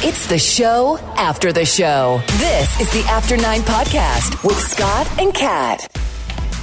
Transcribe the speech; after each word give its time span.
It's 0.00 0.26
the 0.28 0.38
show 0.38 0.98
after 1.16 1.52
the 1.52 1.64
show. 1.64 2.22
This 2.38 2.80
is 2.80 2.90
the 2.92 3.00
After 3.10 3.36
Nine 3.36 3.60
Podcast 3.62 4.44
with 4.44 4.56
Scott 4.58 5.08
and 5.18 5.34
Kat. 5.34 5.88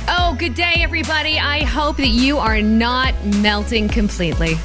Oh, 0.07 0.35
good 0.39 0.53
day, 0.53 0.75
everybody. 0.77 1.37
I 1.37 1.63
hope 1.63 1.97
that 1.97 2.07
you 2.09 2.37
are 2.37 2.61
not 2.61 3.13
melting 3.41 3.89
completely. 3.89 4.55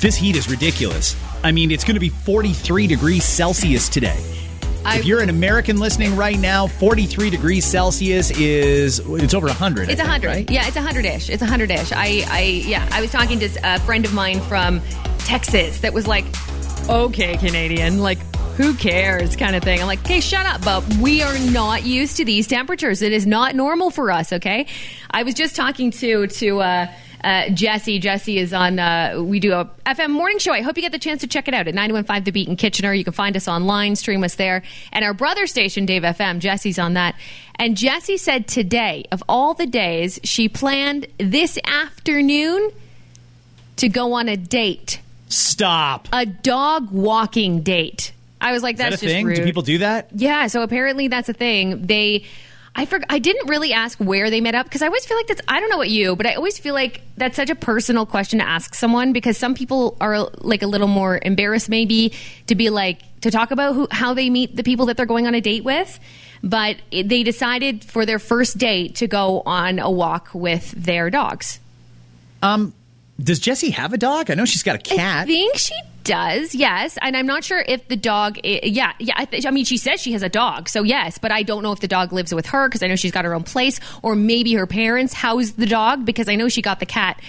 This 0.00 0.16
heat 0.16 0.36
is 0.36 0.48
ridiculous. 0.48 1.16
I 1.44 1.52
mean, 1.52 1.70
it's 1.70 1.84
going 1.84 1.94
to 1.96 2.00
be 2.00 2.08
43 2.08 2.86
degrees 2.86 3.24
Celsius 3.24 3.88
today. 3.90 4.18
I- 4.86 4.98
if 4.98 5.04
you're 5.04 5.20
an 5.20 5.28
American 5.28 5.76
listening 5.76 6.16
right 6.16 6.38
now, 6.38 6.66
43 6.66 7.28
degrees 7.30 7.64
Celsius 7.66 8.30
is 8.32 9.00
it's 9.00 9.34
over 9.34 9.48
100. 9.48 9.82
It's 9.82 9.92
a 9.92 9.96
think, 9.96 10.08
hundred. 10.08 10.28
right? 10.28 10.50
Yeah, 10.50 10.66
it's 10.66 10.76
a 10.76 10.82
hundred 10.82 11.04
ish. 11.04 11.28
It's 11.28 11.42
a 11.42 11.46
hundred 11.46 11.70
ish. 11.70 11.92
I, 11.92 12.24
I, 12.28 12.40
yeah, 12.66 12.88
I 12.90 13.00
was 13.02 13.10
talking 13.12 13.38
to 13.40 13.50
a 13.64 13.78
friend 13.80 14.04
of 14.06 14.14
mine 14.14 14.40
from 14.40 14.80
Texas 15.18 15.80
that 15.80 15.92
was 15.92 16.06
like, 16.06 16.24
"Okay, 16.88 17.36
Canadian, 17.36 17.98
like." 18.00 18.18
Who 18.58 18.74
cares, 18.74 19.36
kind 19.36 19.54
of 19.54 19.62
thing. 19.62 19.80
I'm 19.80 19.86
like, 19.86 20.00
okay, 20.00 20.18
shut 20.18 20.44
up, 20.44 20.64
but 20.64 20.82
we 20.96 21.22
are 21.22 21.38
not 21.52 21.84
used 21.84 22.16
to 22.16 22.24
these 22.24 22.48
temperatures. 22.48 23.02
It 23.02 23.12
is 23.12 23.24
not 23.24 23.54
normal 23.54 23.92
for 23.92 24.10
us. 24.10 24.32
Okay, 24.32 24.66
I 25.08 25.22
was 25.22 25.34
just 25.34 25.54
talking 25.54 25.92
to 25.92 26.26
to 26.26 26.60
uh, 26.60 26.92
uh, 27.22 27.50
Jesse. 27.50 27.98
Jesse 27.98 28.38
is 28.38 28.52
on. 28.52 28.78
Uh, 28.78 29.22
we 29.24 29.40
do 29.40 29.52
a 29.52 29.70
FM 29.86 30.10
morning 30.10 30.38
show. 30.38 30.52
I 30.52 30.62
hope 30.62 30.76
you 30.76 30.82
get 30.82 30.92
the 30.92 30.98
chance 30.98 31.20
to 31.20 31.26
check 31.26 31.48
it 31.48 31.54
out 31.54 31.68
at 31.68 31.74
915 31.74 32.24
The 32.24 32.32
Beat 32.32 32.48
in 32.48 32.56
Kitchener. 32.56 32.92
You 32.92 33.04
can 33.04 33.12
find 33.12 33.36
us 33.36 33.48
online, 33.48 33.96
stream 33.96 34.24
us 34.24 34.34
there, 34.34 34.62
and 34.92 35.04
our 35.04 35.14
brother 35.14 35.46
station, 35.46 35.86
Dave 35.86 36.02
FM. 36.02 36.40
Jesse's 36.40 36.78
on 36.78 36.94
that. 36.94 37.14
And 37.56 37.76
Jesse 37.76 38.16
said 38.16 38.46
today, 38.46 39.04
of 39.10 39.22
all 39.28 39.54
the 39.54 39.66
days, 39.66 40.18
she 40.24 40.48
planned 40.48 41.06
this 41.18 41.58
afternoon 41.64 42.70
to 43.76 43.88
go 43.88 44.14
on 44.14 44.28
a 44.28 44.36
date, 44.36 45.00
Stop. 45.28 46.08
a 46.12 46.26
dog 46.26 46.90
walking 46.90 47.62
date. 47.62 48.12
I 48.40 48.52
was 48.52 48.62
like, 48.62 48.74
Is 48.76 48.78
that 48.78 48.90
that's 48.90 49.02
a 49.02 49.06
just 49.06 49.14
thing? 49.14 49.26
rude. 49.26 49.36
Do 49.36 49.44
people 49.44 49.62
do 49.62 49.78
that? 49.78 50.08
Yeah, 50.14 50.46
so 50.46 50.62
apparently 50.62 51.08
that's 51.08 51.28
a 51.28 51.32
thing. 51.32 51.86
They, 51.86 52.24
I 52.76 52.86
forgot. 52.86 53.06
I 53.10 53.18
didn't 53.18 53.48
really 53.48 53.72
ask 53.72 53.98
where 53.98 54.30
they 54.30 54.40
met 54.40 54.54
up 54.54 54.66
because 54.66 54.80
I 54.82 54.86
always 54.86 55.04
feel 55.04 55.16
like 55.16 55.26
that's. 55.26 55.40
I 55.48 55.58
don't 55.58 55.68
know 55.70 55.76
what 55.76 55.90
you, 55.90 56.14
but 56.14 56.26
I 56.26 56.34
always 56.34 56.58
feel 56.58 56.74
like 56.74 57.02
that's 57.16 57.34
such 57.34 57.50
a 57.50 57.56
personal 57.56 58.06
question 58.06 58.38
to 58.38 58.48
ask 58.48 58.74
someone 58.76 59.12
because 59.12 59.36
some 59.36 59.54
people 59.56 59.96
are 60.00 60.28
like 60.38 60.62
a 60.62 60.68
little 60.68 60.86
more 60.86 61.18
embarrassed 61.20 61.68
maybe 61.68 62.12
to 62.46 62.54
be 62.54 62.70
like 62.70 63.00
to 63.22 63.32
talk 63.32 63.50
about 63.50 63.74
who 63.74 63.88
how 63.90 64.14
they 64.14 64.30
meet 64.30 64.54
the 64.54 64.62
people 64.62 64.86
that 64.86 64.96
they're 64.96 65.06
going 65.06 65.26
on 65.26 65.34
a 65.34 65.40
date 65.40 65.64
with. 65.64 65.98
But 66.40 66.76
it, 66.92 67.08
they 67.08 67.24
decided 67.24 67.84
for 67.84 68.06
their 68.06 68.20
first 68.20 68.56
date 68.58 68.94
to 68.96 69.08
go 69.08 69.42
on 69.44 69.80
a 69.80 69.90
walk 69.90 70.30
with 70.32 70.70
their 70.70 71.10
dogs. 71.10 71.58
Um, 72.40 72.72
does 73.20 73.38
Jesse 73.38 73.70
have 73.70 73.92
a 73.92 73.98
dog? 73.98 74.30
I 74.30 74.34
know 74.34 74.44
she's 74.44 74.62
got 74.62 74.76
a 74.76 74.78
cat. 74.78 75.24
I 75.24 75.26
think 75.26 75.56
she 75.56 75.74
does, 76.04 76.54
yes. 76.54 76.96
And 77.02 77.16
I'm 77.16 77.26
not 77.26 77.44
sure 77.44 77.62
if 77.66 77.86
the 77.88 77.96
dog, 77.96 78.38
i- 78.44 78.60
yeah, 78.62 78.92
yeah. 78.98 79.14
I, 79.16 79.24
th- 79.24 79.44
I 79.44 79.50
mean, 79.50 79.64
she 79.64 79.76
says 79.76 80.00
she 80.00 80.12
has 80.12 80.22
a 80.22 80.28
dog, 80.28 80.68
so 80.68 80.82
yes. 80.82 81.18
But 81.18 81.32
I 81.32 81.42
don't 81.42 81.62
know 81.62 81.72
if 81.72 81.80
the 81.80 81.88
dog 81.88 82.12
lives 82.12 82.32
with 82.32 82.46
her 82.46 82.68
because 82.68 82.82
I 82.82 82.86
know 82.86 82.96
she's 82.96 83.10
got 83.12 83.24
her 83.24 83.34
own 83.34 83.42
place, 83.42 83.80
or 84.02 84.14
maybe 84.14 84.54
her 84.54 84.66
parents 84.66 85.12
house 85.14 85.50
the 85.50 85.66
dog 85.66 86.04
because 86.04 86.28
I 86.28 86.36
know 86.36 86.48
she 86.48 86.62
got 86.62 86.80
the 86.80 86.86
cat. 86.86 87.20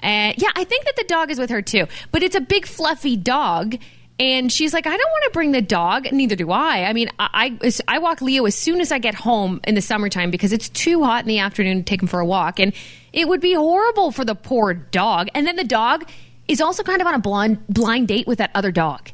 And 0.00 0.36
yeah, 0.40 0.50
I 0.54 0.64
think 0.64 0.84
that 0.84 0.96
the 0.96 1.04
dog 1.04 1.30
is 1.30 1.38
with 1.38 1.50
her 1.50 1.62
too. 1.62 1.86
But 2.12 2.22
it's 2.22 2.36
a 2.36 2.40
big 2.40 2.66
fluffy 2.66 3.16
dog. 3.16 3.76
And 4.18 4.50
she's 4.50 4.72
like, 4.72 4.86
I 4.86 4.90
don't 4.96 5.10
want 5.10 5.24
to 5.24 5.30
bring 5.32 5.52
the 5.52 5.60
dog. 5.60 6.10
Neither 6.10 6.36
do 6.36 6.50
I. 6.50 6.84
I 6.84 6.92
mean, 6.94 7.10
I, 7.18 7.58
I 7.62 7.70
I 7.86 7.98
walk 7.98 8.22
Leo 8.22 8.46
as 8.46 8.54
soon 8.54 8.80
as 8.80 8.90
I 8.90 8.98
get 8.98 9.14
home 9.14 9.60
in 9.64 9.74
the 9.74 9.82
summertime 9.82 10.30
because 10.30 10.52
it's 10.54 10.70
too 10.70 11.04
hot 11.04 11.22
in 11.24 11.28
the 11.28 11.38
afternoon 11.38 11.78
to 11.78 11.82
take 11.84 12.00
him 12.00 12.08
for 12.08 12.18
a 12.20 12.24
walk, 12.24 12.58
and 12.58 12.72
it 13.16 13.26
would 13.26 13.40
be 13.40 13.54
horrible 13.54 14.12
for 14.12 14.24
the 14.24 14.36
poor 14.36 14.74
dog. 14.74 15.28
And 15.34 15.44
then 15.46 15.56
the 15.56 15.64
dog 15.64 16.08
is 16.46 16.60
also 16.60 16.84
kind 16.84 17.00
of 17.00 17.08
on 17.08 17.14
a 17.14 17.18
blind 17.18 17.66
blind 17.68 18.06
date 18.06 18.28
with 18.28 18.38
that 18.38 18.52
other 18.54 18.70
dog. 18.70 19.10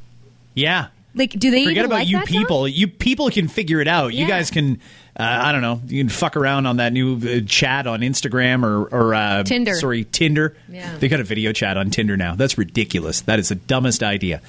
yeah. 0.55 0.89
Like, 1.15 1.33
do 1.33 1.51
they 1.51 1.65
Forget 1.65 1.73
even 1.77 1.85
about 1.91 1.95
like 1.97 2.09
you 2.09 2.17
that 2.21 2.27
people. 2.27 2.62
dog? 2.65 2.71
You 2.73 2.89
people 2.89 3.29
can 3.29 3.47
figure 3.47 3.83
it 3.83 3.89
out. 3.89 4.15
You 4.15 4.27
guys 4.27 4.51
can. 4.51 4.81
Uh, 5.15 5.25
I 5.25 5.53
don't 5.53 5.61
know. 5.61 5.79
You 5.87 6.03
can 6.03 6.09
fuck 6.09 6.39
around 6.39 6.65
on 6.65 6.79
that 6.79 6.95
new 6.95 7.17
uh, 7.19 7.41
chat 7.47 7.87
on 7.87 8.01
Instagram 8.01 8.65
or 8.65 8.85
or 8.85 9.15
uh, 9.15 9.43
Tinder. 9.43 9.75
Sorry, 9.75 10.05
Tinder. 10.05 10.57
Yeah. 10.71 10.97
They 10.97 11.09
got 11.09 11.21
a 11.21 11.25
video 11.25 11.53
chat 11.53 11.77
on 11.77 11.91
Tinder 11.91 12.17
now. 12.17 12.35
That's 12.35 12.57
ridiculous. 12.57 13.21
That 13.21 13.39
is 13.39 13.51
the 13.51 13.57
dumbest 13.57 14.03
idea. 14.03 14.41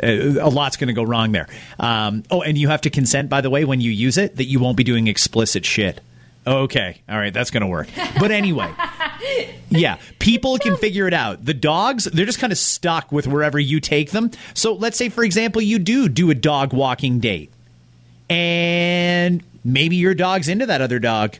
Uh, 0.00 0.06
a 0.40 0.48
lot's 0.48 0.76
going 0.76 0.86
to 0.86 0.94
go 0.94 1.02
wrong 1.02 1.32
there. 1.32 1.48
Um, 1.80 2.22
oh, 2.30 2.40
and 2.42 2.56
you 2.56 2.68
have 2.68 2.82
to 2.82 2.90
consent, 2.90 3.28
by 3.28 3.40
the 3.40 3.50
way, 3.50 3.64
when 3.64 3.80
you 3.80 3.90
use 3.90 4.16
it, 4.16 4.36
that 4.36 4.44
you 4.44 4.60
won't 4.60 4.76
be 4.76 4.84
doing 4.84 5.08
explicit 5.08 5.64
shit. 5.66 6.00
Okay, 6.44 7.00
all 7.08 7.16
right, 7.16 7.32
that's 7.32 7.50
going 7.52 7.60
to 7.60 7.68
work. 7.68 7.88
But 8.18 8.32
anyway, 8.32 8.68
yeah, 9.70 9.98
people 10.18 10.58
can 10.58 10.76
figure 10.76 11.06
it 11.06 11.14
out. 11.14 11.44
The 11.44 11.54
dogs, 11.54 12.04
they're 12.04 12.26
just 12.26 12.40
kind 12.40 12.52
of 12.52 12.58
stuck 12.58 13.12
with 13.12 13.28
wherever 13.28 13.60
you 13.60 13.78
take 13.78 14.10
them. 14.10 14.32
So 14.52 14.74
let's 14.74 14.96
say, 14.96 15.08
for 15.08 15.22
example, 15.22 15.62
you 15.62 15.78
do 15.78 16.08
do 16.08 16.30
a 16.30 16.34
dog 16.34 16.72
walking 16.72 17.20
date, 17.20 17.52
and 18.28 19.42
maybe 19.64 19.94
your 19.94 20.14
dog's 20.14 20.48
into 20.48 20.66
that 20.66 20.80
other 20.80 20.98
dog. 20.98 21.36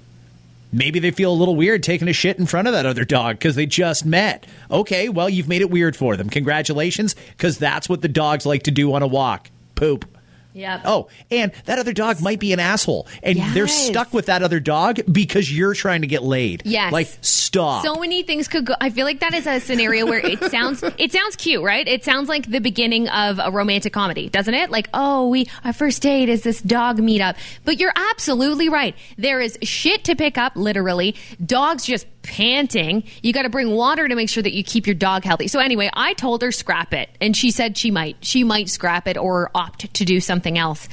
Maybe 0.73 1.01
they 1.01 1.11
feel 1.11 1.33
a 1.33 1.35
little 1.35 1.57
weird 1.57 1.83
taking 1.83 2.09
a 2.09 2.13
shit 2.13 2.39
in 2.39 2.47
front 2.47 2.69
of 2.69 2.73
that 2.73 2.87
other 2.87 3.05
dog 3.05 3.35
because 3.35 3.57
they 3.57 3.67
just 3.67 4.07
met. 4.07 4.47
Okay, 4.71 5.09
well, 5.09 5.29
you've 5.29 5.49
made 5.49 5.63
it 5.63 5.71
weird 5.71 5.97
for 5.97 6.17
them. 6.17 6.31
Congratulations, 6.31 7.15
because 7.37 7.59
that's 7.59 7.89
what 7.89 8.03
the 8.03 8.09
dogs 8.09 8.47
like 8.47 8.63
to 8.63 8.71
do 8.71 8.95
on 8.95 9.03
a 9.03 9.07
walk 9.09 9.51
poop. 9.75 10.07
Yep. 10.55 10.83
Oh, 10.85 11.09
and 11.31 11.53
that 11.65 11.79
other 11.79 11.93
dog 11.93 12.21
might 12.21 12.41
be 12.41 12.53
an 12.53 12.61
asshole, 12.61 13.07
and 13.23 13.39
they're 13.55 13.69
stuck 13.69 14.13
with 14.13 14.27
that 14.27 14.43
other 14.43 14.61
dog 14.61 15.01
because 15.11 15.55
you're 15.55 15.75
trying 15.75 16.03
to 16.03 16.07
get 16.07 16.23
laid. 16.23 16.63
Yes. 16.65 16.93
like 16.93 17.09
stop. 17.21 17.85
So 17.85 17.97
many 17.97 18.23
things 18.23 18.49
could 18.49 18.67
go. 18.67 18.75
I 18.81 18.91
feel 18.91 19.07
like 19.07 19.21
that 19.21 19.35
is 19.35 19.47
a 19.47 19.61
scenario 19.61 20.07
where 20.07 20.19
it 20.19 20.43
sounds 20.51 20.83
it 20.99 21.13
sounds 21.13 21.37
cute, 21.37 21.63
right? 21.63 21.87
It 21.87 22.05
sounds 22.05 22.29
like 22.29 22.51
the 22.51 22.61
beginning 22.61 23.09
of 23.09 23.41
a 23.43 23.51
romantic 23.51 23.93
comedy, 23.93 24.29
doesn't 24.29 24.55
it? 24.55 24.71
Like, 24.71 24.89
oh, 24.93 25.29
we 25.29 25.49
our 25.65 25.73
first 25.73 26.03
date 26.03 26.29
is 26.29 26.43
this 26.43 26.61
dog 26.61 26.99
meetup. 26.99 27.37
But 27.65 27.79
you're 27.79 27.93
absolutely 28.11 28.69
right. 28.69 28.95
There 29.17 29.41
is 29.41 29.59
shit 29.63 30.05
to 30.05 30.17
pick 30.17 30.37
up, 30.39 30.57
literally. 30.57 31.15
Dogs 31.45 31.85
just 31.85 32.07
panting. 32.23 33.05
You 33.23 33.33
got 33.33 33.43
to 33.43 33.49
bring 33.49 33.71
water 33.73 34.07
to 34.07 34.15
make 34.15 34.29
sure 34.29 34.43
that 34.43 34.53
you 34.53 34.63
keep 34.63 34.87
your 34.87 34.95
dog 34.95 35.25
healthy. 35.25 35.49
So 35.49 35.59
anyway, 35.59 35.91
I 35.93 36.15
told 36.15 36.43
her 36.43 36.53
scrap 36.53 36.95
it, 36.95 37.11
and 37.21 37.37
she 37.37 37.51
said 37.51 37.77
she 37.77 37.91
might. 37.91 38.17
She 38.21 38.45
might 38.45 38.69
scrap 38.69 39.09
it 39.09 39.17
or 39.17 39.51
opt 39.55 39.93
to 39.95 40.05
do 40.05 40.21
something 40.21 40.42
else. 40.47 40.89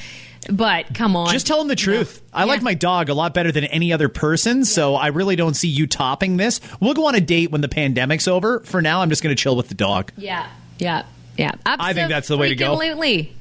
But 0.50 0.94
come 0.94 1.16
on, 1.16 1.32
Just 1.32 1.48
tell 1.48 1.60
them 1.60 1.68
the 1.68 1.76
truth. 1.76 2.22
I 2.34 2.46
like 2.46 2.62
my 2.62 2.74
dog 2.74 3.10
a 3.10 3.14
lot 3.14 3.34
better 3.34 3.52
than 3.52 3.66
any 3.66 3.92
other 3.92 4.08
person, 4.08 4.64
so 4.64 4.96
I 4.96 5.08
really 5.08 5.36
don't 5.36 5.54
see 5.54 5.68
you 5.68 5.86
topping 5.86 6.38
this. 6.38 6.62
We'll 6.80 6.94
go 6.94 7.08
on 7.08 7.16
a 7.16 7.20
date 7.22 7.52
when 7.52 7.60
the 7.62 7.68
pandemic's 7.68 8.28
over. 8.28 8.62
For 8.62 8.82
now, 8.82 9.02
I'm 9.02 9.10
just 9.10 9.22
going 9.22 9.36
to 9.36 9.42
chill 9.42 9.58
with 9.58 9.68
the 9.68 9.76
dog. 9.76 10.14
Yeah, 10.18 10.50
yeah, 10.78 11.04
yeah. 11.38 11.52
I 11.66 11.94
think 11.94 12.10
that's 12.10 12.30
the 12.30 12.38
way 12.38 12.50
to 12.50 12.56
go. 12.56 12.74
Absolutely. 12.74 13.34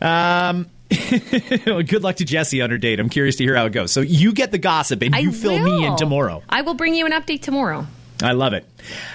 Um, 0.00 0.66
Good 0.88 2.02
luck 2.02 2.16
to 2.16 2.24
Jesse 2.24 2.60
on 2.60 2.70
her 2.70 2.78
date. 2.78 3.00
I'm 3.00 3.08
curious 3.08 3.36
to 3.36 3.44
hear 3.44 3.56
how 3.56 3.66
it 3.66 3.72
goes. 3.72 3.90
So 3.90 4.00
you 4.02 4.32
get 4.32 4.52
the 4.52 4.58
gossip 4.58 5.02
and 5.02 5.14
you 5.16 5.30
I 5.30 5.32
fill 5.32 5.58
me 5.58 5.84
in 5.86 5.96
tomorrow. 5.96 6.42
I 6.48 6.62
will 6.62 6.74
bring 6.74 6.94
you 6.94 7.06
an 7.06 7.12
update 7.12 7.42
tomorrow. 7.42 7.86
I 8.22 8.32
love 8.32 8.52
it. 8.52 8.64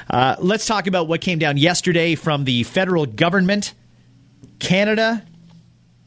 Uh, 0.09 0.36
let's 0.40 0.66
talk 0.66 0.88
about 0.88 1.08
what 1.08 1.22
came 1.22 1.40
down 1.40 1.58
yesterday 1.58 2.16
from 2.16 2.44
the 2.44 2.64
federal 2.64 3.06
government. 3.06 3.74
Canada 4.59 5.24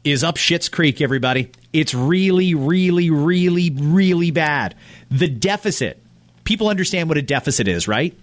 is 0.05 0.23
up 0.23 0.37
Shit's 0.37 0.69
Creek, 0.69 1.01
everybody. 1.01 1.51
It's 1.73 1.93
really, 1.93 2.53
really, 2.55 3.09
really, 3.09 3.71
really 3.71 4.31
bad. 4.31 4.75
The 5.11 5.27
deficit. 5.27 6.01
People 6.45 6.69
understand 6.69 7.09
what 7.09 7.17
a 7.17 7.21
deficit 7.21 7.67
is, 7.67 7.87
right? 7.87 8.15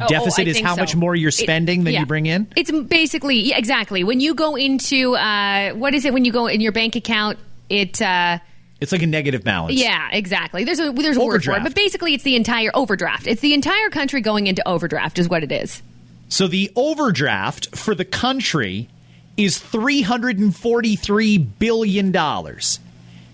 Oh, 0.00 0.06
deficit 0.08 0.46
oh, 0.46 0.50
is 0.50 0.60
how 0.60 0.74
so. 0.74 0.80
much 0.80 0.96
more 0.96 1.14
you're 1.14 1.28
It- 1.28 1.32
spending 1.32 1.84
than 1.84 1.92
yeah. 1.94 2.00
you 2.00 2.06
bring 2.06 2.26
in. 2.26 2.46
It's 2.56 2.70
basically 2.70 3.40
yeah, 3.40 3.58
exactly 3.58 4.04
when 4.04 4.20
you 4.20 4.34
go 4.34 4.56
into 4.56 5.14
uh, 5.16 5.72
what 5.74 5.94
is 5.94 6.04
it 6.04 6.12
when 6.12 6.24
you 6.24 6.32
go 6.32 6.46
in 6.46 6.60
your 6.60 6.72
bank 6.72 6.96
account? 6.96 7.38
It 7.68 8.00
uh, 8.00 8.38
It's 8.80 8.92
like 8.92 9.02
a 9.02 9.06
negative 9.06 9.44
balance. 9.44 9.74
yeah, 9.74 10.08
exactly. 10.12 10.64
There's 10.64 10.80
a 10.80 10.92
there's 10.92 11.16
a 11.16 11.20
word 11.24 11.44
for 11.44 11.50
it, 11.52 11.54
Overdraft. 11.54 11.64
but 11.64 11.74
basically 11.74 12.14
it's 12.14 12.24
the 12.24 12.36
entire 12.36 12.70
overdraft. 12.74 13.26
It's 13.26 13.40
the 13.42 13.54
entire 13.54 13.90
country 13.90 14.20
going 14.20 14.46
into 14.46 14.66
overdraft, 14.66 15.18
is 15.18 15.28
what 15.28 15.42
it 15.42 15.52
is. 15.52 15.82
So 16.28 16.48
the 16.48 16.70
overdraft 16.76 17.74
for 17.76 17.94
the 17.94 18.04
country 18.04 18.88
is 19.38 19.58
$343 19.58 21.46
billion. 21.58 22.12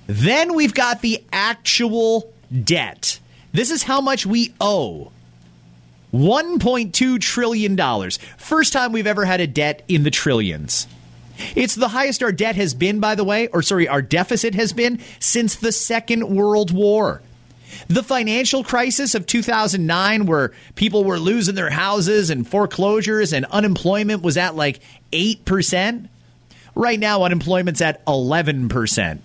Then 0.07 0.55
we've 0.55 0.75
got 0.75 1.01
the 1.01 1.25
actual 1.33 2.33
debt. 2.63 3.19
This 3.53 3.71
is 3.71 3.83
how 3.83 4.01
much 4.01 4.27
we 4.27 4.55
owe. 4.61 5.11
$1.2 6.13 7.21
trillion. 7.21 8.11
First 8.37 8.73
time 8.73 8.93
we've 8.93 9.07
ever 9.07 9.25
had 9.25 9.41
a 9.41 9.47
debt 9.47 9.83
in 9.89 10.05
the 10.05 10.11
trillions. 10.11 10.87
It's 11.57 11.75
the 11.75 11.89
highest 11.89 12.23
our 12.23 12.31
debt 12.31 12.55
has 12.55 12.75
been, 12.75 13.01
by 13.01 13.17
the 13.17 13.25
way, 13.25 13.49
or 13.49 13.63
sorry, 13.63 13.89
our 13.89 14.03
deficit 14.03 14.55
has 14.55 14.73
been 14.73 15.01
since 15.19 15.57
the 15.57 15.73
Second 15.73 16.29
World 16.29 16.71
War. 16.71 17.23
The 17.89 18.05
financial 18.05 18.63
crisis 18.63 19.17
of 19.17 19.27
2009, 19.27 20.27
where 20.27 20.53
people 20.77 21.03
were 21.03 21.19
losing 21.19 21.57
their 21.57 21.71
houses 21.71 22.31
and 22.31 22.47
foreclosures 22.47 23.33
and 23.33 23.47
unemployment 23.47 24.23
was 24.23 24.37
at 24.37 24.55
like 24.55 24.81
8%. 25.15 26.09
Right 26.77 26.99
now, 26.99 27.23
unemployment's 27.23 27.81
at 27.81 28.05
11%. 28.05 28.69
percent 28.69 29.23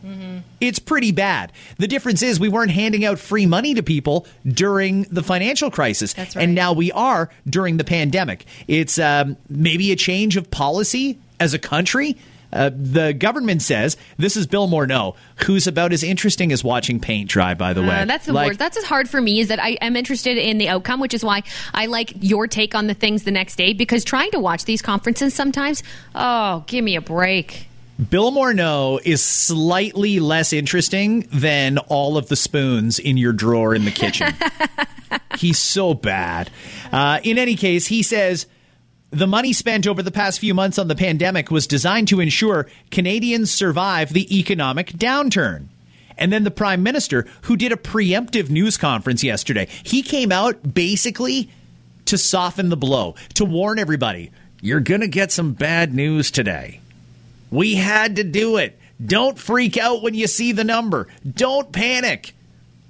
It's 0.62 0.78
pretty 0.78 1.12
bad. 1.12 1.52
The 1.78 1.88
difference 1.88 2.22
is 2.22 2.40
we 2.40 2.48
weren't 2.48 2.70
handing 2.70 3.06
out 3.06 3.18
free 3.18 3.48
money 3.48 3.74
to 3.74 3.82
people 3.82 4.28
during 4.48 5.04
the 5.04 5.24
financial 5.24 5.72
crisis. 5.72 6.14
That's 6.14 6.36
right. 6.36 6.44
And 6.44 6.54
now 6.54 6.74
we 6.74 6.92
are 6.92 7.32
during 7.48 7.78
the 7.78 7.84
pandemic. 7.84 8.46
It's 8.68 9.00
um, 9.00 9.36
maybe 9.50 9.92
a 9.92 9.96
change 9.96 10.38
of 10.38 10.52
policy 10.52 11.18
as 11.40 11.56
a 11.56 11.60
country. 11.60 12.18
Uh, 12.52 12.72
the 12.76 13.14
government 13.14 13.62
says 13.62 13.96
this 14.18 14.36
is 14.36 14.48
Bill 14.48 14.68
Morneau, 14.68 15.16
who's 15.46 15.68
about 15.68 15.94
as 15.94 16.04
interesting 16.04 16.52
as 16.52 16.64
watching 16.64 17.00
paint 17.00 17.30
dry. 17.30 17.54
By 17.54 17.74
the 17.74 17.82
way, 17.82 18.02
Uh, 18.02 18.06
that's 18.06 18.26
the 18.26 18.34
Like, 18.34 18.48
worst. 18.48 18.60
That's 18.60 18.78
as 18.78 18.84
hard 18.86 19.08
for 19.10 19.22
me 19.22 19.40
is 19.40 19.50
that 19.50 19.62
I 19.62 19.72
am 19.82 19.96
interested 19.96 20.38
in 20.38 20.58
the 20.58 20.70
outcome, 20.70 21.00
which 21.00 21.14
is 21.14 21.24
why 21.24 21.44
I 21.74 21.86
like 21.86 22.14
your 22.22 22.48
take 22.48 22.74
on 22.76 22.88
the 22.88 22.94
things 22.94 23.24
the 23.24 23.32
next 23.32 23.56
day. 23.56 23.74
Because 23.74 24.04
trying 24.04 24.32
to 24.32 24.40
watch 24.40 24.66
these 24.66 24.82
conferences 24.82 25.34
sometimes, 25.34 25.84
oh, 26.16 26.64
give 26.68 26.84
me 26.84 26.96
a 26.96 27.02
break. 27.02 27.68
Bill 28.10 28.32
Morneau 28.32 29.00
is 29.04 29.22
slightly 29.22 30.20
less 30.22 30.54
interesting 30.54 31.28
than 31.34 31.78
all 31.90 32.18
of 32.18 32.30
the 32.30 32.36
spoons 32.38 32.98
in 32.98 33.18
your 33.18 33.34
drawer 33.34 33.76
in 33.76 33.84
the 33.84 33.92
kitchen. 33.92 34.34
He's 35.38 35.60
so 35.60 35.94
bad. 35.94 36.50
Uh, 36.92 37.20
in 37.24 37.38
any 37.38 37.56
case, 37.56 37.88
he 37.88 38.02
says 38.04 38.46
the 39.12 39.28
money 39.28 39.54
spent 39.54 39.88
over 39.88 40.04
the 40.04 40.12
past 40.12 40.40
few 40.40 40.54
months 40.54 40.78
on 40.78 40.88
the 40.88 40.96
pandemic 40.96 41.50
was 41.50 41.68
designed 41.68 42.08
to 42.10 42.20
ensure 42.20 42.68
Canadians 42.92 43.52
survive 43.52 44.14
the 44.14 44.38
economic 44.38 44.92
downturn. 44.94 45.66
And 46.18 46.34
then 46.34 46.44
the 46.44 46.52
prime 46.52 46.84
minister, 46.84 47.26
who 47.44 47.56
did 47.56 47.72
a 47.72 47.78
preemptive 47.78 48.50
news 48.50 48.78
conference 48.78 49.24
yesterday, 49.24 49.68
he 49.84 50.02
came 50.02 50.32
out 50.32 50.74
basically 50.74 51.50
to 52.06 52.18
soften 52.18 52.70
the 52.70 52.78
blow, 52.78 53.16
to 53.36 53.46
warn 53.46 53.80
everybody 53.80 54.32
you're 54.62 54.80
going 54.80 55.02
to 55.02 55.08
get 55.08 55.32
some 55.32 55.54
bad 55.54 55.94
news 55.94 56.32
today. 56.32 56.82
We 57.52 57.76
had 57.76 58.18
to 58.18 58.24
do 58.24 58.58
it. 58.58 58.78
Don't 59.04 59.40
freak 59.40 59.78
out 59.78 60.02
when 60.02 60.14
you 60.14 60.28
see 60.28 60.52
the 60.52 60.64
number. 60.64 61.08
Don't 61.30 61.72
panic. 61.72 62.34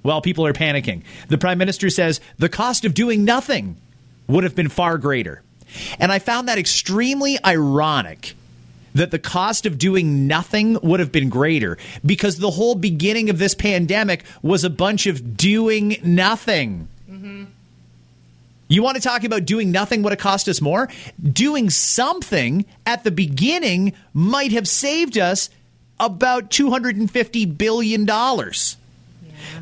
Well, 0.02 0.20
people 0.20 0.46
are 0.46 0.52
panicking. 0.52 1.02
The 1.28 1.38
prime 1.38 1.58
minister 1.58 1.90
says 1.90 2.20
the 2.38 2.48
cost 2.48 2.84
of 2.84 2.94
doing 2.94 3.24
nothing 3.24 3.76
would 4.26 4.44
have 4.44 4.56
been 4.56 4.68
far 4.68 4.98
greater. 4.98 5.42
And 5.98 6.10
I 6.12 6.18
found 6.18 6.48
that 6.48 6.58
extremely 6.58 7.38
ironic 7.44 8.34
that 8.94 9.10
the 9.10 9.18
cost 9.18 9.66
of 9.66 9.78
doing 9.78 10.26
nothing 10.26 10.78
would 10.82 11.00
have 11.00 11.12
been 11.12 11.28
greater 11.28 11.78
because 12.04 12.38
the 12.38 12.50
whole 12.50 12.74
beginning 12.74 13.30
of 13.30 13.38
this 13.38 13.54
pandemic 13.54 14.24
was 14.42 14.64
a 14.64 14.70
bunch 14.70 15.06
of 15.06 15.36
doing 15.36 15.96
nothing. 16.02 16.88
You 18.70 18.84
want 18.84 18.96
to 18.96 19.02
talk 19.02 19.24
about 19.24 19.46
doing 19.46 19.72
nothing 19.72 20.02
would 20.02 20.12
have 20.12 20.20
cost 20.20 20.48
us 20.48 20.60
more? 20.60 20.88
Doing 21.20 21.70
something 21.70 22.64
at 22.86 23.02
the 23.02 23.10
beginning 23.10 23.94
might 24.14 24.52
have 24.52 24.68
saved 24.68 25.18
us 25.18 25.50
about 25.98 26.50
$250 26.50 27.58
billion. 27.58 28.08
Uh, 28.08 28.52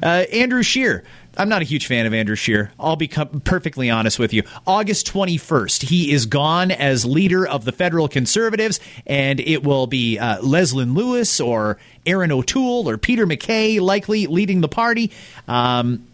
Andrew 0.02 0.62
Scheer. 0.62 1.04
I'm 1.38 1.48
not 1.48 1.62
a 1.62 1.64
huge 1.64 1.86
fan 1.86 2.04
of 2.04 2.12
Andrew 2.12 2.34
Scheer. 2.34 2.72
I'll 2.80 2.96
be 2.96 3.06
perfectly 3.06 3.90
honest 3.90 4.18
with 4.18 4.32
you. 4.32 4.42
August 4.66 5.10
21st, 5.12 5.82
he 5.82 6.10
is 6.10 6.26
gone 6.26 6.72
as 6.72 7.04
leader 7.04 7.46
of 7.46 7.64
the 7.64 7.70
federal 7.70 8.08
conservatives, 8.08 8.80
and 9.06 9.38
it 9.38 9.62
will 9.62 9.86
be 9.86 10.18
uh, 10.18 10.40
Leslyn 10.40 10.96
Lewis 10.96 11.38
or 11.38 11.78
Erin 12.04 12.32
O'Toole 12.32 12.88
or 12.88 12.98
Peter 12.98 13.24
MacKay 13.24 13.78
likely 13.78 14.26
leading 14.26 14.62
the 14.62 14.68
party. 14.68 15.12
Um, 15.46 16.04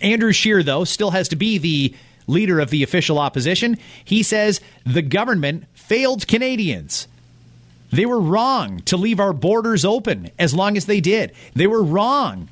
Andrew 0.00 0.32
Scheer, 0.32 0.62
though, 0.62 0.84
still 0.84 1.10
has 1.10 1.28
to 1.28 1.36
be 1.36 1.58
the 1.58 1.94
leader 2.26 2.58
of 2.58 2.70
the 2.70 2.82
official 2.82 3.18
opposition. 3.18 3.76
He 4.06 4.22
says 4.22 4.62
the 4.86 5.02
government 5.02 5.64
failed 5.74 6.26
Canadians. 6.26 7.08
They 7.92 8.06
were 8.06 8.20
wrong 8.20 8.80
to 8.86 8.96
leave 8.96 9.20
our 9.20 9.34
borders 9.34 9.84
open 9.84 10.30
as 10.38 10.54
long 10.54 10.78
as 10.78 10.86
they 10.86 11.00
did. 11.02 11.32
They 11.54 11.66
were 11.66 11.82
wrong 11.82 12.48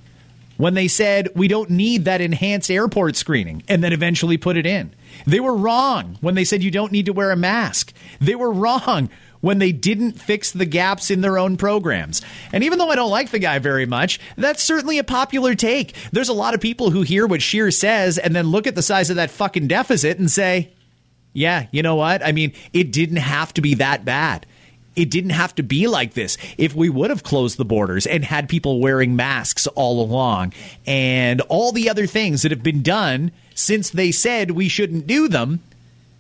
when 0.57 0.75
they 0.75 0.89
said 0.89 1.29
we 1.35 1.49
don't 1.49 1.71
need 1.71 2.05
that 2.05 2.21
enhanced 2.21 2.71
airport 2.71 3.17
screening 3.17 3.63
and 3.69 3.83
then 3.83 3.93
eventually 3.93 4.37
put 4.37 4.57
it 4.57 4.67
in. 4.67 4.95
They 5.27 5.41
were 5.41 5.55
wrong 5.55 6.19
when 6.21 6.35
they 6.35 6.45
said 6.45 6.63
you 6.63 6.71
don't 6.71 6.93
need 6.93 7.07
to 7.07 7.13
wear 7.13 7.31
a 7.31 7.37
mask. 7.37 7.93
They 8.21 8.35
were 8.35 8.53
wrong 8.53 9.11
when 9.41 9.59
they 9.59 9.73
didn't 9.73 10.13
fix 10.13 10.53
the 10.53 10.65
gaps 10.65 11.11
in 11.11 11.21
their 11.21 11.37
own 11.37 11.57
programs. 11.59 12.23
And 12.53 12.65
even 12.65 12.79
though 12.79 12.89
I 12.89 12.97
don't 12.97 13.11
like 13.11 13.31
the 13.31 13.39
guy 13.39 13.59
very 13.59 13.85
much, 13.85 14.19
that's 14.37 14.63
certainly 14.63 14.99
a 14.99 15.05
popular 15.05 15.55
take. 15.55 15.95
There's 16.13 16.31
a 16.31 16.35
lot 16.35 16.55
of 16.55 16.63
people 16.63 16.91
who 16.91 17.03
hear 17.03 17.27
what 17.27 17.43
Scheer 17.43 17.71
says 17.71 18.17
and 18.17 18.35
then 18.35 18.47
look 18.47 18.67
at 18.67 18.75
the 18.75 18.83
size 18.83 19.11
of 19.11 19.17
that 19.17 19.31
fucking 19.31 19.69
deficit 19.69 20.19
and 20.19 20.31
say, 20.31 20.73
yeah, 21.35 21.67
you 21.73 21.83
know 21.83 21.97
what? 21.97 22.25
I 22.25 22.33
mean, 22.33 22.55
it 22.73 22.91
didn't 22.93 23.17
have 23.17 23.53
to 23.55 23.61
be 23.61 23.75
that 23.75 24.05
bad. 24.05 24.47
It 24.97 25.11
didn't 25.11 25.31
have 25.31 25.55
to 25.57 25.63
be 25.63 25.87
like 25.87 26.15
this. 26.15 26.37
If 26.57 26.75
we 26.75 26.89
would 26.89 27.11
have 27.11 27.23
closed 27.23 27.57
the 27.57 27.65
borders 27.65 28.07
and 28.07 28.25
had 28.25 28.49
people 28.49 28.81
wearing 28.81 29.17
masks 29.17 29.67
all 29.69 30.03
along 30.03 30.53
and 30.87 31.41
all 31.43 31.73
the 31.73 31.89
other 31.91 32.07
things 32.07 32.43
that 32.43 32.51
have 32.51 32.63
been 32.63 32.83
done 32.83 33.33
since 33.55 33.91
they 33.91 34.13
said 34.13 34.53
we 34.53 34.69
shouldn't 34.69 35.07
do 35.07 35.29
them, 35.29 35.61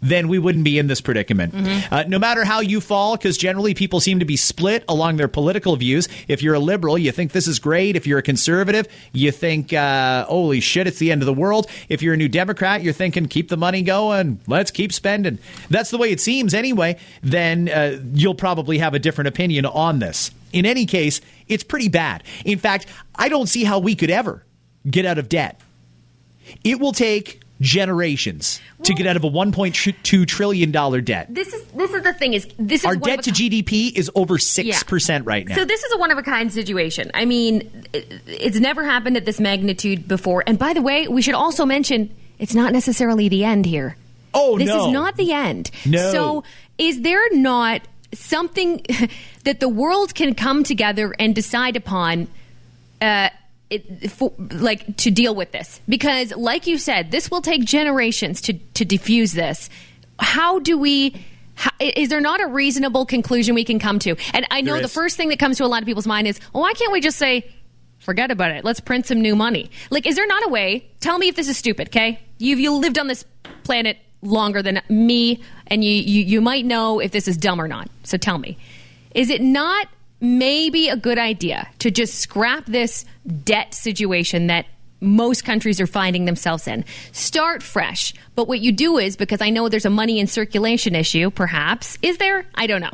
then 0.04 0.28
we 0.28 0.38
wouldn't 0.38 0.64
be 0.64 0.78
in 0.78 0.86
this 0.86 1.00
predicament. 1.00 1.54
Uh, 1.90 2.04
no 2.06 2.18
matter 2.18 2.44
how 2.44 2.60
you 2.60 2.80
fall, 2.80 3.16
because 3.16 3.38
generally 3.38 3.72
people 3.72 4.00
seem 4.00 4.18
to 4.18 4.26
be 4.26 4.36
split 4.36 4.84
along 4.86 5.16
their 5.16 5.28
political 5.28 5.76
views. 5.76 6.08
If 6.28 6.42
you're 6.42 6.54
a 6.54 6.58
liberal, 6.58 6.98
you 6.98 7.10
think 7.10 7.32
this 7.32 7.48
is 7.48 7.58
great. 7.58 7.96
If 7.96 8.06
you're 8.06 8.18
a 8.18 8.22
conservative, 8.22 8.86
you 9.12 9.32
think, 9.32 9.72
uh, 9.72 10.26
holy 10.26 10.60
shit, 10.60 10.86
it's 10.86 10.98
the 10.98 11.10
end 11.10 11.22
of 11.22 11.26
the 11.26 11.32
world. 11.32 11.68
If 11.88 12.02
you're 12.02 12.14
a 12.14 12.18
new 12.18 12.28
Democrat, 12.28 12.82
you're 12.82 12.92
thinking, 12.92 13.26
keep 13.26 13.48
the 13.48 13.56
money 13.56 13.80
going. 13.82 14.40
Let's 14.46 14.70
keep 14.70 14.92
spending. 14.92 15.38
That's 15.70 15.90
the 15.90 15.98
way 15.98 16.10
it 16.10 16.20
seems 16.20 16.52
anyway. 16.52 16.98
Then 17.22 17.70
uh, 17.70 17.98
you'll 18.12 18.34
probably 18.34 18.78
have 18.78 18.92
a 18.92 18.98
different 18.98 19.28
opinion 19.28 19.64
on 19.64 20.00
this. 20.00 20.30
In 20.52 20.66
any 20.66 20.84
case, 20.84 21.22
it's 21.48 21.64
pretty 21.64 21.88
bad. 21.88 22.22
In 22.44 22.58
fact, 22.58 22.86
I 23.16 23.28
don't 23.28 23.48
see 23.48 23.64
how 23.64 23.78
we 23.78 23.94
could 23.94 24.10
ever 24.10 24.44
get 24.88 25.06
out 25.06 25.18
of 25.18 25.30
debt. 25.30 25.60
It 26.62 26.78
will 26.78 26.92
take 26.92 27.40
generations 27.64 28.60
to 28.84 28.94
get 28.94 29.06
out 29.06 29.16
of 29.16 29.24
a 29.24 29.30
1.2 29.30 30.26
trillion 30.26 30.70
dollar 30.70 31.00
debt. 31.00 31.26
This 31.30 31.52
is 31.52 31.64
this 31.68 31.92
is 31.92 32.02
the 32.02 32.12
thing 32.12 32.34
is 32.34 32.46
this 32.58 32.82
is 32.82 32.84
Our 32.86 32.96
debt 32.96 33.22
to 33.24 33.30
GDP 33.30 33.90
is 33.94 34.10
over 34.14 34.36
6% 34.38 35.22
right 35.26 35.48
now. 35.48 35.54
So 35.56 35.64
this 35.64 35.82
is 35.82 35.92
a 35.92 35.98
one 35.98 36.10
of 36.10 36.18
a 36.18 36.22
kind 36.22 36.52
situation. 36.52 37.10
I 37.14 37.24
mean, 37.24 37.70
it- 37.92 38.20
it's 38.26 38.60
never 38.60 38.84
happened 38.84 39.16
at 39.16 39.24
this 39.24 39.40
magnitude 39.40 40.06
before. 40.06 40.44
And 40.46 40.58
by 40.58 40.74
the 40.74 40.82
way, 40.82 41.08
we 41.08 41.22
should 41.22 41.34
also 41.34 41.64
mention 41.64 42.10
it's 42.38 42.54
not 42.54 42.72
necessarily 42.72 43.28
the 43.28 43.44
end 43.44 43.66
here. 43.66 43.96
Oh, 44.34 44.58
this 44.58 44.68
no. 44.68 44.86
is 44.86 44.92
not 44.92 45.16
the 45.16 45.32
end. 45.32 45.70
No. 45.86 46.12
So 46.12 46.44
is 46.78 47.00
there 47.00 47.24
not 47.32 47.82
something 48.12 48.84
that 49.44 49.60
the 49.60 49.68
world 49.68 50.14
can 50.14 50.34
come 50.34 50.64
together 50.64 51.14
and 51.18 51.34
decide 51.34 51.76
upon? 51.76 52.28
Uh, 53.00 53.30
it, 53.70 54.10
for, 54.10 54.32
like 54.38 54.96
to 54.98 55.10
deal 55.10 55.34
with 55.34 55.52
this. 55.52 55.80
Because 55.88 56.34
like 56.36 56.66
you 56.66 56.78
said 56.78 57.10
this 57.10 57.30
will 57.30 57.42
take 57.42 57.64
generations 57.64 58.40
to 58.42 58.54
to 58.54 58.84
diffuse 58.84 59.32
this. 59.32 59.70
How 60.18 60.58
do 60.58 60.78
we 60.78 61.24
how, 61.56 61.70
is 61.78 62.08
there 62.08 62.20
not 62.20 62.40
a 62.40 62.46
reasonable 62.46 63.06
conclusion 63.06 63.54
we 63.54 63.64
can 63.64 63.78
come 63.78 63.98
to? 64.00 64.16
And 64.32 64.46
i 64.50 64.60
know 64.60 64.80
the 64.80 64.88
first 64.88 65.16
thing 65.16 65.28
that 65.30 65.38
comes 65.38 65.58
to 65.58 65.64
a 65.64 65.66
lot 65.66 65.82
of 65.82 65.86
people's 65.86 66.06
mind 66.06 66.26
is 66.26 66.40
well 66.52 66.62
why 66.62 66.72
can't 66.74 66.92
we 66.92 67.00
just 67.00 67.18
say 67.18 67.50
forget 67.98 68.30
about 68.30 68.50
it. 68.50 68.64
Let's 68.64 68.80
print 68.80 69.06
some 69.06 69.22
new 69.22 69.34
money. 69.34 69.70
Like 69.90 70.06
is 70.06 70.16
there 70.16 70.26
not 70.26 70.44
a 70.44 70.48
way 70.48 70.88
tell 71.00 71.18
me 71.18 71.28
if 71.28 71.36
this 71.36 71.48
is 71.48 71.56
stupid 71.56 71.88
okay? 71.88 72.20
You've 72.38 72.60
you 72.60 72.74
lived 72.74 72.98
on 72.98 73.06
this 73.06 73.24
planet 73.62 73.98
longer 74.20 74.62
than 74.62 74.80
me 74.88 75.42
and 75.66 75.84
you, 75.84 75.92
you 75.92 76.22
you 76.24 76.40
might 76.40 76.64
know 76.64 77.00
if 77.00 77.12
this 77.12 77.28
is 77.28 77.36
dumb 77.36 77.60
or 77.60 77.68
not. 77.68 77.88
So 78.04 78.16
tell 78.18 78.38
me. 78.38 78.58
Is 79.14 79.30
it 79.30 79.40
not 79.40 79.88
maybe 80.24 80.88
a 80.88 80.96
good 80.96 81.18
idea 81.18 81.68
to 81.80 81.90
just 81.90 82.14
scrap 82.14 82.66
this 82.66 83.04
debt 83.44 83.74
situation 83.74 84.48
that 84.48 84.66
most 85.00 85.44
countries 85.44 85.80
are 85.80 85.86
finding 85.86 86.24
themselves 86.24 86.66
in. 86.66 86.84
Start 87.12 87.62
fresh. 87.62 88.14
But 88.34 88.48
what 88.48 88.60
you 88.60 88.72
do 88.72 88.96
is, 88.96 89.16
because 89.16 89.42
I 89.42 89.50
know 89.50 89.68
there's 89.68 89.84
a 89.84 89.90
money 89.90 90.18
in 90.18 90.26
circulation 90.26 90.94
issue, 90.94 91.30
perhaps. 91.30 91.98
Is 92.00 92.16
there? 92.18 92.46
I 92.54 92.66
don't 92.66 92.80
know. 92.80 92.92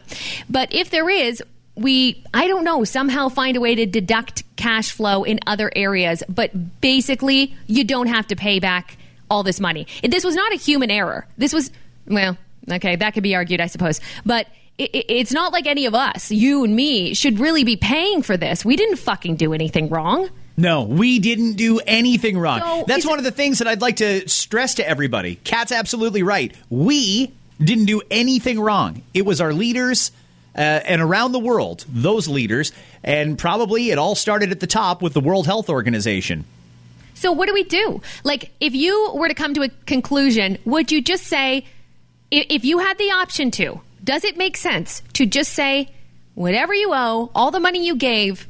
But 0.49 0.75
if 0.75 0.91
there 0.91 1.09
is, 1.09 1.43
we, 1.77 2.25
I 2.35 2.49
don't 2.49 2.65
know, 2.65 2.83
somehow 2.85 3.29
find 3.29 3.57
a 3.57 3.61
way 3.61 3.77
to 3.77 3.87
deduct 3.87 4.43
cash 4.57 4.91
flow 4.91 5.23
in 5.23 5.39
other 5.47 5.71
areas. 5.77 6.25
But 6.29 6.81
basically, 6.81 7.55
you 7.69 7.85
don't 7.85 8.09
have 8.09 8.27
to 8.29 8.37
pay 8.37 8.59
back 8.59 8.97
all 9.31 9.45
this 9.45 9.61
money. 9.61 9.87
This 10.03 10.25
was 10.25 10.35
not 10.35 10.53
a 10.53 10.57
human 10.57 10.91
error. 10.91 11.29
This 11.39 11.53
was, 11.53 11.71
well, 12.07 12.37
okay, 12.69 12.97
that 12.97 13.15
could 13.15 13.23
be 13.23 13.37
argued, 13.37 13.61
I 13.61 13.67
suppose. 13.67 14.01
But 14.27 14.49
it, 14.81 14.91
it- 14.95 15.07
it's 15.09 15.33
not 15.33 15.53
like 15.53 15.67
any 15.67 15.87
of 15.87 15.95
us, 15.95 16.31
you 16.31 16.65
and 16.65 16.75
me, 16.75 17.15
should 17.15 17.39
really 17.39 17.65
be 17.65 17.77
paying 17.77 18.23
for 18.23 18.37
this. 18.37 18.65
We 18.65 18.77
didn't 18.77 18.97
fucking 18.97 19.37
do 19.37 19.53
anything 19.53 19.89
wrong. 19.89 20.29
No, 20.57 20.83
we 20.83 21.19
didn't 21.19 21.55
do 21.55 21.81
anything 21.87 22.37
wrong. 22.39 22.61
So 22.61 22.85
That's 22.87 23.07
one 23.07 23.19
of 23.19 23.25
the 23.25 23.31
things 23.31 23.59
that 23.61 23.69
I'd 23.69 23.81
like 23.81 23.97
to 23.97 24.29
stress 24.29 24.75
to 24.75 24.87
everybody. 24.89 25.37
Kat's 25.37 25.73
absolutely 25.73 26.23
right. 26.23 26.55
We 26.69 27.33
didn't 27.63 27.87
do 27.87 28.03
anything 28.11 28.61
wrong. 28.61 29.03
It 29.15 29.25
was 29.25 29.41
our 29.41 29.53
leaders 29.55 30.13
uh, 30.55 30.61
and 30.61 31.01
around 31.01 31.33
the 31.33 31.39
world, 31.39 31.85
those 31.89 32.29
leaders, 32.29 32.73
and 33.05 33.39
probably 33.39 33.91
it 33.91 33.97
all 33.99 34.15
started 34.15 34.51
at 34.51 34.61
the 34.61 34.67
top 34.67 35.01
with 35.01 35.15
the 35.15 35.21
World 35.21 35.47
Health 35.47 35.71
Organization. 35.71 36.45
So 37.15 37.33
what 37.33 37.47
do 37.47 37.55
we 37.55 37.65
do? 37.65 38.03
Like, 38.25 38.51
if 38.61 38.75
you 38.75 39.13
were 39.15 39.29
to 39.29 39.35
come 39.35 39.55
to 39.55 39.63
a 39.63 39.69
conclusion, 39.87 40.59
would 40.65 40.91
you 40.93 41.01
just 41.01 41.25
say, 41.27 41.65
if 42.31 42.65
you 42.65 42.79
had 42.79 42.99
the 42.99 43.11
option 43.13 43.51
to, 43.53 43.81
does 44.05 44.25
it 44.25 44.37
make 44.37 44.57
sense 44.57 45.03
to 45.15 45.27
just 45.27 45.53
say, 45.53 45.89
whatever 46.35 46.73
you 46.75 46.91
owe, 46.93 47.31
all 47.35 47.51
the 47.51 47.61
money 47.61 47.85
you 47.87 47.97
gave, 47.97 48.47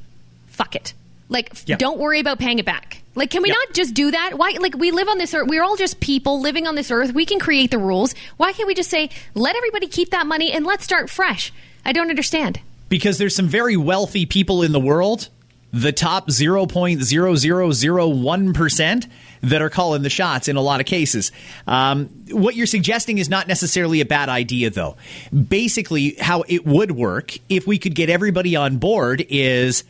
fuck 0.49 0.75
it. 0.77 0.93
Like, 1.29 1.53
Yeah. 1.67 1.77
don't 1.77 1.99
worry 1.99 2.21
about 2.21 2.39
paying 2.39 2.59
it 2.59 2.65
back. 2.65 3.03
Like, 3.17 3.31
can 3.31 3.43
we 3.43 3.51
not 3.51 3.73
just 3.73 3.93
do 3.95 4.11
that? 4.13 4.39
Why? 4.39 4.57
Like, 4.61 4.77
we 4.77 4.93
live 4.93 5.09
on 5.09 5.19
this 5.19 5.35
earth. 5.35 5.49
We're 5.49 5.65
all 5.65 5.77
just 5.77 5.99
people 6.01 6.41
living 6.41 6.67
on 6.69 6.77
this 6.77 6.91
earth. 6.91 7.13
We 7.13 7.27
can 7.27 7.39
create 7.41 7.71
the 7.73 7.79
rules. 7.79 8.15
Why 8.37 8.53
can't 8.53 8.69
we 8.69 8.75
just 8.75 8.89
say, 8.91 9.11
let 9.35 9.57
everybody 9.57 9.89
keep 9.89 10.11
that 10.11 10.27
money 10.27 10.53
and 10.53 10.65
let's 10.65 10.85
start 10.85 11.11
fresh? 11.11 11.53
I 11.85 11.93
don't 11.93 12.11
understand. 12.11 12.61
because 12.89 13.19
there's 13.19 13.35
some 13.37 13.49
very 13.49 13.77
wealthy 13.77 14.27
people 14.27 14.63
in 14.63 14.73
the 14.73 14.81
world, 14.81 15.29
the 15.73 15.93
top 15.93 16.29
0.0001%, 16.29 19.07
that 19.43 19.63
are 19.63 19.71
calling 19.71 20.03
the 20.03 20.11
shots 20.11 20.49
in 20.49 20.57
a 20.57 20.61
lot 20.61 20.81
of 20.81 20.87
cases. 20.87 21.33
Um, 21.67 22.07
what 22.31 22.55
you're 22.55 22.67
suggesting 22.67 23.19
is 23.19 23.29
not 23.29 23.49
necessarily 23.49 24.01
a 24.01 24.07
bad 24.07 24.29
idea, 24.29 24.71
though. 24.71 24.97
Basically, 25.33 26.15
how 26.21 26.45
it 26.49 26.67
would 26.67 26.93
work 26.93 27.37
if 27.49 27.67
we 27.67 27.79
could 27.79 27.95
get 27.95 28.11
everybody 28.11 28.57
on 28.57 28.79
board 28.79 29.25
is 29.29 29.85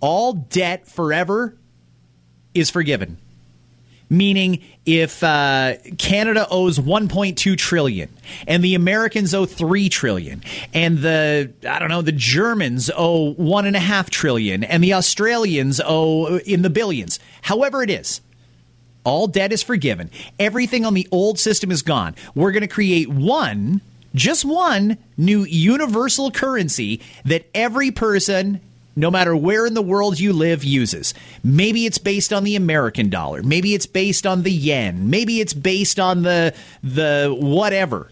all 0.00 0.32
debt 0.32 0.86
forever 0.88 1.56
is 2.54 2.70
forgiven 2.70 3.18
meaning 4.08 4.62
if 4.84 5.22
uh, 5.22 5.74
Canada 5.98 6.46
owes 6.50 6.78
1.2 6.78 7.56
trillion 7.56 8.08
and 8.46 8.62
the 8.62 8.74
Americans 8.74 9.34
owe 9.34 9.46
3 9.46 9.88
trillion 9.88 10.42
and 10.72 10.98
the 10.98 11.52
I 11.68 11.78
don't 11.78 11.88
know 11.88 12.02
the 12.02 12.12
Germans 12.12 12.90
owe 12.96 13.32
one 13.32 13.66
and 13.66 13.76
a 13.76 13.80
half 13.80 14.10
trillion 14.10 14.62
and 14.64 14.82
the 14.82 14.94
Australians 14.94 15.80
owe 15.84 16.38
in 16.38 16.62
the 16.62 16.70
billions, 16.70 17.18
however 17.42 17.82
it 17.82 17.90
is. 17.90 18.20
All 19.06 19.28
debt 19.28 19.52
is 19.52 19.62
forgiven. 19.62 20.10
Everything 20.38 20.84
on 20.84 20.92
the 20.92 21.06
old 21.12 21.38
system 21.38 21.70
is 21.70 21.82
gone. 21.82 22.16
We're 22.34 22.50
going 22.50 22.62
to 22.62 22.66
create 22.68 23.08
one, 23.08 23.80
just 24.16 24.44
one 24.44 24.98
new 25.16 25.44
universal 25.44 26.32
currency 26.32 27.00
that 27.24 27.46
every 27.54 27.92
person 27.92 28.60
no 28.98 29.10
matter 29.10 29.36
where 29.36 29.66
in 29.66 29.74
the 29.74 29.82
world 29.82 30.18
you 30.18 30.32
live, 30.32 30.64
uses. 30.64 31.12
Maybe 31.44 31.84
it's 31.84 31.98
based 31.98 32.32
on 32.32 32.44
the 32.44 32.56
American 32.56 33.10
dollar. 33.10 33.42
Maybe 33.42 33.74
it's 33.74 33.84
based 33.84 34.26
on 34.26 34.42
the 34.42 34.50
yen. 34.50 35.10
Maybe 35.10 35.40
it's 35.40 35.52
based 35.52 36.00
on 36.00 36.22
the 36.22 36.54
the 36.82 37.36
whatever. 37.38 38.10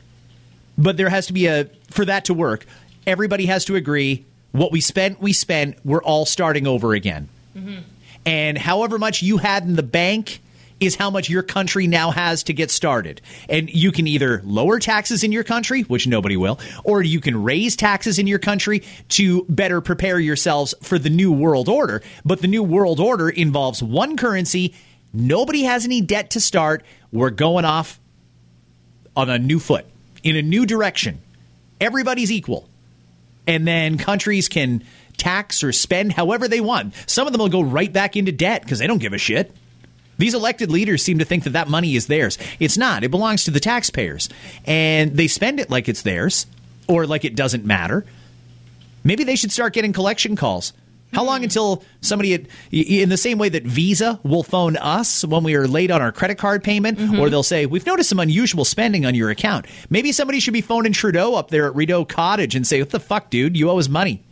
But 0.76 0.98
there 0.98 1.08
has 1.08 1.26
to 1.28 1.32
be 1.32 1.46
a 1.46 1.64
for 1.90 2.04
that 2.04 2.26
to 2.26 2.34
work. 2.34 2.66
Everybody 3.06 3.46
has 3.46 3.64
to 3.64 3.76
agree. 3.76 4.26
What 4.52 4.72
we 4.72 4.82
spent, 4.82 5.20
we 5.22 5.32
spent. 5.32 5.78
We're 5.84 6.02
all 6.02 6.26
starting 6.26 6.66
over 6.66 6.92
again. 6.92 7.28
Mm-hmm. 7.56 7.80
And 8.26 8.58
however 8.58 8.98
much 8.98 9.22
you 9.22 9.38
had 9.38 9.64
in 9.64 9.76
the 9.76 9.82
bank 9.82 10.40
is 10.80 10.96
how 10.96 11.10
much 11.10 11.28
your 11.30 11.42
country 11.42 11.86
now 11.86 12.10
has 12.10 12.42
to 12.44 12.52
get 12.52 12.70
started. 12.70 13.20
And 13.48 13.70
you 13.70 13.92
can 13.92 14.06
either 14.06 14.40
lower 14.44 14.78
taxes 14.78 15.24
in 15.24 15.32
your 15.32 15.44
country, 15.44 15.82
which 15.82 16.06
nobody 16.06 16.36
will, 16.36 16.58
or 16.84 17.02
you 17.02 17.20
can 17.20 17.42
raise 17.42 17.76
taxes 17.76 18.18
in 18.18 18.26
your 18.26 18.38
country 18.38 18.82
to 19.10 19.44
better 19.48 19.80
prepare 19.80 20.18
yourselves 20.18 20.74
for 20.82 20.98
the 20.98 21.10
new 21.10 21.32
world 21.32 21.68
order. 21.68 22.02
But 22.24 22.40
the 22.40 22.48
new 22.48 22.62
world 22.62 23.00
order 23.00 23.28
involves 23.28 23.82
one 23.82 24.16
currency. 24.16 24.74
Nobody 25.12 25.62
has 25.62 25.84
any 25.84 26.00
debt 26.00 26.30
to 26.30 26.40
start. 26.40 26.84
We're 27.12 27.30
going 27.30 27.64
off 27.64 28.00
on 29.16 29.30
a 29.30 29.38
new 29.38 29.60
foot, 29.60 29.86
in 30.22 30.36
a 30.36 30.42
new 30.42 30.66
direction. 30.66 31.20
Everybody's 31.80 32.32
equal. 32.32 32.68
And 33.46 33.66
then 33.66 33.98
countries 33.98 34.48
can 34.48 34.82
tax 35.16 35.62
or 35.62 35.70
spend 35.70 36.12
however 36.12 36.48
they 36.48 36.60
want. 36.60 36.94
Some 37.06 37.26
of 37.26 37.32
them 37.32 37.40
will 37.40 37.48
go 37.48 37.62
right 37.62 37.92
back 37.92 38.16
into 38.16 38.32
debt 38.32 38.62
because 38.62 38.78
they 38.78 38.86
don't 38.86 38.98
give 38.98 39.12
a 39.12 39.18
shit. 39.18 39.54
These 40.18 40.35
elected 40.35 40.71
leaders 40.71 41.02
seem 41.02 41.18
to 41.18 41.25
think 41.25 41.44
that 41.44 41.50
that 41.50 41.68
money 41.68 41.97
is 41.97 42.06
theirs. 42.06 42.38
It's 42.61 42.78
not. 42.78 43.04
It 43.04 43.11
belongs 43.11 43.44
to 43.44 43.50
the 43.50 43.61
taxpayers. 43.61 44.28
And 44.64 45.16
they 45.16 45.28
spend 45.28 45.61
it 45.61 45.71
like 45.71 45.88
it's 45.88 46.02
theirs 46.02 46.47
or 46.88 47.06
like 47.06 47.25
it 47.25 47.35
doesn't 47.35 47.64
matter. 47.64 48.04
Maybe 49.02 49.25
they 49.25 49.37
should 49.37 49.52
start 49.52 49.73
getting 49.73 49.92
collection 49.92 50.37
calls. 50.37 50.73
How 51.12 51.25
long 51.25 51.38
hmm. 51.38 51.44
until 51.44 51.85
somebody, 52.00 52.35
at, 52.35 52.42
in 52.73 53.09
the 53.09 53.16
same 53.16 53.38
way 53.38 53.49
that 53.49 53.62
Visa 53.62 54.18
will 54.25 54.42
phone 54.42 54.76
us 54.76 55.25
when 55.25 55.44
we 55.44 55.54
are 55.54 55.68
late 55.68 55.90
on 55.90 56.02
our 56.02 56.12
credit 56.12 56.38
card 56.38 56.64
payment, 56.64 56.99
mm-hmm. 56.99 57.21
or 57.21 57.30
they'll 57.30 57.42
say, 57.42 57.66
We've 57.66 57.87
noticed 57.87 58.09
some 58.09 58.21
unusual 58.21 58.64
spending 58.64 59.06
on 59.06 59.14
your 59.14 59.30
account. 59.30 59.66
Maybe 59.90 60.11
somebody 60.11 60.40
should 60.40 60.54
be 60.54 60.61
phoning 60.61 60.92
Trudeau 60.92 61.37
up 61.37 61.50
there 61.50 61.66
at 61.66 61.76
Rideau 61.76 62.04
Cottage 62.04 62.56
and 62.56 62.66
say, 62.66 62.80
What 62.80 62.90
the 62.90 63.00
fuck, 63.00 63.30
dude? 63.30 63.56
You 63.56 63.71
owe 63.71 63.78
us 63.78 63.88
money. 63.88 64.23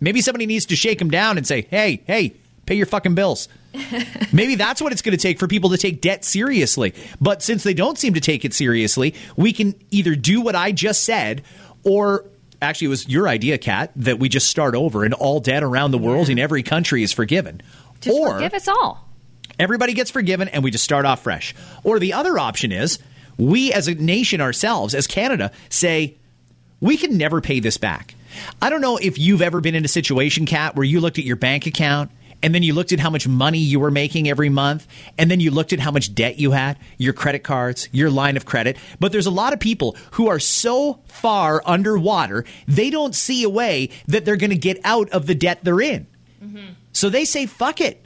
Maybe 0.00 0.20
somebody 0.20 0.46
needs 0.46 0.66
to 0.66 0.76
shake 0.76 1.00
him 1.00 1.10
down 1.10 1.36
and 1.36 1.46
say, 1.46 1.62
Hey, 1.62 2.02
hey, 2.06 2.34
pay 2.66 2.76
your 2.76 2.86
fucking 2.86 3.16
bills. 3.16 3.48
Maybe 4.32 4.54
that's 4.54 4.80
what 4.80 4.92
it's 4.92 5.02
going 5.02 5.16
to 5.16 5.22
take 5.22 5.38
for 5.38 5.48
people 5.48 5.70
to 5.70 5.78
take 5.78 6.00
debt 6.00 6.24
seriously. 6.24 6.94
But 7.20 7.42
since 7.42 7.62
they 7.62 7.74
don't 7.74 7.98
seem 7.98 8.14
to 8.14 8.20
take 8.20 8.44
it 8.44 8.54
seriously, 8.54 9.14
we 9.36 9.52
can 9.52 9.74
either 9.90 10.14
do 10.14 10.40
what 10.40 10.54
I 10.54 10.72
just 10.72 11.04
said 11.04 11.42
or 11.84 12.24
actually 12.62 12.86
it 12.86 12.90
was 12.90 13.08
your 13.08 13.28
idea, 13.28 13.58
Kat, 13.58 13.92
that 13.96 14.18
we 14.18 14.28
just 14.28 14.48
start 14.48 14.74
over 14.74 15.04
and 15.04 15.12
all 15.14 15.40
debt 15.40 15.62
around 15.62 15.90
the 15.90 15.98
world 15.98 16.28
in 16.28 16.38
every 16.38 16.62
country 16.62 17.02
is 17.02 17.12
forgiven. 17.12 17.60
Just 18.00 18.16
or 18.18 18.34
forgive 18.34 18.54
us 18.54 18.68
all. 18.68 19.08
everybody 19.58 19.92
gets 19.92 20.10
forgiven 20.10 20.48
and 20.48 20.64
we 20.64 20.70
just 20.70 20.84
start 20.84 21.04
off 21.04 21.22
fresh. 21.22 21.54
Or 21.82 21.98
the 21.98 22.12
other 22.12 22.38
option 22.38 22.72
is 22.72 22.98
we 23.36 23.72
as 23.72 23.88
a 23.88 23.94
nation 23.94 24.40
ourselves, 24.40 24.94
as 24.94 25.06
Canada, 25.06 25.50
say, 25.68 26.16
we 26.80 26.96
can 26.96 27.16
never 27.16 27.40
pay 27.40 27.60
this 27.60 27.76
back. 27.76 28.14
I 28.60 28.68
don't 28.70 28.80
know 28.80 28.96
if 28.96 29.18
you've 29.18 29.42
ever 29.42 29.60
been 29.60 29.74
in 29.74 29.84
a 29.84 29.88
situation, 29.88 30.44
Kat, 30.46 30.74
where 30.76 30.84
you 30.84 31.00
looked 31.00 31.18
at 31.18 31.24
your 31.24 31.36
bank 31.36 31.66
account 31.66 32.10
and 32.44 32.54
then 32.54 32.62
you 32.62 32.74
looked 32.74 32.92
at 32.92 33.00
how 33.00 33.08
much 33.08 33.26
money 33.26 33.58
you 33.58 33.80
were 33.80 33.90
making 33.90 34.28
every 34.28 34.50
month, 34.50 34.86
and 35.16 35.30
then 35.30 35.40
you 35.40 35.50
looked 35.50 35.72
at 35.72 35.80
how 35.80 35.90
much 35.90 36.14
debt 36.14 36.38
you 36.38 36.50
had, 36.50 36.78
your 36.98 37.14
credit 37.14 37.42
cards, 37.42 37.88
your 37.90 38.10
line 38.10 38.36
of 38.36 38.44
credit. 38.44 38.76
But 39.00 39.12
there's 39.12 39.24
a 39.26 39.30
lot 39.30 39.54
of 39.54 39.60
people 39.60 39.96
who 40.12 40.28
are 40.28 40.38
so 40.38 41.00
far 41.06 41.62
underwater, 41.64 42.44
they 42.68 42.90
don't 42.90 43.14
see 43.14 43.44
a 43.44 43.48
way 43.48 43.88
that 44.08 44.26
they're 44.26 44.36
going 44.36 44.50
to 44.50 44.58
get 44.58 44.78
out 44.84 45.08
of 45.08 45.26
the 45.26 45.34
debt 45.34 45.60
they're 45.62 45.80
in. 45.80 46.06
So 46.92 47.08
they 47.08 47.24
say, 47.24 47.46
fuck 47.46 47.80
it. 47.80 48.04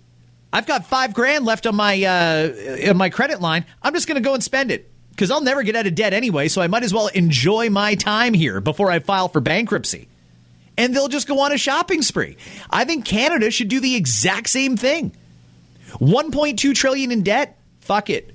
I've 0.53 0.67
got 0.67 0.87
five 0.87 1.15
grand 1.15 1.45
left 1.45 1.67
on 1.67 1.75
my 1.75 2.01
uh, 2.05 2.91
on 2.91 2.97
my 2.97 3.11
credit 3.11 3.41
line. 3.41 3.67
I'm 3.83 3.93
just 3.93 4.07
going 4.07 4.23
to 4.23 4.27
go 4.27 4.35
and 4.35 4.43
spend 4.43 4.71
it 4.71 4.89
because 5.11 5.33
I'll 5.33 5.43
never 5.43 5.65
get 5.65 5.75
out 5.75 5.89
of 5.89 5.97
debt 5.97 6.13
anyway. 6.13 6.47
So 6.47 6.63
I 6.63 6.69
might 6.69 6.85
as 6.85 6.95
well 6.95 7.09
enjoy 7.09 7.71
my 7.71 7.97
time 7.97 8.35
here 8.35 8.61
before 8.61 8.89
I 8.89 9.01
file 9.01 9.29
for 9.29 9.41
bankruptcy. 9.41 10.09
And 10.79 10.95
they'll 10.95 11.09
just 11.09 11.29
go 11.29 11.41
on 11.41 11.53
a 11.53 11.59
shopping 11.59 12.01
spree. 12.03 12.37
I 12.71 12.85
think 12.85 13.05
Canada 13.05 13.51
should 13.51 13.69
do 13.69 13.81
the 13.81 13.97
exact 13.97 14.49
same 14.49 14.77
thing. 14.77 15.13
1.2 15.95 16.75
trillion 16.75 17.13
in 17.13 17.23
debt. 17.23 17.59
Fuck 17.81 18.11
it. 18.11 18.35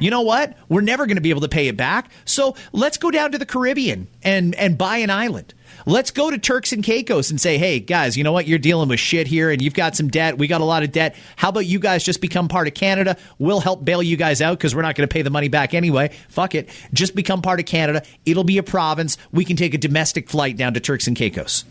You 0.00 0.10
know 0.10 0.22
what? 0.22 0.56
We're 0.68 0.80
never 0.80 1.06
going 1.06 1.16
to 1.16 1.22
be 1.22 1.30
able 1.30 1.42
to 1.42 1.48
pay 1.48 1.68
it 1.68 1.76
back. 1.76 2.10
So 2.24 2.56
let's 2.72 2.96
go 2.96 3.10
down 3.10 3.32
to 3.32 3.38
the 3.38 3.46
Caribbean 3.46 4.08
and, 4.22 4.54
and 4.56 4.76
buy 4.76 4.98
an 4.98 5.10
island. 5.10 5.54
Let's 5.88 6.10
go 6.10 6.30
to 6.30 6.36
Turks 6.38 6.72
and 6.72 6.82
Caicos 6.82 7.30
and 7.30 7.40
say, 7.40 7.58
hey, 7.58 7.78
guys, 7.78 8.16
you 8.16 8.24
know 8.24 8.32
what? 8.32 8.48
You're 8.48 8.58
dealing 8.58 8.88
with 8.88 8.98
shit 8.98 9.28
here 9.28 9.50
and 9.50 9.62
you've 9.62 9.72
got 9.72 9.94
some 9.94 10.08
debt. 10.08 10.36
We 10.36 10.48
got 10.48 10.60
a 10.60 10.64
lot 10.64 10.82
of 10.82 10.90
debt. 10.90 11.14
How 11.36 11.50
about 11.50 11.64
you 11.64 11.78
guys 11.78 12.02
just 12.02 12.20
become 12.20 12.48
part 12.48 12.66
of 12.66 12.74
Canada? 12.74 13.16
We'll 13.38 13.60
help 13.60 13.84
bail 13.84 14.02
you 14.02 14.16
guys 14.16 14.42
out 14.42 14.58
because 14.58 14.74
we're 14.74 14.82
not 14.82 14.96
going 14.96 15.08
to 15.08 15.12
pay 15.12 15.22
the 15.22 15.30
money 15.30 15.46
back 15.48 15.74
anyway. 15.74 16.10
Fuck 16.28 16.56
it. 16.56 16.68
Just 16.92 17.14
become 17.14 17.40
part 17.40 17.60
of 17.60 17.66
Canada. 17.66 18.02
It'll 18.24 18.42
be 18.44 18.58
a 18.58 18.64
province. 18.64 19.16
We 19.30 19.44
can 19.44 19.56
take 19.56 19.74
a 19.74 19.78
domestic 19.78 20.28
flight 20.28 20.56
down 20.56 20.74
to 20.74 20.80
Turks 20.80 21.06
and 21.06 21.16
Caicos. 21.16 21.64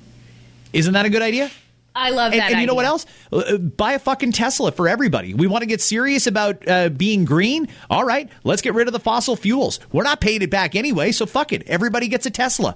Isn't 0.71 0.93
that 0.93 1.05
a 1.05 1.09
good 1.09 1.21
idea? 1.21 1.51
I 1.93 2.09
love 2.09 2.31
And, 2.33 2.41
that. 2.41 2.51
and 2.51 2.61
you 2.61 2.67
know 2.67 2.73
what 2.75 2.85
else? 2.85 3.05
Uh, 3.33 3.57
buy 3.57 3.93
a 3.93 3.99
fucking 3.99 4.31
Tesla 4.33 4.71
for 4.71 4.87
everybody. 4.87 5.33
We 5.33 5.47
want 5.47 5.61
to 5.61 5.65
get 5.65 5.81
serious 5.81 6.27
about 6.27 6.65
uh, 6.67 6.89
being 6.89 7.23
green. 7.25 7.69
All 7.89 8.03
right, 8.03 8.29
let's 8.43 8.61
get 8.61 8.73
rid 8.73 8.87
of 8.87 8.93
the 8.93 8.99
fossil 8.99 9.35
fuels. 9.37 9.79
We're 9.93 10.03
not 10.03 10.19
paying 10.19 10.41
it 10.41 10.49
back 10.49 10.75
anyway, 10.75 11.11
so 11.13 11.25
fuck 11.25 11.53
it. 11.53 11.63
Everybody 11.67 12.09
gets 12.09 12.25
a 12.25 12.31
Tesla. 12.31 12.75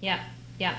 Yeah, 0.00 0.22
yeah. 0.62 0.76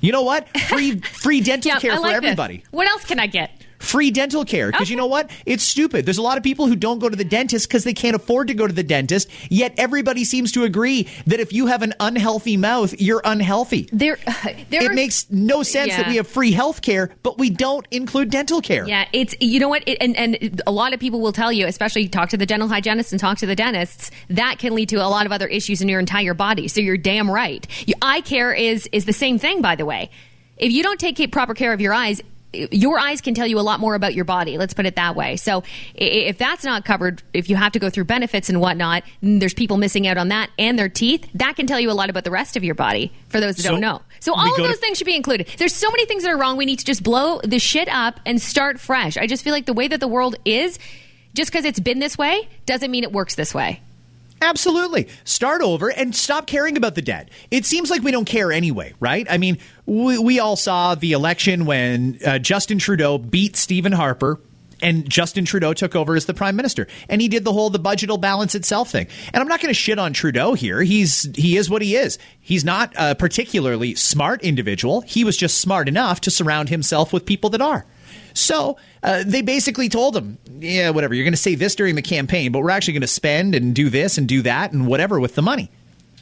You 0.00 0.12
know 0.12 0.22
what? 0.22 0.48
Free 0.68 1.00
free 1.00 1.40
dental 1.40 1.68
Yeah, 1.72 1.78
care 1.80 1.92
I 1.92 1.96
for 1.96 2.02
like 2.02 2.14
everybody. 2.14 2.58
This. 2.58 2.66
What 2.72 2.86
else 2.86 3.04
can 3.04 3.20
I 3.20 3.26
get? 3.26 3.47
Free 3.88 4.10
dental 4.10 4.44
care 4.44 4.70
because 4.70 4.90
you 4.90 4.96
know 4.96 5.06
what? 5.06 5.30
It's 5.46 5.62
stupid. 5.64 6.04
There's 6.04 6.18
a 6.18 6.22
lot 6.22 6.36
of 6.36 6.42
people 6.44 6.66
who 6.66 6.76
don't 6.76 6.98
go 6.98 7.08
to 7.08 7.16
the 7.16 7.24
dentist 7.24 7.68
because 7.68 7.84
they 7.84 7.94
can't 7.94 8.14
afford 8.14 8.48
to 8.48 8.54
go 8.54 8.66
to 8.66 8.72
the 8.72 8.82
dentist. 8.82 9.30
Yet 9.48 9.72
everybody 9.78 10.24
seems 10.24 10.52
to 10.52 10.64
agree 10.64 11.08
that 11.26 11.40
if 11.40 11.52
you 11.54 11.66
have 11.66 11.80
an 11.82 11.94
unhealthy 11.98 12.58
mouth, 12.58 12.94
you're 13.00 13.22
unhealthy. 13.24 13.88
There, 13.90 14.18
there 14.68 14.82
It 14.82 14.90
are- 14.90 14.94
makes 14.94 15.30
no 15.30 15.62
sense 15.62 15.96
that 15.96 16.06
we 16.06 16.16
have 16.16 16.26
free 16.28 16.52
health 16.52 16.82
care, 16.82 17.10
but 17.22 17.38
we 17.38 17.48
don't 17.48 17.86
include 17.90 18.30
dental 18.30 18.60
care. 18.60 18.86
Yeah, 18.86 19.08
it's 19.12 19.34
you 19.40 19.58
know 19.58 19.68
what, 19.70 19.82
it, 19.86 19.96
and 20.02 20.16
and 20.16 20.60
a 20.66 20.70
lot 20.70 20.92
of 20.92 21.00
people 21.00 21.20
will 21.20 21.32
tell 21.32 21.50
you, 21.50 21.66
especially 21.66 22.08
talk 22.08 22.28
to 22.28 22.36
the 22.36 22.46
dental 22.46 22.68
hygienists 22.68 23.12
and 23.12 23.20
talk 23.20 23.38
to 23.38 23.46
the 23.46 23.56
dentists, 23.56 24.10
that 24.28 24.58
can 24.58 24.74
lead 24.74 24.90
to 24.90 24.96
a 24.96 25.08
lot 25.08 25.24
of 25.24 25.32
other 25.32 25.46
issues 25.46 25.80
in 25.80 25.88
your 25.88 26.00
entire 26.00 26.34
body. 26.34 26.68
So 26.68 26.80
you're 26.82 26.98
damn 26.98 27.30
right. 27.30 27.66
Eye 28.02 28.20
care 28.20 28.52
is 28.52 28.86
is 28.92 29.06
the 29.06 29.14
same 29.14 29.38
thing, 29.38 29.62
by 29.62 29.76
the 29.76 29.86
way. 29.86 30.10
If 30.58 30.72
you 30.72 30.82
don't 30.82 30.98
take 31.00 31.30
proper 31.32 31.54
care 31.54 31.72
of 31.72 31.80
your 31.80 31.94
eyes, 31.94 32.20
your 32.52 32.98
eyes 32.98 33.20
can 33.20 33.34
tell 33.34 33.46
you 33.46 33.58
a 33.58 33.62
lot 33.62 33.78
more 33.80 33.94
about 33.94 34.14
your 34.14 34.24
body. 34.24 34.56
Let's 34.56 34.72
put 34.74 34.86
it 34.86 34.96
that 34.96 35.14
way. 35.14 35.36
So 35.36 35.62
if 35.94 36.38
that's 36.38 36.64
not 36.64 36.84
covered, 36.84 37.22
if 37.34 37.50
you 37.50 37.56
have 37.56 37.72
to 37.72 37.78
go 37.78 37.90
through 37.90 38.04
benefits 38.04 38.48
and 38.48 38.60
whatnot, 38.60 39.02
there's 39.22 39.54
people 39.54 39.76
missing 39.76 40.06
out 40.06 40.16
on 40.16 40.28
that 40.28 40.50
and 40.58 40.78
their 40.78 40.88
teeth. 40.88 41.28
That 41.34 41.56
can 41.56 41.66
tell 41.66 41.78
you 41.78 41.90
a 41.90 41.92
lot 41.92 42.08
about 42.10 42.24
the 42.24 42.30
rest 42.30 42.56
of 42.56 42.64
your 42.64 42.74
body. 42.74 43.12
For 43.28 43.40
those 43.40 43.56
that 43.56 43.64
so 43.64 43.72
don't 43.72 43.80
know, 43.80 44.00
so 44.20 44.34
all 44.34 44.50
of 44.50 44.56
those 44.56 44.76
to- 44.76 44.80
things 44.80 44.98
should 44.98 45.06
be 45.06 45.16
included. 45.16 45.48
There's 45.58 45.74
so 45.74 45.90
many 45.90 46.06
things 46.06 46.22
that 46.22 46.30
are 46.30 46.38
wrong. 46.38 46.56
We 46.56 46.64
need 46.64 46.78
to 46.78 46.84
just 46.84 47.02
blow 47.02 47.40
the 47.42 47.58
shit 47.58 47.88
up 47.88 48.20
and 48.24 48.40
start 48.40 48.80
fresh. 48.80 49.16
I 49.18 49.26
just 49.26 49.44
feel 49.44 49.52
like 49.52 49.66
the 49.66 49.74
way 49.74 49.88
that 49.88 50.00
the 50.00 50.08
world 50.08 50.36
is, 50.46 50.78
just 51.34 51.50
because 51.52 51.66
it's 51.66 51.80
been 51.80 51.98
this 51.98 52.16
way, 52.16 52.48
doesn't 52.64 52.90
mean 52.90 53.04
it 53.04 53.12
works 53.12 53.34
this 53.34 53.54
way. 53.54 53.80
Absolutely. 54.40 55.08
Start 55.24 55.62
over 55.62 55.90
and 55.90 56.14
stop 56.14 56.46
caring 56.46 56.76
about 56.76 56.94
the 56.94 57.02
debt. 57.02 57.28
It 57.50 57.66
seems 57.66 57.90
like 57.90 58.02
we 58.02 58.10
don't 58.10 58.24
care 58.24 58.52
anyway, 58.52 58.94
right? 59.00 59.26
I 59.28 59.38
mean, 59.38 59.58
we, 59.86 60.18
we 60.18 60.38
all 60.38 60.56
saw 60.56 60.94
the 60.94 61.12
election 61.12 61.64
when 61.64 62.18
uh, 62.24 62.38
Justin 62.38 62.78
Trudeau 62.78 63.18
beat 63.18 63.56
Stephen 63.56 63.92
Harper 63.92 64.40
and 64.80 65.08
Justin 65.08 65.44
Trudeau 65.44 65.72
took 65.72 65.96
over 65.96 66.14
as 66.14 66.26
the 66.26 66.34
prime 66.34 66.56
minister, 66.56 66.86
and 67.08 67.20
he 67.20 67.28
did 67.28 67.44
the 67.44 67.52
whole 67.52 67.70
the 67.70 67.78
budget 67.78 68.10
will 68.10 68.18
balance 68.18 68.54
itself 68.54 68.90
thing. 68.90 69.08
And 69.32 69.40
I'm 69.40 69.48
not 69.48 69.60
going 69.60 69.70
to 69.70 69.74
shit 69.74 69.98
on 69.98 70.12
Trudeau 70.12 70.54
here. 70.54 70.82
He's 70.82 71.28
he 71.34 71.56
is 71.56 71.68
what 71.68 71.82
he 71.82 71.96
is. 71.96 72.18
He's 72.40 72.64
not 72.64 72.92
a 72.96 73.14
particularly 73.14 73.94
smart 73.94 74.42
individual. 74.42 75.00
He 75.02 75.24
was 75.24 75.36
just 75.36 75.60
smart 75.60 75.88
enough 75.88 76.20
to 76.22 76.30
surround 76.30 76.68
himself 76.68 77.12
with 77.12 77.26
people 77.26 77.50
that 77.50 77.60
are. 77.60 77.86
So 78.38 78.76
uh, 79.02 79.24
they 79.26 79.42
basically 79.42 79.88
told 79.88 80.16
him, 80.16 80.38
yeah, 80.60 80.90
whatever, 80.90 81.12
you're 81.12 81.24
going 81.24 81.32
to 81.32 81.36
say 81.36 81.56
this 81.56 81.74
during 81.74 81.96
the 81.96 82.02
campaign, 82.02 82.52
but 82.52 82.60
we're 82.60 82.70
actually 82.70 82.94
going 82.94 83.02
to 83.02 83.08
spend 83.08 83.54
and 83.54 83.74
do 83.74 83.90
this 83.90 84.16
and 84.16 84.28
do 84.28 84.42
that 84.42 84.72
and 84.72 84.86
whatever 84.86 85.18
with 85.18 85.34
the 85.34 85.42
money. 85.42 85.70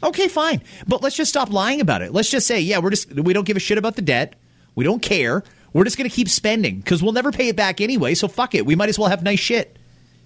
Okay, 0.02 0.28
fine. 0.28 0.62
But 0.87 1.02
let's 1.02 1.16
just 1.16 1.28
stop 1.28 1.50
lying 1.50 1.80
about 1.80 2.02
it. 2.02 2.12
Let's 2.12 2.30
just 2.30 2.46
say, 2.46 2.61
yeah, 2.61 2.78
we're 2.78 2.90
just, 2.90 3.12
we 3.12 3.32
don't 3.32 3.46
give 3.46 3.56
a 3.56 3.61
shit 3.61 3.76
about 3.76 3.96
the 3.96 4.02
debt. 4.02 4.35
We 4.75 4.85
don't 4.85 5.00
care. 5.00 5.44
We're 5.73 5.85
just 5.85 5.99
going 5.99 6.08
to 6.08 6.14
keep 6.14 6.28
spending 6.28 6.78
because 6.78 7.02
we'll 7.02 7.12
never 7.12 7.32
pay 7.32 7.49
it 7.49 7.56
back 7.56 7.80
anyway. 7.80 8.14
So 8.14 8.28
fuck 8.28 8.54
it. 8.54 8.64
We 8.64 8.76
might 8.76 8.88
as 8.88 8.99
well 8.99 9.08
have 9.08 9.23
nice 9.23 9.40
shit. 9.40 9.78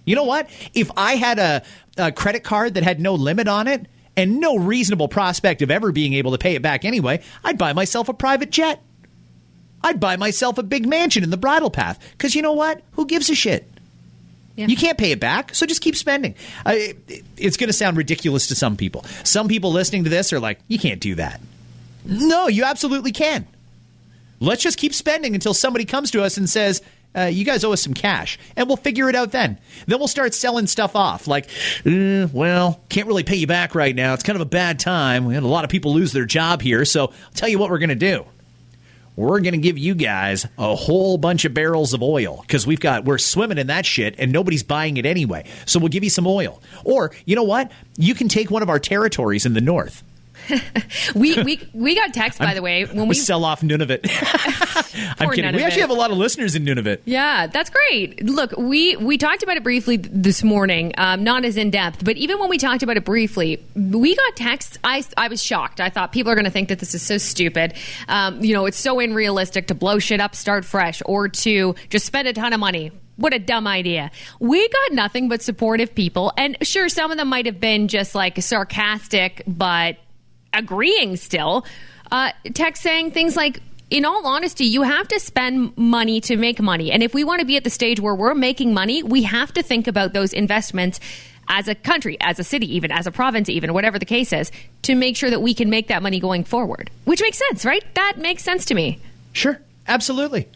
You 0.04 0.14
know 0.14 0.24
what? 0.24 0.48
If 0.74 0.90
I 0.96 1.16
had 1.16 1.38
a, 1.38 1.62
a 1.98 2.12
credit 2.12 2.44
card 2.44 2.74
that 2.74 2.84
had 2.84 3.00
no 3.00 3.14
limit 3.14 3.48
on 3.48 3.66
it 3.66 3.86
and 4.16 4.38
no 4.38 4.56
reasonable 4.56 5.08
prospect 5.08 5.60
of 5.62 5.70
ever 5.70 5.92
being 5.92 6.14
able 6.14 6.32
to 6.32 6.38
pay 6.38 6.54
it 6.54 6.62
back 6.62 6.84
anyway, 6.84 7.22
I'd 7.44 7.58
buy 7.58 7.72
myself 7.72 8.08
a 8.08 8.14
private 8.14 8.50
jet. 8.50 8.80
I'd 9.82 10.00
buy 10.00 10.16
myself 10.16 10.58
a 10.58 10.62
big 10.62 10.86
mansion 10.86 11.24
in 11.24 11.30
the 11.30 11.36
bridle 11.36 11.70
path 11.70 11.98
because 12.12 12.34
you 12.34 12.42
know 12.42 12.52
what? 12.52 12.82
Who 12.92 13.06
gives 13.06 13.30
a 13.30 13.34
shit? 13.34 13.66
Yeah. 14.56 14.66
You 14.66 14.76
can't 14.76 14.98
pay 14.98 15.12
it 15.12 15.20
back, 15.20 15.54
so 15.54 15.64
just 15.64 15.80
keep 15.80 15.96
spending. 15.96 16.34
Uh, 16.66 16.72
it, 16.74 17.24
it's 17.38 17.56
going 17.56 17.68
to 17.68 17.72
sound 17.72 17.96
ridiculous 17.96 18.48
to 18.48 18.54
some 18.54 18.76
people. 18.76 19.04
Some 19.24 19.48
people 19.48 19.72
listening 19.72 20.04
to 20.04 20.10
this 20.10 20.32
are 20.32 20.40
like, 20.40 20.60
you 20.68 20.78
can't 20.78 21.00
do 21.00 21.14
that. 21.14 21.40
No, 22.04 22.48
you 22.48 22.64
absolutely 22.64 23.12
can. 23.12 23.46
Let's 24.38 24.62
just 24.62 24.78
keep 24.78 24.94
spending 24.94 25.34
until 25.34 25.54
somebody 25.54 25.84
comes 25.84 26.10
to 26.10 26.22
us 26.22 26.36
and 26.36 26.48
says, 26.48 26.82
uh, 27.16 27.22
you 27.22 27.44
guys 27.44 27.64
owe 27.64 27.72
us 27.72 27.82
some 27.82 27.94
cash, 27.94 28.38
and 28.56 28.68
we'll 28.68 28.76
figure 28.76 29.08
it 29.08 29.14
out 29.14 29.32
then. 29.32 29.58
Then 29.86 29.98
we'll 29.98 30.08
start 30.08 30.34
selling 30.34 30.66
stuff 30.66 30.94
off. 30.94 31.26
Like, 31.26 31.46
uh, 31.86 32.28
well, 32.32 32.80
can't 32.88 33.06
really 33.06 33.24
pay 33.24 33.36
you 33.36 33.46
back 33.46 33.74
right 33.74 33.94
now. 33.94 34.14
It's 34.14 34.22
kind 34.22 34.36
of 34.36 34.42
a 34.42 34.50
bad 34.50 34.78
time. 34.78 35.24
We 35.24 35.34
had 35.34 35.42
a 35.42 35.48
lot 35.48 35.64
of 35.64 35.70
people 35.70 35.92
lose 35.92 36.12
their 36.12 36.24
job 36.24 36.62
here, 36.62 36.84
so 36.84 37.06
I'll 37.06 37.32
tell 37.34 37.48
you 37.48 37.58
what 37.58 37.70
we're 37.70 37.78
going 37.78 37.90
to 37.90 37.94
do 37.94 38.24
we're 39.16 39.40
going 39.40 39.52
to 39.52 39.58
give 39.58 39.76
you 39.76 39.94
guys 39.94 40.46
a 40.58 40.74
whole 40.74 41.18
bunch 41.18 41.44
of 41.44 41.52
barrels 41.52 41.92
of 41.92 42.02
oil 42.02 42.40
because 42.42 42.66
we've 42.66 42.80
got 42.80 43.04
we're 43.04 43.18
swimming 43.18 43.58
in 43.58 43.66
that 43.66 43.84
shit 43.84 44.14
and 44.18 44.32
nobody's 44.32 44.62
buying 44.62 44.96
it 44.96 45.06
anyway. 45.06 45.46
So 45.66 45.78
we'll 45.78 45.88
give 45.88 46.04
you 46.04 46.10
some 46.10 46.26
oil. 46.26 46.62
Or 46.84 47.12
you 47.24 47.36
know 47.36 47.42
what? 47.42 47.70
You 47.96 48.14
can 48.14 48.28
take 48.28 48.50
one 48.50 48.62
of 48.62 48.70
our 48.70 48.78
territories 48.78 49.46
in 49.46 49.54
the 49.54 49.60
north 49.60 50.02
we 51.14 51.42
we 51.42 51.68
we 51.72 51.94
got 51.94 52.12
text 52.12 52.38
by 52.38 52.54
the 52.54 52.62
way 52.62 52.84
when 52.84 53.08
we 53.08 53.14
sell 53.30 53.44
off 53.44 53.60
Nunavut. 53.60 54.00
I'm 55.20 55.30
kidding. 55.30 55.44
Nunavut. 55.44 55.56
We 55.56 55.62
actually 55.62 55.82
have 55.82 55.90
a 55.90 55.94
lot 55.94 56.10
of 56.10 56.16
listeners 56.16 56.54
in 56.54 56.64
Nunavut. 56.64 57.00
Yeah, 57.04 57.46
that's 57.46 57.70
great. 57.70 58.24
Look, 58.24 58.52
we 58.56 58.96
we 58.96 59.18
talked 59.18 59.42
about 59.42 59.56
it 59.56 59.62
briefly 59.62 59.96
this 59.96 60.42
morning, 60.42 60.92
um, 60.98 61.24
not 61.24 61.44
as 61.44 61.56
in 61.56 61.70
depth, 61.70 62.04
but 62.04 62.16
even 62.16 62.38
when 62.38 62.48
we 62.48 62.58
talked 62.58 62.82
about 62.82 62.96
it 62.96 63.04
briefly, 63.04 63.64
we 63.74 64.14
got 64.14 64.36
texts. 64.36 64.78
I 64.84 65.04
I 65.16 65.28
was 65.28 65.42
shocked. 65.42 65.80
I 65.80 65.90
thought 65.90 66.12
people 66.12 66.32
are 66.32 66.36
going 66.36 66.44
to 66.44 66.50
think 66.50 66.68
that 66.68 66.78
this 66.78 66.94
is 66.94 67.02
so 67.02 67.18
stupid. 67.18 67.74
Um, 68.08 68.42
you 68.42 68.54
know, 68.54 68.66
it's 68.66 68.78
so 68.78 69.00
unrealistic 69.00 69.68
to 69.68 69.74
blow 69.74 69.98
shit 69.98 70.20
up, 70.20 70.34
start 70.34 70.64
fresh, 70.64 71.02
or 71.06 71.28
to 71.28 71.74
just 71.88 72.06
spend 72.06 72.28
a 72.28 72.32
ton 72.32 72.52
of 72.52 72.60
money 72.60 72.92
what 73.20 73.34
a 73.34 73.38
dumb 73.38 73.66
idea. 73.66 74.10
We 74.40 74.66
got 74.66 74.92
nothing 74.92 75.28
but 75.28 75.42
supportive 75.42 75.94
people. 75.94 76.32
And 76.38 76.56
sure, 76.62 76.88
some 76.88 77.10
of 77.10 77.18
them 77.18 77.28
might 77.28 77.44
have 77.44 77.60
been 77.60 77.86
just 77.86 78.14
like 78.14 78.40
sarcastic, 78.40 79.42
but 79.46 79.98
agreeing 80.52 81.16
still. 81.16 81.64
Uh, 82.10 82.32
text 82.54 82.82
saying 82.82 83.12
things 83.12 83.36
like, 83.36 83.60
in 83.90 84.04
all 84.04 84.26
honesty, 84.26 84.66
you 84.66 84.82
have 84.82 85.08
to 85.08 85.18
spend 85.18 85.76
money 85.76 86.20
to 86.22 86.36
make 86.36 86.60
money. 86.60 86.92
And 86.92 87.02
if 87.02 87.12
we 87.12 87.24
want 87.24 87.40
to 87.40 87.46
be 87.46 87.56
at 87.56 87.64
the 87.64 87.70
stage 87.70 87.98
where 87.98 88.14
we're 88.14 88.34
making 88.34 88.72
money, 88.72 89.02
we 89.02 89.22
have 89.24 89.52
to 89.54 89.62
think 89.62 89.88
about 89.88 90.12
those 90.12 90.32
investments 90.32 91.00
as 91.48 91.66
a 91.66 91.74
country, 91.74 92.16
as 92.20 92.38
a 92.38 92.44
city, 92.44 92.76
even 92.76 92.92
as 92.92 93.08
a 93.08 93.10
province, 93.10 93.48
even 93.48 93.74
whatever 93.74 93.98
the 93.98 94.04
case 94.04 94.32
is, 94.32 94.52
to 94.82 94.94
make 94.94 95.16
sure 95.16 95.30
that 95.30 95.42
we 95.42 95.54
can 95.54 95.68
make 95.68 95.88
that 95.88 96.02
money 96.02 96.20
going 96.20 96.44
forward. 96.44 96.90
Which 97.04 97.20
makes 97.20 97.38
sense, 97.38 97.64
right? 97.64 97.82
That 97.94 98.18
makes 98.18 98.44
sense 98.44 98.64
to 98.66 98.74
me. 98.74 99.00
Sure, 99.32 99.60
absolutely 99.88 100.48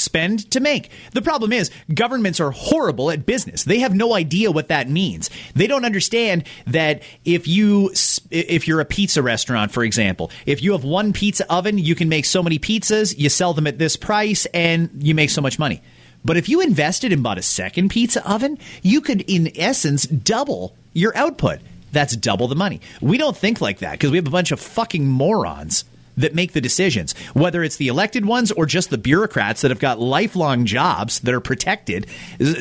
spend 0.00 0.50
to 0.50 0.60
make. 0.60 0.90
The 1.12 1.22
problem 1.22 1.52
is 1.52 1.70
governments 1.92 2.40
are 2.40 2.50
horrible 2.50 3.10
at 3.10 3.26
business. 3.26 3.64
They 3.64 3.80
have 3.80 3.94
no 3.94 4.14
idea 4.14 4.50
what 4.50 4.68
that 4.68 4.88
means. 4.88 5.30
They 5.54 5.66
don't 5.66 5.84
understand 5.84 6.44
that 6.66 7.02
if 7.24 7.46
you 7.46 7.92
if 8.30 8.66
you're 8.66 8.80
a 8.80 8.84
pizza 8.84 9.22
restaurant 9.22 9.72
for 9.72 9.84
example, 9.84 10.30
if 10.46 10.62
you 10.62 10.72
have 10.72 10.84
one 10.84 11.12
pizza 11.12 11.50
oven, 11.52 11.78
you 11.78 11.94
can 11.94 12.08
make 12.08 12.24
so 12.24 12.42
many 12.42 12.58
pizzas, 12.58 13.16
you 13.16 13.28
sell 13.28 13.54
them 13.54 13.66
at 13.66 13.78
this 13.78 13.96
price 13.96 14.46
and 14.46 14.90
you 15.00 15.14
make 15.14 15.30
so 15.30 15.40
much 15.40 15.58
money. 15.58 15.82
But 16.24 16.36
if 16.36 16.48
you 16.48 16.60
invested 16.60 17.12
and 17.12 17.22
bought 17.22 17.38
a 17.38 17.42
second 17.42 17.90
pizza 17.90 18.28
oven, 18.30 18.58
you 18.82 19.00
could 19.00 19.22
in 19.22 19.52
essence 19.56 20.04
double 20.04 20.74
your 20.92 21.16
output. 21.16 21.60
That's 21.92 22.14
double 22.14 22.46
the 22.46 22.54
money. 22.54 22.80
We 23.00 23.18
don't 23.18 23.36
think 23.36 23.60
like 23.60 23.78
that 23.78 23.92
because 23.92 24.10
we 24.10 24.18
have 24.18 24.26
a 24.26 24.30
bunch 24.30 24.52
of 24.52 24.60
fucking 24.60 25.06
morons 25.06 25.84
that 26.16 26.34
make 26.34 26.52
the 26.52 26.60
decisions, 26.60 27.14
whether 27.34 27.62
it's 27.62 27.76
the 27.76 27.88
elected 27.88 28.26
ones 28.26 28.52
or 28.52 28.66
just 28.66 28.90
the 28.90 28.98
bureaucrats 28.98 29.62
that 29.62 29.70
have 29.70 29.78
got 29.78 30.00
lifelong 30.00 30.66
jobs 30.66 31.20
that 31.20 31.34
are 31.34 31.40
protected. 31.40 32.06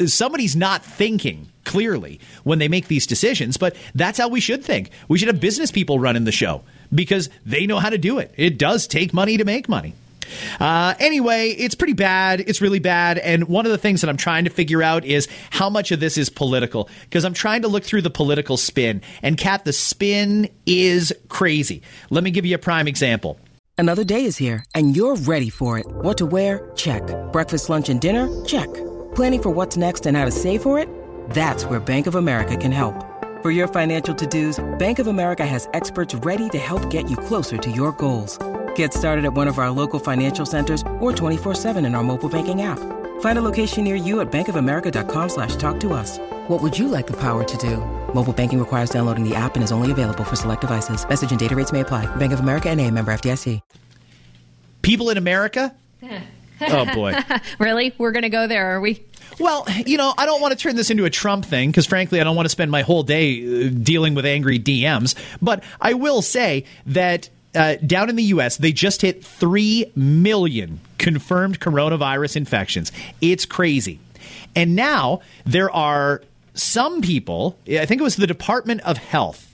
Somebody's 0.05 0.55
not 0.55 0.83
thinking 0.83 1.49
clearly 1.65 2.19
when 2.43 2.59
they 2.59 2.67
make 2.67 2.88
these 2.88 3.05
decisions, 3.05 3.57
but 3.57 3.75
that's 3.93 4.17
how 4.17 4.27
we 4.27 4.39
should 4.39 4.63
think. 4.63 4.89
We 5.07 5.17
should 5.17 5.27
have 5.27 5.39
business 5.39 5.71
people 5.71 5.99
running 5.99 6.23
the 6.23 6.31
show 6.31 6.63
because 6.93 7.29
they 7.45 7.67
know 7.67 7.79
how 7.79 7.89
to 7.89 7.97
do 7.97 8.17
it. 8.19 8.33
It 8.38 8.57
does 8.57 8.88
take 8.88 9.13
money 9.13 9.38
to 9.38 9.45
make 9.45 9.69
money. 9.69 9.93
Uh, 10.60 10.94
anyway, 11.00 11.50
it's 11.50 11.76
pretty 11.76 11.94
bad. 11.94 12.42
It's 12.42 12.62
really 12.62 12.80
bad. 12.80 13.18
And 13.20 13.48
one 13.48 13.65
of 13.65 13.72
the 13.72 13.78
things 13.78 14.02
that 14.02 14.10
I'm 14.10 14.18
trying 14.18 14.46
to 14.46 14.50
figure 14.50 14.84
out 14.84 15.06
is 15.06 15.28
how 15.50 15.70
much 15.70 15.92
of 15.92 16.00
this 16.00 16.18
is 16.18 16.30
political 16.30 16.89
because 17.04 17.26
I'm 17.26 17.34
trying 17.34 17.62
to 17.63 17.68
look 17.68 17.84
through 17.84 18.02
the 18.02 18.10
political 18.10 18.58
spin. 18.58 19.02
And 19.22 19.38
Kat, 19.38 19.65
the 19.65 19.74
spin 19.74 20.50
is 20.65 21.13
crazy. 21.28 21.82
Let 22.10 22.24
me 22.24 22.32
give 22.32 22.46
you 22.46 22.56
a 22.56 22.60
prime 22.60 22.88
example. 22.88 23.39
Another 23.78 24.04
day 24.04 24.26
is 24.26 24.36
here, 24.36 24.65
and 24.76 24.94
you're 24.94 25.15
ready 25.15 25.50
for 25.50 25.80
it. 25.80 25.86
What 25.88 26.18
to 26.18 26.26
wear? 26.26 26.70
Check. 26.76 27.02
Breakfast, 27.32 27.70
lunch, 27.70 27.88
and 27.88 28.02
dinner? 28.02 28.28
Check. 28.44 28.68
Planning 29.15 29.42
for 29.42 29.50
what's 29.52 29.78
next 29.78 30.06
and 30.06 30.18
how 30.18 30.26
to 30.26 30.32
save 30.32 30.62
for 30.62 30.78
it? 30.78 30.89
That's 31.30 31.63
where 31.63 31.80
Bank 31.80 32.06
of 32.06 32.15
America 32.15 32.58
can 32.58 32.74
help. 32.74 33.06
For 33.42 33.52
your 33.52 33.70
financial 33.70 34.13
to-dos, 34.13 34.60
Bank 34.80 35.00
of 35.00 35.08
America 35.08 35.46
has 35.46 35.70
experts 35.74 36.13
ready 36.13 36.50
to 36.50 36.58
help 36.58 36.89
get 36.89 37.10
you 37.10 37.15
closer 37.15 37.58
to 37.58 37.72
your 37.72 37.94
goals. 37.94 38.38
Get 38.80 38.94
started 38.94 39.26
at 39.26 39.34
one 39.34 39.50
of 39.50 39.60
our 39.60 39.70
local 39.70 40.00
financial 40.00 40.46
centers 40.46 40.84
or 41.02 41.12
24-7 41.12 41.86
in 41.86 41.96
our 41.96 42.02
mobile 42.02 42.30
banking 42.30 42.62
app. 42.62 42.80
Find 43.20 43.38
a 43.38 43.42
location 43.42 43.84
near 43.84 43.98
you 43.98 44.22
at 44.22 44.32
bankofamerica.com 44.32 45.28
slash 45.28 45.58
talk 45.58 45.82
to 45.82 45.92
us. 45.92 46.18
What 46.48 46.62
would 46.62 46.80
you 46.80 46.88
like 46.88 47.06
the 47.06 47.18
power 47.18 47.44
to 47.44 47.58
do? 47.58 47.76
Mobile 48.13 48.32
banking 48.32 48.58
requires 48.58 48.89
downloading 48.89 49.28
the 49.28 49.36
app 49.36 49.56
and 49.56 49.65
is 49.65 49.74
only 49.74 49.92
available 49.92 50.24
for 50.24 50.38
select 50.38 50.62
devices. 50.62 51.06
Message 51.10 51.32
and 51.32 51.38
data 51.38 51.58
rates 51.58 51.74
may 51.74 51.82
apply. 51.82 52.06
Bank 52.15 52.32
of 52.32 52.39
America 52.39 52.70
and 52.70 52.80
a 52.80 52.89
member 52.89 53.12
FDIC. 53.12 53.60
People 54.82 55.10
in 55.10 55.18
America? 55.18 55.76
oh, 56.62 56.86
boy. 56.96 57.15
really? 57.60 57.94
We're 57.98 58.13
going 58.13 58.24
to 58.24 58.30
go 58.30 58.48
there, 58.48 58.78
are 58.78 58.80
we? 58.80 59.04
Well, 59.42 59.65
you 59.86 59.98
know, 59.98 60.13
I 60.18 60.26
don't 60.26 60.39
want 60.39 60.58
to 60.58 60.58
turn 60.58 60.78
this 60.78 60.89
into 60.89 61.04
a 61.04 61.10
Trump 61.10 61.44
thing 61.44 61.68
because, 61.70 61.86
frankly, 61.86 62.22
I 62.22 62.24
don't 62.24 62.38
want 62.38 62.46
to 62.46 62.50
spend 62.50 62.72
my 62.72 62.84
whole 62.84 63.04
day 63.04 63.42
uh, 63.42 63.72
dealing 63.84 64.15
with 64.15 64.26
angry 64.26 64.58
DMs. 64.58 65.15
But 65.42 65.65
I 65.82 65.96
will 65.96 66.22
say 66.22 66.63
that 66.86 67.30
uh, 67.55 67.75
down 67.85 68.09
in 68.09 68.15
the 68.15 68.23
U.S., 68.23 68.57
they 68.57 68.71
just 68.71 69.01
hit 69.01 69.23
3 69.23 69.91
million 69.95 70.79
confirmed 70.97 71.59
coronavirus 71.59 72.35
infections. 72.35 72.91
It's 73.21 73.45
crazy. 73.45 73.99
And 74.55 74.75
now 74.75 75.21
there 75.45 75.71
are 75.71 76.21
some 76.53 77.01
people, 77.01 77.57
I 77.67 77.85
think 77.85 78.01
it 78.01 78.03
was 78.03 78.15
the 78.15 78.27
Department 78.27 78.81
of 78.81 78.97
Health. 78.97 79.45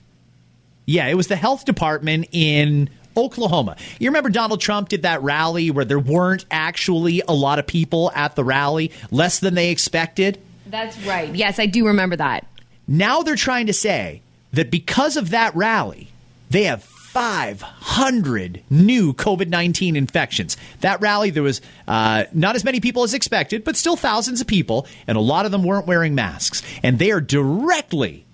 Yeah, 0.85 1.07
it 1.07 1.15
was 1.15 1.27
the 1.27 1.35
health 1.35 1.65
department 1.65 2.27
in 2.31 2.89
Oklahoma. 3.17 3.75
You 3.99 4.09
remember 4.09 4.29
Donald 4.29 4.61
Trump 4.61 4.89
did 4.89 5.01
that 5.03 5.23
rally 5.23 5.71
where 5.71 5.85
there 5.85 5.99
weren't 5.99 6.45
actually 6.51 7.21
a 7.27 7.33
lot 7.33 7.59
of 7.59 7.65
people 7.65 8.11
at 8.13 8.35
the 8.35 8.43
rally, 8.43 8.91
less 9.09 9.39
than 9.39 9.55
they 9.55 9.71
expected? 9.71 10.39
That's 10.67 10.97
right. 11.03 11.33
Yes, 11.33 11.59
I 11.59 11.65
do 11.65 11.87
remember 11.87 12.15
that. 12.17 12.45
Now 12.87 13.23
they're 13.23 13.35
trying 13.35 13.67
to 13.67 13.73
say 13.73 14.21
that 14.53 14.69
because 14.69 15.17
of 15.17 15.31
that 15.31 15.55
rally, 15.55 16.09
they 16.49 16.63
have 16.63 16.83
500 17.15 18.61
new 18.69 19.13
COVID 19.13 19.47
19 19.47 19.95
infections. 19.95 20.57
That 20.81 20.99
rally, 20.99 21.29
there 21.29 21.43
was 21.43 21.61
uh, 21.87 22.25
not 22.33 22.57
as 22.57 22.65
many 22.65 22.81
people 22.81 23.03
as 23.03 23.13
expected, 23.13 23.63
but 23.63 23.77
still 23.77 23.95
thousands 23.95 24.41
of 24.41 24.47
people, 24.47 24.85
and 25.07 25.17
a 25.17 25.21
lot 25.21 25.45
of 25.45 25.53
them 25.53 25.63
weren't 25.63 25.87
wearing 25.87 26.13
masks. 26.13 26.61
And 26.83 26.99
they 26.99 27.11
are 27.11 27.21
directly 27.21 28.25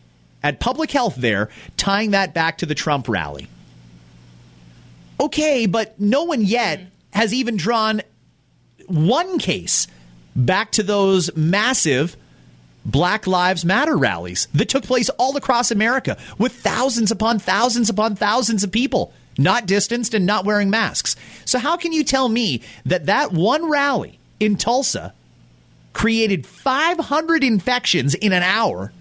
at 0.41 0.59
public 0.59 0.89
health 0.89 1.15
there, 1.15 1.49
tying 1.77 2.09
that 2.11 2.33
back 2.33 2.57
to 2.57 2.65
the 2.65 2.73
Trump 2.73 3.07
rally. 3.07 3.47
Okay, 5.19 5.67
but 5.67 5.99
no 6.01 6.23
one 6.23 6.41
yet 6.41 6.81
has 7.13 7.35
even 7.35 7.57
drawn 7.57 8.01
one 8.87 9.37
case 9.37 9.85
back 10.35 10.71
to 10.71 10.81
those 10.81 11.29
massive 11.35 12.17
Black 12.85 13.27
Lives 13.27 13.63
Matter 13.63 13.95
rallies 13.95 14.47
that 14.53 14.69
took 14.69 14.83
place 14.83 15.09
all 15.09 15.37
across 15.37 15.71
America 15.71 16.17
with 16.37 16.53
thousands 16.53 17.11
upon 17.11 17.39
thousands 17.39 17.89
upon 17.89 18.15
thousands 18.15 18.63
of 18.63 18.71
people 18.71 19.13
not 19.37 19.65
distanced 19.65 20.13
and 20.13 20.25
not 20.25 20.45
wearing 20.45 20.69
masks. 20.69 21.15
So, 21.45 21.59
how 21.59 21.77
can 21.77 21.93
you 21.93 22.03
tell 22.03 22.27
me 22.27 22.61
that 22.85 23.05
that 23.05 23.31
one 23.31 23.69
rally 23.69 24.19
in 24.39 24.57
Tulsa 24.57 25.13
created 25.93 26.45
500 26.45 27.43
infections 27.43 28.13
in 28.13 28.33
an 28.33 28.43
hour, 28.43 28.91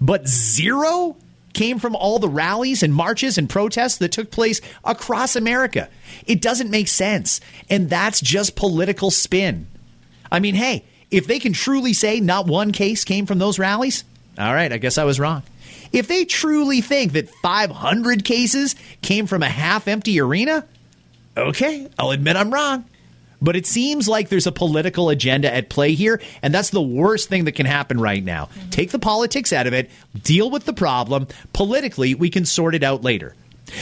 but 0.00 0.26
zero 0.26 1.16
came 1.52 1.78
from 1.78 1.96
all 1.96 2.18
the 2.18 2.28
rallies 2.28 2.82
and 2.82 2.94
marches 2.94 3.36
and 3.36 3.48
protests 3.48 3.98
that 3.98 4.12
took 4.12 4.30
place 4.30 4.60
across 4.84 5.36
America? 5.36 5.88
It 6.26 6.40
doesn't 6.40 6.70
make 6.70 6.88
sense. 6.88 7.40
And 7.68 7.90
that's 7.90 8.20
just 8.20 8.56
political 8.56 9.10
spin. 9.10 9.66
I 10.30 10.40
mean, 10.40 10.54
hey, 10.54 10.84
if 11.10 11.26
they 11.26 11.38
can 11.38 11.52
truly 11.52 11.92
say 11.92 12.20
not 12.20 12.46
one 12.46 12.72
case 12.72 13.04
came 13.04 13.26
from 13.26 13.38
those 13.38 13.58
rallies, 13.58 14.04
all 14.38 14.52
right, 14.52 14.72
I 14.72 14.78
guess 14.78 14.98
I 14.98 15.04
was 15.04 15.18
wrong. 15.18 15.42
If 15.92 16.06
they 16.06 16.24
truly 16.24 16.80
think 16.80 17.12
that 17.12 17.28
500 17.28 18.24
cases 18.24 18.76
came 19.02 19.26
from 19.26 19.42
a 19.42 19.48
half 19.48 19.88
empty 19.88 20.20
arena, 20.20 20.66
okay, 21.36 21.88
I'll 21.98 22.10
admit 22.10 22.36
I'm 22.36 22.52
wrong. 22.52 22.84
But 23.40 23.54
it 23.54 23.66
seems 23.66 24.08
like 24.08 24.28
there's 24.28 24.48
a 24.48 24.52
political 24.52 25.10
agenda 25.10 25.52
at 25.54 25.68
play 25.68 25.94
here, 25.94 26.20
and 26.42 26.52
that's 26.52 26.70
the 26.70 26.82
worst 26.82 27.28
thing 27.28 27.44
that 27.44 27.52
can 27.52 27.66
happen 27.66 28.00
right 28.00 28.22
now. 28.22 28.46
Mm-hmm. 28.46 28.70
Take 28.70 28.90
the 28.90 28.98
politics 28.98 29.52
out 29.52 29.68
of 29.68 29.72
it, 29.72 29.90
deal 30.22 30.50
with 30.50 30.64
the 30.64 30.72
problem. 30.72 31.28
Politically, 31.52 32.14
we 32.14 32.30
can 32.30 32.44
sort 32.44 32.74
it 32.74 32.82
out 32.82 33.02
later. 33.04 33.34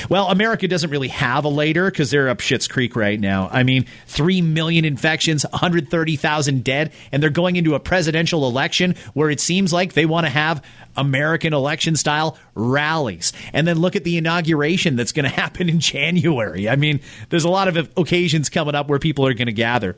Well, 0.09 0.29
America 0.29 0.69
doesn't 0.69 0.91
really 0.91 1.09
have 1.09 1.45
a 1.45 1.49
later 1.49 1.91
because 1.91 2.11
they're 2.11 2.29
up 2.29 2.41
Shit's 2.41 2.69
Creek 2.69 2.97
right 2.97 3.19
now. 3.19 3.49
I 3.51 3.63
mean, 3.63 3.87
3 4.07 4.43
million 4.43 4.85
infections, 4.85 5.45
130,000 5.45 6.65
dead, 6.65 6.93
and 7.13 7.23
they're 7.23 7.31
going 7.31 7.57
into 7.57 7.75
a 7.75 7.81
presidential 7.81 8.47
election 8.49 8.95
where 9.15 9.31
it 9.31 9.41
seems 9.41 9.73
like 9.73 9.93
they 9.93 10.07
want 10.07 10.27
to 10.27 10.31
have 10.31 10.63
American 10.97 11.53
election 11.53 11.97
style 11.97 12.39
rallies. 12.55 13.33
And 13.53 13.67
then 13.67 13.79
look 13.79 13.97
at 13.97 14.05
the 14.05 14.17
inauguration 14.17 14.97
that's 14.97 15.13
going 15.13 15.25
to 15.29 15.35
happen 15.35 15.69
in 15.69 15.81
January. 15.81 16.69
I 16.69 16.77
mean, 16.77 17.01
there's 17.29 17.45
a 17.45 17.51
lot 17.51 17.69
of 17.69 17.91
occasions 17.97 18.49
coming 18.49 18.75
up 18.75 18.89
where 18.89 18.99
people 18.99 19.27
are 19.27 19.35
going 19.35 19.47
to 19.47 19.53
gather. 19.53 19.97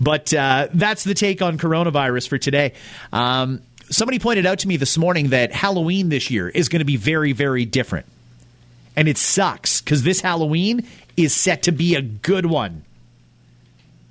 But 0.00 0.32
uh, 0.34 0.68
that's 0.72 1.04
the 1.04 1.14
take 1.14 1.42
on 1.42 1.58
coronavirus 1.58 2.28
for 2.28 2.38
today. 2.38 2.72
Um, 3.12 3.62
somebody 3.90 4.18
pointed 4.18 4.46
out 4.46 4.60
to 4.60 4.68
me 4.68 4.76
this 4.76 4.96
morning 4.98 5.28
that 5.28 5.52
Halloween 5.52 6.08
this 6.08 6.30
year 6.30 6.48
is 6.48 6.68
going 6.68 6.80
to 6.80 6.84
be 6.86 6.96
very, 6.96 7.32
very 7.32 7.64
different 7.64 8.06
and 8.96 9.08
it 9.08 9.18
sucks 9.18 9.80
because 9.80 10.02
this 10.02 10.20
Halloween 10.20 10.86
is 11.16 11.34
set 11.34 11.64
to 11.64 11.72
be 11.72 11.94
a 11.94 12.02
good 12.02 12.46
one. 12.46 12.84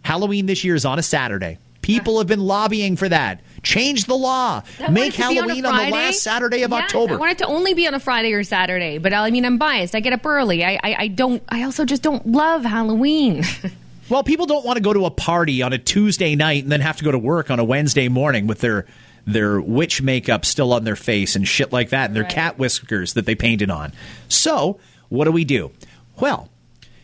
Halloween 0.04 0.46
this 0.46 0.64
year 0.64 0.76
is 0.76 0.86
on 0.86 1.00
a 1.00 1.04
Saturday. 1.04 1.58
People 1.82 2.20
have 2.20 2.28
been 2.28 2.42
lobbying 2.42 2.96
for 2.96 3.10
that. 3.10 3.42
Change 3.64 4.06
the 4.06 4.16
law. 4.16 4.64
Make 4.90 5.14
Halloween 5.14 5.66
on, 5.66 5.74
on, 5.74 5.86
the 5.86 5.92
last 5.92 6.22
Saturday 6.22 6.64
of 6.64 6.72
yes, 6.72 6.84
October. 6.84 7.16
I 7.16 7.18
want 7.18 7.32
it 7.34 7.38
to 7.40 7.46
only 7.46 7.74
be 7.74 7.88
on 7.88 7.94
a 7.94 8.00
Friday 8.00 8.34
or 8.34 8.44
Saturday, 8.44 8.98
but 8.98 9.14
I 9.14 9.30
mean, 9.30 9.46
I'm 9.46 9.58
biased. 9.58 9.94
I 9.94 10.00
get 10.00 10.14
up 10.14 10.26
early. 10.26 10.64
I, 10.64 10.80
I, 10.84 10.96
I 11.00 11.08
don't. 11.08 11.44
I 11.50 11.64
also 11.64 11.86
just 11.86 12.02
don't 12.02 12.26
love 12.28 12.64
Halloween. 12.64 13.44
well, 14.10 14.24
people 14.24 14.46
don't 14.46 14.66
want 14.66 14.78
to 14.78 14.82
go 14.82 14.94
to 14.94 15.06
a 15.06 15.12
party 15.12 15.62
on 15.62 15.74
a 15.74 15.78
Tuesday 15.78 16.36
night 16.36 16.64
and 16.64 16.72
then 16.72 16.82
have 16.82 16.98
to 16.98 17.04
go 17.04 17.12
to 17.12 17.20
work 17.20 17.52
on 17.52 17.60
a 17.60 17.64
Wednesday 17.64 18.08
morning 18.08 18.48
with 18.48 18.60
their 18.60 18.86
their 19.26 19.62
witch 19.62 20.02
makeup 20.02 20.46
still 20.46 20.74
on 20.74 20.84
their 20.84 20.96
face 20.96 21.36
and 21.36 21.48
shit 21.48 21.72
like 21.72 21.90
that, 21.90 22.06
and 22.08 22.16
their 22.16 22.24
right. 22.24 22.32
cat 22.32 22.58
whiskers 22.58 23.14
that 23.14 23.26
they 23.26 23.36
painted 23.36 23.70
on. 23.70 23.94
So, 24.28 24.80
what 25.10 25.26
do 25.26 25.32
we 25.32 25.46
do? 25.46 25.72
Well, 26.20 26.50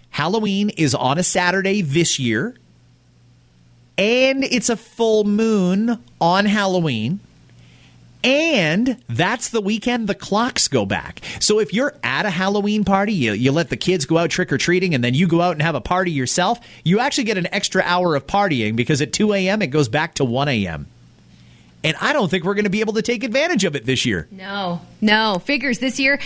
Halloween 0.10 0.70
is 0.70 0.96
on 0.96 1.18
a 1.18 1.24
Saturday 1.24 1.82
this 1.82 2.20
year, 2.20 2.56
and 3.98 4.44
it's 4.44 4.70
a 4.70 4.78
full 4.78 5.24
moon 5.24 6.04
on 6.20 6.46
Halloween. 6.46 7.20
And 8.24 9.02
that's 9.08 9.50
the 9.50 9.62
weekend 9.62 10.10
the 10.10 10.16
clocks 10.16 10.68
go 10.68 10.86
back. 10.86 11.22
So 11.40 11.60
if 11.60 11.72
you're 11.72 11.94
at 12.04 12.26
a 12.26 12.30
Halloween 12.30 12.84
party, 12.84 13.14
you, 13.14 13.34
you 13.34 13.52
let 13.52 13.70
the 13.70 13.78
kids 13.78 14.06
go 14.06 14.18
out 14.18 14.32
trick 14.32 14.52
or 14.52 14.58
treating, 14.58 14.96
and 14.96 15.04
then 15.04 15.14
you 15.14 15.28
go 15.28 15.40
out 15.40 15.54
and 15.54 15.62
have 15.62 15.76
a 15.76 15.82
party 15.82 16.12
yourself, 16.12 16.60
you 16.84 17.00
actually 17.00 17.26
get 17.26 17.38
an 17.38 17.48
extra 17.54 17.84
hour 17.84 18.16
of 18.16 18.26
partying 18.28 18.76
because 18.76 19.02
at 19.02 19.14
2 19.14 19.34
a.m. 19.34 19.62
it 19.62 19.68
goes 19.68 19.88
back 19.88 20.16
to 20.16 20.26
1 20.26 20.48
a.m 20.48 20.88
and 21.88 21.98
I 22.02 22.14
don't 22.14 22.30
think 22.30 22.44
we're 22.44 22.54
going 22.54 22.66
to 22.66 22.70
be 22.70 22.82
able 22.82 22.94
to 22.94 23.02
take 23.02 23.24
advantage 23.24 23.64
of 23.64 23.76
it 23.76 23.86
this 23.86 24.06
year. 24.06 24.28
No, 24.32 24.82
no. 25.02 25.40
Figures 25.40 25.80
this 25.80 26.00
year. 26.00 26.20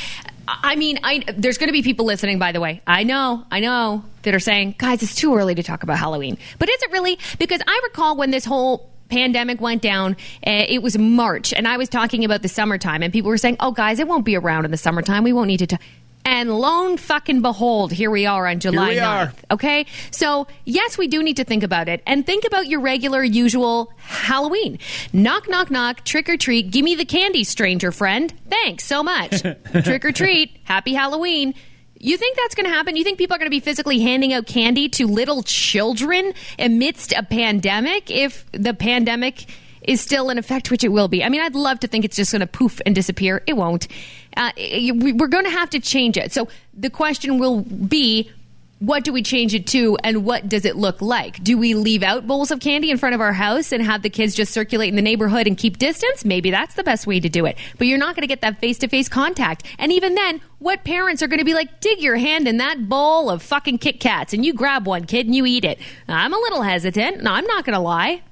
I 0.48 0.76
mean, 0.76 1.00
I, 1.04 1.24
there's 1.38 1.58
going 1.58 1.70
to 1.70 1.74
be 1.74 1.84
people 1.84 2.06
listening, 2.06 2.40
by 2.40 2.52
the 2.52 2.60
way. 2.60 2.82
I 2.88 3.04
know, 3.04 3.46
I 3.52 3.60
know, 3.60 4.04
that 4.24 4.34
are 4.34 4.40
saying, 4.40 4.76
guys, 4.78 5.04
it's 5.04 5.16
too 5.16 5.36
early 5.36 5.56
to 5.56 5.64
talk 5.64 5.84
about 5.84 5.98
Halloween. 5.98 6.38
But 6.60 6.70
is 6.70 6.82
it 6.82 6.92
really? 6.92 7.20
Because 7.40 7.62
I 7.66 7.82
recall 7.84 8.18
when 8.18 8.32
this 8.32 8.44
whole 8.44 8.90
pandemic 9.10 9.62
went 9.62 9.82
down, 9.82 10.14
uh, 10.46 10.66
it 10.68 10.82
was 10.82 10.98
March, 10.98 11.54
and 11.54 11.68
I 11.68 11.78
was 11.78 11.90
talking 11.90 12.26
about 12.26 12.42
the 12.42 12.48
summertime, 12.48 13.04
and 13.04 13.14
people 13.14 13.30
were 13.30 13.38
saying, 13.38 13.58
oh, 13.60 13.72
guys, 13.72 14.00
it 14.00 14.08
won't 14.08 14.26
be 14.26 14.36
around 14.36 14.66
in 14.66 14.72
the 14.72 14.78
summertime. 14.78 15.24
We 15.24 15.34
won't 15.34 15.48
need 15.48 15.60
to. 15.60 15.68
T-. 15.68 15.78
And 16.24 16.60
lone 16.60 16.98
fucking 16.98 17.42
behold, 17.42 17.92
here 17.92 18.12
we 18.12 18.26
are 18.26 18.48
on 18.48 18.60
July 18.60 18.94
here 18.94 19.02
9th. 19.02 19.28
Are. 19.28 19.34
Okay? 19.52 19.86
So, 20.12 20.48
yes, 20.66 20.98
we 20.98 21.08
do 21.08 21.24
need 21.24 21.38
to 21.38 21.44
think 21.44 21.64
about 21.64 21.90
it. 21.90 22.04
And 22.06 22.26
think 22.26 22.46
about 22.46 22.68
your 22.68 22.80
regular, 22.80 23.24
usual 23.24 23.92
Halloween. 23.98 24.80
Knock, 25.14 25.50
knock, 25.50 25.72
knock, 25.72 26.04
trick 26.06 26.30
or 26.30 26.38
treat. 26.38 26.72
Give 26.72 26.84
me 26.84 26.96
the 26.96 27.06
candy, 27.06 27.44
stranger 27.44 27.92
friend. 27.92 28.34
Thanks 28.50 28.84
so 28.84 29.02
much. 29.02 29.42
trick 29.84 30.06
or 30.06 30.12
treat. 30.12 30.58
Happy 30.64 30.94
Halloween. 30.94 31.56
You 32.04 32.18
think 32.18 32.36
that's 32.36 32.56
going 32.56 32.66
to 32.66 32.74
happen? 32.74 32.96
You 32.96 33.04
think 33.04 33.20
people 33.20 33.36
are 33.36 33.38
going 33.38 33.46
to 33.46 33.52
be 33.52 33.60
physically 33.60 34.00
handing 34.00 34.34
out 34.34 34.48
candy 34.48 34.90
to 34.90 35.06
little 35.06 35.44
children 35.44 36.34
amidst 36.58 37.14
a 37.14 37.22
pandemic 37.22 38.10
if 38.10 38.46
the 38.52 38.74
pandemic 38.74 39.46
is 39.82 40.02
still 40.02 40.30
in 40.30 40.38
effect, 40.38 40.72
which 40.72 40.84
it 40.84 40.90
will 40.90 41.08
be. 41.08 41.24
I 41.24 41.30
mean, 41.30 41.42
I'd 41.42 41.56
love 41.56 41.80
to 41.82 41.88
think 41.88 42.06
it's 42.06 42.16
just 42.16 42.32
going 42.32 42.42
to 42.42 42.48
poof 42.48 42.82
and 42.86 42.94
disappear. 42.94 43.44
It 43.48 43.54
won't. 43.54 43.88
Uh, 44.38 44.52
we're 44.58 45.28
going 45.28 45.46
to 45.46 45.52
have 45.52 45.70
to 45.72 45.80
change 45.80 46.18
it. 46.18 46.32
So 46.32 46.48
the 46.74 46.90
question 46.90 47.40
will 47.40 47.62
be 47.62 48.32
what 48.82 49.04
do 49.04 49.14
we 49.14 49.22
change 49.22 49.54
it 49.54 49.68
to 49.68 49.96
and 50.04 50.26
what 50.26 50.50
does 50.50 50.66
it 50.66 50.76
look 50.76 51.04
like? 51.04 51.42
Do 51.44 51.56
we 51.56 51.76
leave 51.76 52.02
out 52.02 52.26
bowls 52.26 52.50
of 52.50 52.60
candy 52.60 52.90
in 52.90 52.98
front 52.98 53.14
of 53.14 53.22
our 53.22 53.32
house 53.32 53.72
and 53.72 53.84
have 53.84 54.02
the 54.02 54.10
kids 54.10 54.34
just 54.34 54.52
circulate 54.52 54.90
in 54.90 54.96
the 54.96 55.04
neighborhood 55.04 55.46
and 55.46 55.56
keep 55.56 55.78
distance? 55.78 56.26
Maybe 56.26 56.50
that's 56.50 56.74
the 56.74 56.84
best 56.84 57.06
way 57.06 57.20
to 57.20 57.30
do 57.30 57.46
it. 57.46 57.60
But 57.78 57.86
you're 57.86 58.00
not 58.00 58.16
going 58.16 58.24
to 58.24 58.28
get 58.28 58.42
that 58.42 58.60
face 58.60 58.80
to 58.80 58.88
face 58.88 59.08
contact. 59.08 59.68
And 59.78 59.92
even 59.92 60.16
then, 60.16 60.42
what 60.58 60.84
parents 60.84 61.22
are 61.22 61.28
going 61.28 61.38
to 61.38 61.46
be 61.46 61.54
like, 61.54 61.80
dig 61.80 62.02
your 62.02 62.18
hand 62.18 62.48
in 62.48 62.58
that 62.58 62.90
bowl 62.90 63.30
of 63.30 63.44
fucking 63.44 63.78
Kit 63.78 64.00
Kats 64.00 64.34
and 64.34 64.44
you 64.44 64.52
grab 64.52 64.88
one, 64.88 65.06
kid, 65.06 65.28
and 65.28 65.36
you 65.36 65.46
eat 65.46 65.64
it? 65.64 65.78
I'm 66.08 66.34
a 66.34 66.40
little 66.40 66.64
hesitant. 66.64 67.22
No, 67.22 67.34
I'm 67.34 67.46
not 67.46 67.66
going 67.66 67.76
to 67.76 67.80
lie 67.80 68.24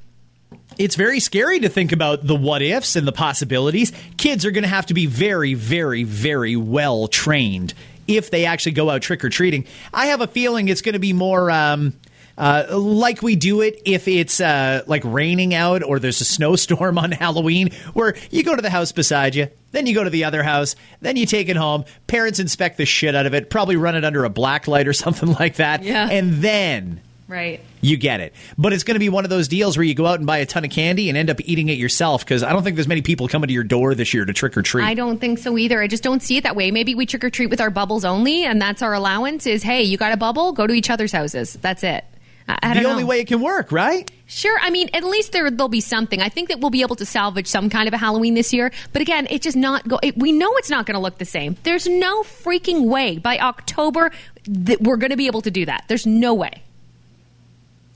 it's 0.80 0.96
very 0.96 1.20
scary 1.20 1.60
to 1.60 1.70
think 1.70 1.92
about 1.92 2.26
the 2.26 2.36
what 2.36 2.62
ifs 2.62 2.96
and 2.96 3.06
the 3.06 3.12
possibilities. 3.12 3.92
Kids 4.18 4.46
are 4.46 4.52
going 4.52 4.64
to 4.64 4.70
have 4.70 4.88
to 4.88 4.94
be 4.94 5.06
very, 5.06 5.54
very, 5.54 6.04
very 6.04 6.56
well 6.56 7.08
trained 7.08 7.74
if 8.08 8.32
they 8.32 8.46
actually 8.46 8.72
go 8.72 8.90
out 8.90 9.02
trick 9.02 9.24
or 9.24 9.30
treating. 9.30 9.66
I 9.94 10.08
have 10.08 10.22
a 10.22 10.28
feeling 10.28 10.70
it's 10.70 10.82
going 10.82 10.94
to 10.94 11.00
be 11.00 11.14
more. 11.14 11.52
Um, 11.52 11.94
uh, 12.38 12.66
like 12.80 13.22
we 13.22 13.36
do 13.36 13.60
it 13.60 13.82
if 13.84 14.08
it's 14.08 14.40
uh, 14.40 14.82
like 14.88 15.04
raining 15.04 15.54
out 15.54 15.84
or 15.84 16.00
there's 16.00 16.22
a 16.22 16.26
snowstorm 16.26 16.98
on 16.98 17.12
Halloween, 17.12 17.72
where 17.92 18.16
you 18.32 18.44
go 18.44 18.56
to 18.56 18.62
the 18.62 18.70
house 18.70 18.94
beside 18.94 19.36
you, 19.36 19.50
then 19.74 19.86
you 19.86 19.94
go 19.94 20.06
to 20.06 20.10
the 20.10 20.24
other 20.24 20.42
house, 20.42 20.78
then 21.02 21.18
you 21.18 21.26
take 21.26 21.50
it 21.50 21.58
home. 21.58 21.84
Parents 22.08 22.40
inspect 22.40 22.78
the 22.78 22.86
shit 22.86 23.14
out 23.14 23.26
of 23.26 23.34
it, 23.34 23.50
probably 23.50 23.76
run 23.76 23.98
it 23.98 24.06
under 24.06 24.24
a 24.24 24.30
black 24.30 24.70
light 24.70 24.88
or 24.88 24.94
something 24.94 25.34
like 25.34 25.58
that, 25.58 25.84
yeah. 25.84 26.08
and 26.10 26.36
then 26.36 27.02
Right. 27.30 27.62
You 27.82 27.96
get 27.96 28.22
it. 28.22 28.34
But 28.58 28.74
it's 28.74 28.84
going 28.84 28.96
to 28.96 29.00
be 29.00 29.08
one 29.08 29.24
of 29.24 29.30
those 29.30 29.48
deals 29.48 29.78
where 29.78 29.84
you 29.84 29.94
go 29.94 30.08
out 30.08 30.18
and 30.18 30.26
buy 30.26 30.40
a 30.40 30.48
ton 30.48 30.66
of 30.66 30.72
candy 30.72 31.10
and 31.10 31.18
end 31.18 31.30
up 31.30 31.40
eating 31.46 31.70
it 31.70 31.78
yourself 31.78 32.26
because 32.26 32.42
I 32.42 32.52
don't 32.52 32.64
think 32.64 32.76
there's 32.76 32.88
many 32.88 33.04
people 33.04 33.28
coming 33.28 33.48
to 33.48 33.54
your 33.54 33.64
door 33.64 33.94
this 33.94 34.16
year 34.16 34.26
to 34.26 34.34
trick 34.34 34.58
or 34.58 34.64
treat. 34.64 34.84
I 34.84 34.96
don't 34.96 35.22
think 35.22 35.38
so 35.38 35.56
either. 35.56 35.80
I 35.80 35.86
just 35.86 36.02
don't 36.02 36.24
see 36.24 36.38
it 36.38 36.44
that 36.44 36.56
way. 36.56 36.72
Maybe 36.72 36.96
we 36.96 37.06
trick 37.06 37.24
or 37.24 37.30
treat 37.30 37.52
with 37.52 37.62
our 37.62 37.70
bubbles 37.70 38.04
only, 38.04 38.46
and 38.46 38.60
that's 38.60 38.82
our 38.82 38.96
allowance 38.96 39.46
is 39.46 39.62
hey, 39.62 39.84
you 39.84 39.96
got 39.96 40.12
a 40.12 40.18
bubble? 40.18 40.54
Go 40.54 40.66
to 40.66 40.74
each 40.74 40.90
other's 40.90 41.12
houses. 41.12 41.54
That's 41.62 41.84
it. 41.84 42.04
I, 42.48 42.74
the 42.74 42.82
know. 42.82 42.90
only 42.90 43.04
way 43.04 43.20
it 43.20 43.28
can 43.28 43.42
work, 43.42 43.72
right? 43.72 44.10
Sure. 44.26 44.58
I 44.60 44.72
mean, 44.72 44.90
at 44.96 45.04
least 45.04 45.34
there 45.34 45.52
there'll 45.52 45.70
be 45.70 45.82
something. 45.82 46.20
I 46.20 46.30
think 46.30 46.50
that 46.50 46.60
we'll 46.60 46.72
be 46.72 46.82
able 46.82 46.96
to 46.96 47.06
salvage 47.06 47.46
some 47.46 47.70
kind 47.70 47.88
of 47.88 47.94
a 47.94 47.98
Halloween 47.98 48.34
this 48.34 48.52
year. 48.54 48.72
But 48.92 49.04
again, 49.04 49.28
it 49.30 49.44
just 49.44 49.56
not 49.56 49.88
go. 49.88 50.00
It, 50.02 50.18
we 50.18 50.32
know 50.32 50.52
it's 50.58 50.72
not 50.72 50.88
going 50.88 50.96
to 50.96 51.00
look 51.00 51.20
the 51.20 51.26
same. 51.26 51.58
There's 51.62 51.86
no 51.86 52.24
freaking 52.24 52.88
way 52.88 53.20
by 53.20 53.38
October 53.38 54.12
that 54.48 54.82
we're 54.82 54.98
going 54.98 55.12
to 55.12 55.18
be 55.18 55.28
able 55.28 55.44
to 55.44 55.52
do 55.52 55.68
that. 55.68 55.86
There's 55.88 56.08
no 56.08 56.34
way. 56.34 56.64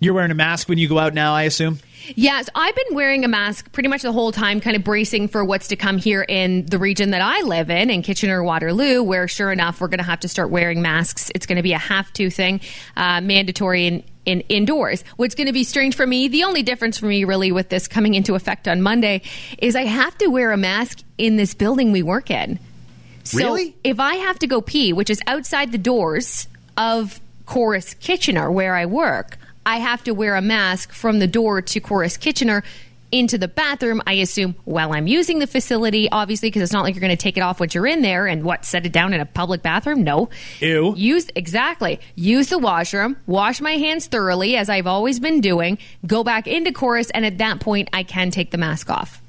You're 0.04 0.14
wearing 0.14 0.32
a 0.32 0.36
mask 0.36 0.68
when 0.68 0.78
you 0.78 0.90
go 0.90 1.00
out 1.00 1.14
now, 1.14 1.34
I 1.34 1.44
assume? 1.44 1.80
Yes, 2.16 2.50
I've 2.54 2.76
been 2.76 2.94
wearing 2.96 3.24
a 3.24 3.30
mask 3.30 3.72
pretty 3.72 3.88
much 3.88 4.02
the 4.02 4.12
whole 4.12 4.34
time, 4.34 4.60
kind 4.60 4.76
of 4.76 4.84
bracing 4.84 5.30
for 5.30 5.46
what's 5.46 5.70
to 5.70 5.78
come 5.78 5.98
here 5.98 6.22
in 6.22 6.66
the 6.66 6.78
region 6.78 7.12
that 7.12 7.22
I 7.22 7.42
live 7.44 7.70
in, 7.70 7.90
in 7.90 8.02
Kitchener 8.02 8.44
Waterloo, 8.44 9.02
where 9.02 9.30
sure 9.30 9.54
enough, 9.54 9.80
we're 9.80 9.88
going 9.88 10.00
to 10.00 10.04
have 10.04 10.20
to 10.20 10.28
start 10.28 10.50
wearing 10.50 10.82
masks. 10.82 11.32
It's 11.34 11.46
going 11.46 11.56
to 11.56 11.64
be 11.64 11.72
a 11.72 11.78
have 11.78 12.12
to 12.14 12.30
thing, 12.30 12.60
uh, 12.98 13.22
mandatory 13.22 13.88
in, 13.88 14.04
in 14.26 14.42
indoors. 14.50 15.06
What's 15.16 15.36
going 15.36 15.48
to 15.48 15.54
be 15.54 15.64
strange 15.64 15.96
for 15.96 16.06
me, 16.06 16.28
the 16.28 16.44
only 16.44 16.64
difference 16.64 16.98
for 16.98 17.06
me 17.06 17.24
really 17.24 17.54
with 17.54 17.70
this 17.70 17.88
coming 17.88 18.14
into 18.14 18.36
effect 18.36 18.68
on 18.68 18.82
Monday, 18.82 19.22
is 19.60 19.74
I 19.78 19.86
have 19.86 20.18
to 20.18 20.28
wear 20.28 20.52
a 20.52 20.58
mask 20.58 21.00
in 21.18 21.38
this 21.38 21.54
building 21.54 21.94
we 21.94 22.04
work 22.04 22.30
in. 22.30 22.60
So 23.24 23.38
Really? 23.38 23.78
if 23.86 24.02
I 24.02 24.16
have 24.16 24.38
to 24.40 24.48
go 24.48 24.60
pee, 24.60 24.92
which 24.92 25.10
is 25.10 25.22
outside 25.28 25.72
the 25.72 25.78
doors 25.78 26.50
of 26.76 27.22
Corus 27.46 27.94
Kitchener 27.94 28.52
where 28.52 28.76
I 28.76 28.86
work, 28.86 29.38
I 29.66 29.78
have 29.78 30.04
to 30.04 30.14
wear 30.14 30.36
a 30.36 30.42
mask 30.42 30.92
from 30.92 31.20
the 31.20 31.28
door 31.28 31.62
to 31.62 31.80
Corus 31.80 32.18
Kitchener 32.18 32.64
into 33.14 33.38
the 33.38 33.48
bathroom, 33.48 34.02
I 34.08 34.14
assume, 34.14 34.56
while 34.66 34.92
I'm 34.92 35.06
using 35.06 35.38
the 35.38 35.46
facility, 35.46 36.10
obviously, 36.12 36.50
because 36.50 36.64
it's 36.64 36.74
not 36.74 36.84
like 36.84 36.96
you're 36.96 37.02
going 37.02 37.16
to 37.16 37.16
take 37.16 37.38
it 37.38 37.42
off 37.42 37.60
once 37.60 37.76
you're 37.76 37.86
in 37.86 38.02
there 38.02 38.26
and 38.26 38.44
what, 38.44 38.66
set 38.66 38.88
it 38.88 38.92
down 38.92 39.14
in 39.14 39.22
a 39.22 39.26
public 39.26 39.62
bathroom? 39.62 40.04
No. 40.04 40.30
Ew. 40.60 40.96
Use, 40.98 41.30
exactly. 41.36 42.00
Use 42.16 42.50
the 42.50 42.58
washroom, 42.58 43.18
wash 43.28 43.62
my 43.62 43.74
hands 43.74 44.08
thoroughly, 44.08 44.58
as 44.58 44.68
I've 44.68 44.88
always 44.88 45.20
been 45.20 45.42
doing, 45.42 45.78
go 46.08 46.24
back 46.24 46.48
into 46.48 46.72
Corus, 46.72 47.12
and 47.12 47.24
at 47.24 47.38
that 47.38 47.60
point, 47.60 47.88
I 47.94 48.02
can 48.02 48.32
take 48.32 48.50
the 48.50 48.58
mask 48.58 48.90
off. 48.90 49.22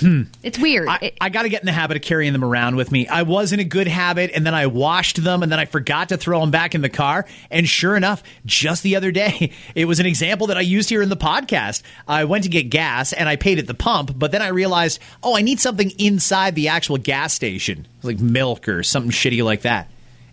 Hmm. 0.00 0.22
It's 0.42 0.58
weird. 0.58 0.88
I, 0.88 1.12
I 1.20 1.28
got 1.28 1.42
to 1.42 1.48
get 1.48 1.60
in 1.60 1.66
the 1.66 1.72
habit 1.72 1.96
of 1.96 2.02
carrying 2.02 2.32
them 2.32 2.44
around 2.44 2.76
with 2.76 2.92
me. 2.92 3.08
I 3.08 3.22
was 3.22 3.52
in 3.52 3.58
a 3.58 3.64
good 3.64 3.88
habit, 3.88 4.30
and 4.32 4.46
then 4.46 4.54
I 4.54 4.66
washed 4.66 5.22
them, 5.22 5.42
and 5.42 5.50
then 5.50 5.58
I 5.58 5.64
forgot 5.64 6.10
to 6.10 6.16
throw 6.16 6.40
them 6.40 6.50
back 6.50 6.74
in 6.74 6.82
the 6.82 6.88
car. 6.88 7.26
And 7.50 7.68
sure 7.68 7.96
enough, 7.96 8.22
just 8.46 8.82
the 8.82 8.96
other 8.96 9.10
day, 9.10 9.52
it 9.74 9.86
was 9.86 9.98
an 9.98 10.06
example 10.06 10.48
that 10.48 10.56
I 10.56 10.60
used 10.62 10.88
here 10.88 11.02
in 11.02 11.08
the 11.08 11.16
podcast. 11.16 11.82
I 12.06 12.24
went 12.24 12.44
to 12.44 12.50
get 12.50 12.64
gas, 12.64 13.12
and 13.12 13.28
I 13.28 13.36
paid 13.36 13.58
at 13.58 13.66
the 13.66 13.74
pump, 13.74 14.12
but 14.16 14.30
then 14.30 14.42
I 14.42 14.48
realized, 14.48 15.00
oh, 15.22 15.36
I 15.36 15.42
need 15.42 15.58
something 15.60 15.90
inside 15.98 16.54
the 16.54 16.68
actual 16.68 16.98
gas 16.98 17.32
station, 17.32 17.86
like 18.02 18.20
milk 18.20 18.68
or 18.68 18.82
something 18.82 19.12
shitty 19.12 19.42
like 19.42 19.62
that. 19.62 19.90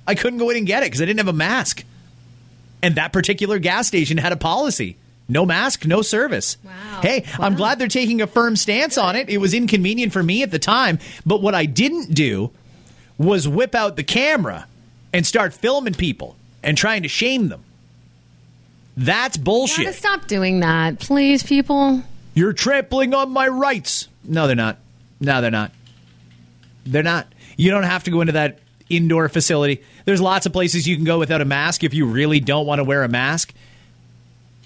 I 0.08 0.16
couldn't 0.16 0.40
go 0.40 0.50
in 0.52 0.58
and 0.58 0.68
get 0.68 0.84
it 0.84 0.88
because 0.88 1.02
I 1.02 1.06
didn't 1.06 1.20
have 1.20 1.28
a 1.28 1.34
mask. 1.34 1.84
And 2.84 2.96
that 2.96 3.12
particular 3.14 3.58
gas 3.58 3.88
station 3.88 4.18
had 4.18 4.32
a 4.32 4.38
policy. 4.38 4.98
No 5.28 5.46
mask, 5.46 5.86
no 5.86 6.02
service. 6.02 6.58
Wow. 6.64 7.02
Hey, 7.02 7.26
I'm 7.40 7.56
glad 7.56 7.80
they're 7.80 7.88
taking 7.88 8.22
a 8.22 8.28
firm 8.28 8.56
stance 8.56 8.98
on 8.98 9.16
it. 9.16 9.30
It 9.30 9.40
was 9.40 9.54
inconvenient 9.54 10.14
for 10.14 10.22
me 10.22 10.44
at 10.44 10.52
the 10.52 10.60
time, 10.60 11.00
but 11.26 11.42
what 11.42 11.56
I 11.56 11.66
didn't 11.66 12.14
do 12.14 12.52
was 13.18 13.48
whip 13.48 13.74
out 13.74 13.96
the 13.96 14.04
camera 14.04 14.68
and 15.14 15.26
start 15.26 15.54
filming 15.54 15.94
people 15.94 16.36
and 16.62 16.78
trying 16.78 17.04
to 17.04 17.08
shame 17.08 17.48
them. 17.48 17.64
That's 18.98 19.38
Gotta 19.38 19.44
bullshit. 19.44 19.96
stop 19.96 20.28
doing 20.28 20.60
that, 20.62 21.00
please, 21.00 21.44
people. 21.44 22.04
You're 22.34 22.54
trampling 22.54 23.14
on 23.14 23.32
my 23.32 23.48
rights. 23.48 24.08
No, 24.24 24.48
they're 24.48 24.56
not. 24.56 24.78
No, 25.20 25.42
they're 25.42 25.52
not. 25.52 25.72
They're 26.86 27.04
not. 27.04 27.28
You 27.58 27.72
don't 27.72 27.84
have 27.84 28.04
to 28.04 28.12
go 28.12 28.22
into 28.22 28.34
that 28.34 28.60
indoor 28.90 29.28
facility. 29.30 29.82
There's 30.06 30.22
lots 30.22 30.46
of 30.46 30.54
places 30.54 30.88
you 30.88 30.96
can 30.96 31.06
go 31.06 31.18
without 31.18 31.42
a 31.42 31.46
mask 31.46 31.84
if 31.84 31.94
you 31.94 32.06
really 32.06 32.40
don't 32.40 32.66
want 32.68 32.80
to 32.80 32.84
wear 32.84 33.04
a 33.04 33.10
mask. 33.10 33.54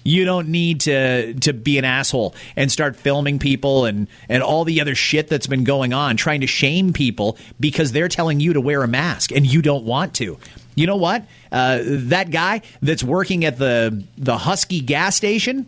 You 0.02 0.24
don't 0.24 0.48
need 0.48 0.80
to 0.82 1.34
to 1.34 1.52
be 1.52 1.78
an 1.78 1.84
asshole 1.84 2.34
and 2.56 2.70
start 2.72 2.96
filming 2.96 3.38
people 3.38 3.84
and 3.84 4.08
and 4.28 4.42
all 4.42 4.64
the 4.64 4.80
other 4.80 4.94
shit 4.94 5.28
that's 5.28 5.46
been 5.46 5.64
going 5.64 5.92
on 5.92 6.16
trying 6.16 6.40
to 6.40 6.46
shame 6.46 6.92
people 6.92 7.36
because 7.58 7.92
they're 7.92 8.08
telling 8.08 8.40
you 8.40 8.52
to 8.54 8.60
wear 8.60 8.82
a 8.82 8.88
mask 8.88 9.32
and 9.32 9.44
you 9.46 9.62
don't 9.62 9.84
want 9.84 10.14
to. 10.14 10.38
You 10.74 10.86
know 10.86 10.96
what? 10.96 11.24
Uh, 11.52 11.80
that 11.84 12.30
guy 12.30 12.62
that's 12.80 13.04
working 13.04 13.44
at 13.44 13.58
the 13.58 14.04
the 14.16 14.38
Husky 14.38 14.80
gas 14.80 15.16
station 15.16 15.66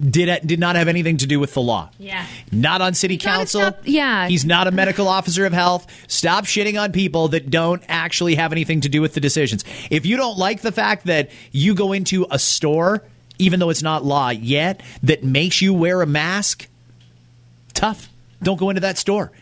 did 0.00 0.46
did 0.46 0.58
not 0.58 0.76
have 0.76 0.88
anything 0.88 1.18
to 1.18 1.26
do 1.26 1.38
with 1.38 1.52
the 1.54 1.60
law. 1.60 1.90
Yeah. 1.98 2.24
Not 2.50 2.80
on 2.80 2.94
city 2.94 3.18
council. 3.18 3.60
stop- 3.60 3.80
yeah. 3.84 4.28
He's 4.28 4.44
not 4.44 4.66
a 4.66 4.70
medical 4.70 5.06
officer 5.06 5.44
of 5.44 5.52
health. 5.52 5.86
Stop 6.08 6.46
shitting 6.46 6.80
on 6.80 6.92
people 6.92 7.28
that 7.28 7.50
don't 7.50 7.82
actually 7.86 8.34
have 8.36 8.52
anything 8.52 8.80
to 8.80 8.88
do 8.88 9.02
with 9.02 9.14
the 9.14 9.20
decisions. 9.20 9.64
If 9.90 10.06
you 10.06 10.16
don't 10.16 10.38
like 10.38 10.62
the 10.62 10.72
fact 10.72 11.06
that 11.06 11.30
you 11.52 11.74
go 11.74 11.92
into 11.92 12.26
a 12.30 12.38
store 12.38 13.04
even 13.40 13.58
though 13.58 13.70
it's 13.70 13.82
not 13.82 14.04
law 14.04 14.30
yet 14.30 14.82
that 15.02 15.24
makes 15.24 15.60
you 15.60 15.74
wear 15.74 16.02
a 16.02 16.06
mask, 16.06 16.68
tough. 17.74 18.08
Don't 18.42 18.58
go 18.58 18.70
into 18.70 18.80
that 18.80 18.98
store. 18.98 19.32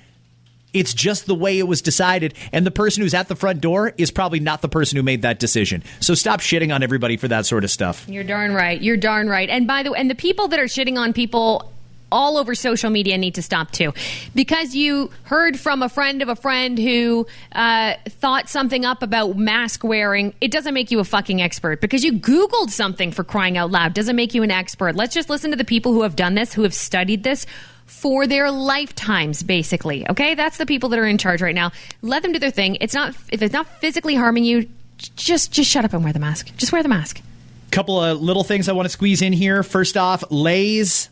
It's 0.74 0.92
just 0.92 1.26
the 1.26 1.34
way 1.34 1.58
it 1.58 1.66
was 1.66 1.80
decided, 1.80 2.34
and 2.52 2.66
the 2.66 2.70
person 2.70 3.02
who's 3.02 3.14
at 3.14 3.28
the 3.28 3.36
front 3.36 3.62
door 3.62 3.94
is 3.96 4.10
probably 4.10 4.38
not 4.38 4.60
the 4.60 4.68
person 4.68 4.96
who 4.96 5.02
made 5.02 5.22
that 5.22 5.38
decision. 5.38 5.82
So 6.00 6.14
stop 6.14 6.40
shitting 6.40 6.74
on 6.74 6.82
everybody 6.82 7.16
for 7.16 7.26
that 7.28 7.46
sort 7.46 7.64
of 7.64 7.70
stuff. 7.70 8.06
You're 8.06 8.24
darn 8.24 8.52
right. 8.52 8.80
You're 8.80 8.98
darn 8.98 9.28
right. 9.28 9.48
And 9.48 9.66
by 9.66 9.82
the 9.82 9.92
way, 9.92 9.98
and 9.98 10.10
the 10.10 10.14
people 10.14 10.48
that 10.48 10.60
are 10.60 10.64
shitting 10.64 10.98
on 10.98 11.14
people 11.14 11.72
all 12.10 12.36
over 12.36 12.54
social 12.54 12.90
media 12.90 13.18
need 13.18 13.34
to 13.34 13.42
stop 13.42 13.70
too, 13.70 13.92
because 14.34 14.74
you 14.74 15.10
heard 15.24 15.58
from 15.58 15.82
a 15.82 15.88
friend 15.88 16.22
of 16.22 16.28
a 16.28 16.36
friend 16.36 16.78
who 16.78 17.26
uh, 17.52 17.94
thought 18.08 18.48
something 18.48 18.84
up 18.84 19.02
about 19.02 19.36
mask 19.36 19.84
wearing. 19.84 20.34
It 20.40 20.50
doesn't 20.50 20.74
make 20.74 20.90
you 20.90 21.00
a 21.00 21.04
fucking 21.04 21.42
expert 21.42 21.80
because 21.80 22.04
you 22.04 22.12
Googled 22.14 22.70
something 22.70 23.12
for 23.12 23.24
crying 23.24 23.56
out 23.56 23.70
loud. 23.70 23.94
Doesn't 23.94 24.16
make 24.16 24.34
you 24.34 24.42
an 24.42 24.50
expert. 24.50 24.96
Let's 24.96 25.14
just 25.14 25.30
listen 25.30 25.50
to 25.50 25.56
the 25.56 25.64
people 25.64 25.92
who 25.92 26.02
have 26.02 26.16
done 26.16 26.34
this, 26.34 26.52
who 26.52 26.62
have 26.62 26.74
studied 26.74 27.24
this. 27.24 27.46
For 27.86 28.26
their 28.26 28.50
lifetimes, 28.50 29.42
basically. 29.42 30.06
Okay, 30.10 30.34
that's 30.34 30.58
the 30.58 30.66
people 30.66 30.90
that 30.90 30.98
are 30.98 31.06
in 31.06 31.16
charge 31.16 31.40
right 31.40 31.54
now. 31.54 31.72
Let 32.02 32.22
them 32.22 32.32
do 32.32 32.38
their 32.38 32.50
thing. 32.50 32.76
It's 32.82 32.92
not 32.92 33.14
if 33.30 33.40
it's 33.40 33.54
not 33.54 33.66
physically 33.80 34.14
harming 34.14 34.44
you. 34.44 34.68
Just 34.98 35.52
just 35.52 35.70
shut 35.70 35.86
up 35.86 35.94
and 35.94 36.04
wear 36.04 36.12
the 36.12 36.18
mask. 36.18 36.54
Just 36.58 36.70
wear 36.70 36.82
the 36.82 36.90
mask. 36.90 37.22
Couple 37.70 37.98
of 37.98 38.20
little 38.20 38.44
things 38.44 38.68
I 38.68 38.72
want 38.72 38.84
to 38.84 38.90
squeeze 38.90 39.22
in 39.22 39.32
here. 39.32 39.62
First 39.62 39.96
off, 39.96 40.22
Lay's 40.30 41.08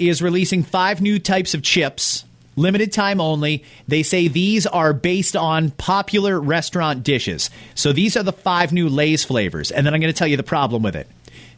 is 0.00 0.22
releasing 0.22 0.62
five 0.62 1.00
new 1.00 1.18
types 1.18 1.54
of 1.54 1.62
chips, 1.62 2.24
limited 2.56 2.92
time 2.92 3.20
only. 3.20 3.64
They 3.86 4.02
say 4.02 4.28
these 4.28 4.66
are 4.66 4.92
based 4.92 5.36
on 5.36 5.70
popular 5.72 6.40
restaurant 6.40 7.02
dishes. 7.02 7.50
So 7.74 7.92
these 7.92 8.16
are 8.16 8.22
the 8.22 8.32
five 8.32 8.72
new 8.72 8.88
Lay's 8.88 9.24
flavors. 9.24 9.70
And 9.70 9.86
then 9.86 9.94
I'm 9.94 10.00
going 10.00 10.12
to 10.12 10.18
tell 10.18 10.28
you 10.28 10.36
the 10.36 10.42
problem 10.42 10.82
with 10.82 10.96
it 10.96 11.08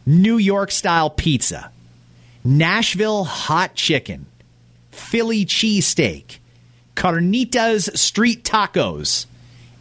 New 0.04 0.36
York 0.36 0.70
style 0.70 1.10
pizza, 1.10 1.70
Nashville 2.44 3.24
hot 3.24 3.74
chicken, 3.74 4.26
Philly 4.90 5.44
cheesesteak, 5.44 6.38
Carnitas 6.96 7.96
street 7.96 8.44
tacos, 8.44 9.26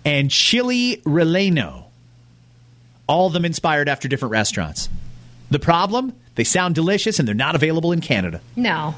and 0.05 0.29
chili 0.31 1.01
relleno 1.05 1.85
all 3.11 3.27
of 3.27 3.33
them 3.33 3.43
inspired 3.43 3.89
after 3.89 4.07
different 4.07 4.31
restaurants. 4.31 4.87
The 5.49 5.59
problem? 5.59 6.13
They 6.35 6.43
sound 6.43 6.75
delicious 6.75 7.19
and 7.19 7.27
they're 7.27 7.35
not 7.35 7.55
available 7.55 7.91
in 7.91 8.01
Canada. 8.01 8.41
No, 8.55 8.95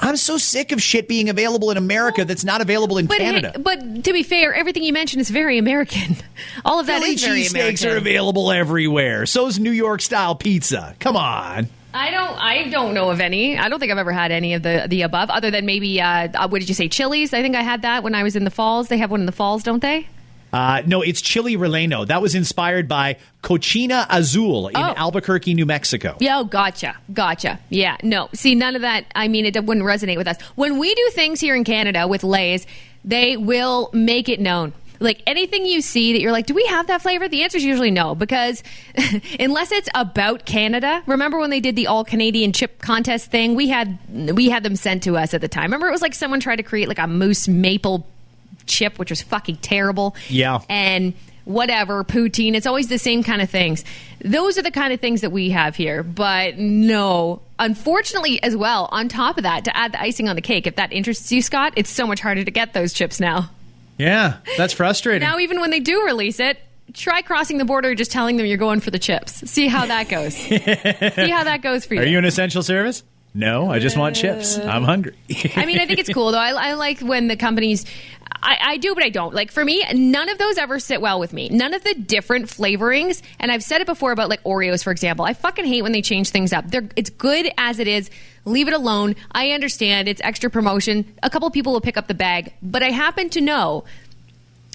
I'm 0.00 0.16
so 0.16 0.38
sick 0.38 0.70
of 0.72 0.80
shit 0.80 1.08
being 1.08 1.28
available 1.28 1.70
in 1.70 1.76
America 1.76 2.24
that's 2.24 2.44
not 2.44 2.60
available 2.60 2.98
in 2.98 3.06
But 3.06 3.18
Canada. 3.18 3.58
but 3.58 4.04
to 4.04 4.12
be 4.12 4.22
fair, 4.22 4.54
everything 4.54 4.84
you 4.84 4.92
mentioned 4.92 5.20
is 5.20 5.28
very 5.30 5.58
American. 5.58 6.16
All 6.64 6.78
of 6.78 6.86
that 6.86 7.00
Philly 7.02 7.14
is 7.14 7.24
very 7.24 7.40
cheesesteaks 7.42 7.50
American. 7.54 7.88
are 7.90 7.96
available 7.96 8.52
everywhere. 8.52 9.26
So's 9.26 9.58
New 9.58 9.72
York 9.72 10.00
style 10.00 10.34
pizza. 10.36 10.94
Come 11.00 11.16
on. 11.16 11.68
I 11.94 12.10
don't. 12.10 12.38
I 12.38 12.68
don't 12.70 12.94
know 12.94 13.10
of 13.10 13.20
any. 13.20 13.58
I 13.58 13.68
don't 13.68 13.78
think 13.78 13.92
I've 13.92 13.98
ever 13.98 14.12
had 14.12 14.30
any 14.32 14.54
of 14.54 14.62
the 14.62 14.86
the 14.88 15.02
above, 15.02 15.28
other 15.28 15.50
than 15.50 15.66
maybe. 15.66 16.00
Uh, 16.00 16.28
uh, 16.32 16.48
what 16.48 16.60
did 16.60 16.68
you 16.70 16.74
say? 16.74 16.88
Chili's. 16.88 17.34
I 17.34 17.42
think 17.42 17.54
I 17.54 17.60
had 17.60 17.82
that 17.82 18.02
when 18.02 18.14
I 18.14 18.22
was 18.22 18.34
in 18.34 18.44
the 18.44 18.50
falls. 18.50 18.88
They 18.88 18.96
have 18.96 19.10
one 19.10 19.20
in 19.20 19.26
the 19.26 19.32
falls, 19.32 19.62
don't 19.62 19.80
they? 19.82 20.08
Uh, 20.52 20.82
no, 20.86 21.00
it's 21.02 21.20
chili 21.20 21.56
relleno. 21.56 22.06
That 22.06 22.20
was 22.20 22.34
inspired 22.34 22.86
by 22.88 23.16
Cocina 23.42 24.06
Azul 24.10 24.68
in 24.68 24.76
Oh. 24.76 24.94
Albuquerque, 24.96 25.54
New 25.54 25.64
Mexico. 25.66 26.16
Yeah, 26.20 26.40
oh, 26.40 26.44
gotcha, 26.44 26.96
gotcha. 27.12 27.58
Yeah, 27.70 27.96
no. 28.02 28.28
See, 28.34 28.54
none 28.54 28.76
of 28.76 28.82
that. 28.82 29.06
I 29.14 29.28
mean, 29.28 29.46
it 29.46 29.54
wouldn't 29.64 29.86
resonate 29.86 30.16
with 30.18 30.28
us. 30.28 30.40
When 30.54 30.78
we 30.78 30.94
do 30.94 31.10
things 31.12 31.40
here 31.40 31.54
in 31.56 31.64
Canada 31.64 32.06
with 32.06 32.22
Lay's, 32.22 32.66
they 33.04 33.36
will 33.36 33.88
make 33.94 34.28
it 34.28 34.40
known. 34.40 34.74
Like 35.00 35.20
anything 35.26 35.66
you 35.66 35.80
see 35.80 36.12
that 36.12 36.20
you're 36.20 36.30
like, 36.30 36.46
do 36.46 36.54
we 36.54 36.64
have 36.66 36.86
that 36.86 37.02
flavor? 37.02 37.26
The 37.26 37.42
answer 37.42 37.58
is 37.58 37.64
usually 37.64 37.90
no, 37.90 38.14
because 38.14 38.62
unless 39.40 39.72
it's 39.72 39.88
about 39.96 40.44
Canada. 40.44 41.02
Remember 41.06 41.38
when 41.40 41.50
they 41.50 41.58
did 41.58 41.74
the 41.74 41.88
all 41.88 42.04
Canadian 42.04 42.52
chip 42.52 42.80
contest 42.80 43.28
thing? 43.30 43.56
We 43.56 43.68
had 43.68 43.98
we 44.36 44.48
had 44.48 44.62
them 44.62 44.76
sent 44.76 45.02
to 45.04 45.16
us 45.16 45.34
at 45.34 45.40
the 45.40 45.48
time. 45.48 45.64
Remember 45.64 45.88
it 45.88 45.92
was 45.92 46.02
like 46.02 46.14
someone 46.14 46.38
tried 46.38 46.56
to 46.56 46.62
create 46.62 46.86
like 46.86 47.00
a 47.00 47.08
moose 47.08 47.48
maple 47.48 48.06
chip, 48.66 48.98
which 48.98 49.10
was 49.10 49.22
fucking 49.22 49.56
terrible. 49.56 50.16
Yeah. 50.28 50.60
And 50.68 51.14
whatever, 51.44 52.04
poutine. 52.04 52.54
It's 52.54 52.66
always 52.66 52.88
the 52.88 52.98
same 52.98 53.22
kind 53.22 53.42
of 53.42 53.50
things. 53.50 53.84
Those 54.24 54.58
are 54.58 54.62
the 54.62 54.70
kind 54.70 54.92
of 54.92 55.00
things 55.00 55.22
that 55.22 55.32
we 55.32 55.50
have 55.50 55.76
here. 55.76 56.02
But 56.02 56.58
no, 56.58 57.42
unfortunately, 57.58 58.42
as 58.42 58.56
well, 58.56 58.88
on 58.92 59.08
top 59.08 59.36
of 59.38 59.44
that, 59.44 59.64
to 59.64 59.76
add 59.76 59.92
the 59.92 60.00
icing 60.00 60.28
on 60.28 60.36
the 60.36 60.42
cake, 60.42 60.66
if 60.66 60.76
that 60.76 60.92
interests 60.92 61.30
you, 61.32 61.42
Scott, 61.42 61.72
it's 61.76 61.90
so 61.90 62.06
much 62.06 62.20
harder 62.20 62.44
to 62.44 62.50
get 62.50 62.72
those 62.72 62.92
chips 62.92 63.20
now. 63.20 63.50
Yeah, 63.98 64.38
that's 64.56 64.72
frustrating. 64.72 65.26
Now, 65.26 65.38
even 65.38 65.60
when 65.60 65.70
they 65.70 65.80
do 65.80 66.04
release 66.04 66.40
it, 66.40 66.58
try 66.92 67.22
crossing 67.22 67.58
the 67.58 67.64
border, 67.64 67.94
just 67.94 68.10
telling 68.10 68.36
them 68.36 68.46
you're 68.46 68.58
going 68.58 68.80
for 68.80 68.90
the 68.90 68.98
chips. 68.98 69.48
See 69.50 69.68
how 69.68 69.86
that 69.86 70.08
goes. 70.08 70.34
See 70.36 70.58
how 70.58 71.44
that 71.44 71.60
goes 71.62 71.84
for 71.84 71.94
you. 71.94 72.00
Are 72.00 72.06
you 72.06 72.18
an 72.18 72.24
essential 72.24 72.62
service? 72.62 73.02
No, 73.34 73.70
I 73.70 73.78
just 73.78 73.96
want 73.96 74.14
chips. 74.14 74.58
I'm 74.58 74.84
hungry. 74.84 75.14
I 75.56 75.64
mean, 75.64 75.78
I 75.78 75.86
think 75.86 75.98
it's 75.98 76.12
cool 76.12 76.32
though. 76.32 76.38
I, 76.38 76.50
I 76.50 76.74
like 76.74 77.00
when 77.00 77.28
the 77.28 77.36
companies. 77.36 77.86
I, 78.42 78.58
I 78.60 78.76
do, 78.76 78.94
but 78.94 79.04
I 79.04 79.08
don't. 79.08 79.34
Like 79.34 79.52
for 79.52 79.64
me, 79.64 79.84
none 79.94 80.28
of 80.28 80.36
those 80.36 80.58
ever 80.58 80.78
sit 80.78 81.00
well 81.00 81.18
with 81.20 81.32
me. 81.32 81.48
None 81.48 81.74
of 81.74 81.84
the 81.84 81.94
different 81.94 82.46
flavorings, 82.46 83.22
and 83.38 83.50
I've 83.50 83.62
said 83.62 83.80
it 83.80 83.86
before 83.86 84.12
about 84.12 84.28
like 84.28 84.42
Oreos, 84.42 84.82
for 84.82 84.90
example. 84.90 85.24
I 85.24 85.32
fucking 85.32 85.64
hate 85.64 85.82
when 85.82 85.92
they 85.92 86.02
change 86.02 86.30
things 86.30 86.52
up. 86.52 86.70
They're, 86.70 86.88
it's 86.96 87.10
good 87.10 87.50
as 87.56 87.78
it 87.78 87.88
is. 87.88 88.10
Leave 88.44 88.68
it 88.68 88.74
alone. 88.74 89.14
I 89.30 89.52
understand 89.52 90.08
it's 90.08 90.20
extra 90.24 90.50
promotion. 90.50 91.14
A 91.22 91.30
couple 91.30 91.48
people 91.50 91.72
will 91.72 91.80
pick 91.80 91.96
up 91.96 92.08
the 92.08 92.14
bag, 92.14 92.52
but 92.62 92.82
I 92.82 92.90
happen 92.90 93.30
to 93.30 93.40
know 93.40 93.84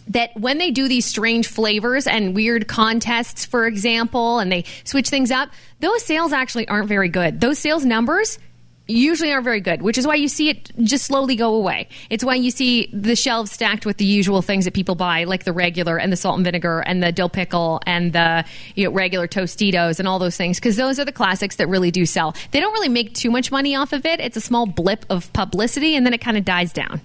that 0.10 0.36
when 0.40 0.58
they 0.58 0.72
do 0.72 0.88
these 0.88 1.06
strange 1.06 1.48
flavors 1.48 2.08
and 2.08 2.34
weird 2.34 2.68
contests, 2.68 3.46
for 3.46 3.68
example, 3.68 4.40
and 4.40 4.52
they 4.52 4.64
switch 4.86 5.10
things 5.10 5.32
up, 5.32 5.50
those 5.80 6.04
sales 6.04 6.32
actually 6.32 6.68
aren't 6.68 6.88
very 6.88 7.10
good. 7.10 7.42
Those 7.42 7.60
sales 7.60 7.84
numbers 7.86 8.40
usually 8.88 9.32
aren't 9.32 9.44
very 9.44 9.60
good, 9.60 9.82
which 9.82 9.98
is 9.98 10.08
why 10.08 10.16
you 10.16 10.28
see 10.28 10.50
it 10.50 10.72
just 10.84 11.06
slowly 11.06 11.36
go 11.36 11.54
away. 11.56 11.88
It's 12.10 12.24
why 12.24 12.36
you 12.36 12.52
see 12.52 12.90
the 12.94 13.16
shelves 13.16 13.52
stacked 13.52 13.86
with 13.86 13.98
the 13.98 14.06
usual 14.06 14.42
things 14.42 14.66
that 14.66 14.74
people 14.74 14.96
buy, 14.96 15.26
like 15.26 15.44
the 15.44 15.54
regular 15.54 15.98
and 15.98 16.12
the 16.12 16.18
salt 16.18 16.38
and 16.38 16.46
vinegar 16.46 16.80
and 16.80 17.04
the 17.04 17.12
dill 17.12 17.30
pickle 17.30 17.82
and 17.86 18.14
the 18.14 18.46
you 18.76 18.86
know, 18.86 18.92
regular 18.92 19.28
Tostitos 19.28 20.00
and 20.00 20.08
all 20.08 20.20
those 20.20 20.38
things, 20.38 20.58
because 20.58 20.76
those 20.76 21.00
are 21.00 21.06
the 21.06 21.12
classics 21.12 21.58
that 21.58 21.68
really 21.68 21.92
do 21.92 22.06
sell. 22.06 22.36
They 22.52 22.60
don't 22.60 22.74
really 22.74 22.90
make 22.90 23.14
too 23.14 23.32
much 23.32 23.52
money 23.52 23.76
off 23.76 23.94
of 23.94 24.06
it. 24.06 24.20
It's 24.20 24.38
a 24.38 24.42
small 24.42 24.66
blip 24.66 25.06
of 25.10 25.32
publicity, 25.34 25.96
and 25.96 26.06
then 26.06 26.14
it 26.14 26.22
kind 26.22 26.38
of 26.38 26.46
dies 26.46 26.72
down. 26.72 27.02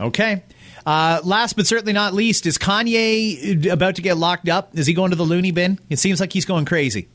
Okay. 0.00 0.42
Uh, 0.86 1.20
last 1.24 1.56
but 1.56 1.66
certainly 1.66 1.92
not 1.92 2.14
least, 2.14 2.46
is 2.46 2.56
Kanye 2.56 3.70
about 3.70 3.96
to 3.96 4.02
get 4.02 4.16
locked 4.16 4.48
up? 4.48 4.76
Is 4.78 4.86
he 4.86 4.94
going 4.94 5.10
to 5.10 5.16
the 5.16 5.24
loony 5.24 5.50
bin? 5.50 5.78
It 5.90 5.98
seems 5.98 6.20
like 6.20 6.32
he's 6.32 6.46
going 6.46 6.64
crazy. 6.64 7.08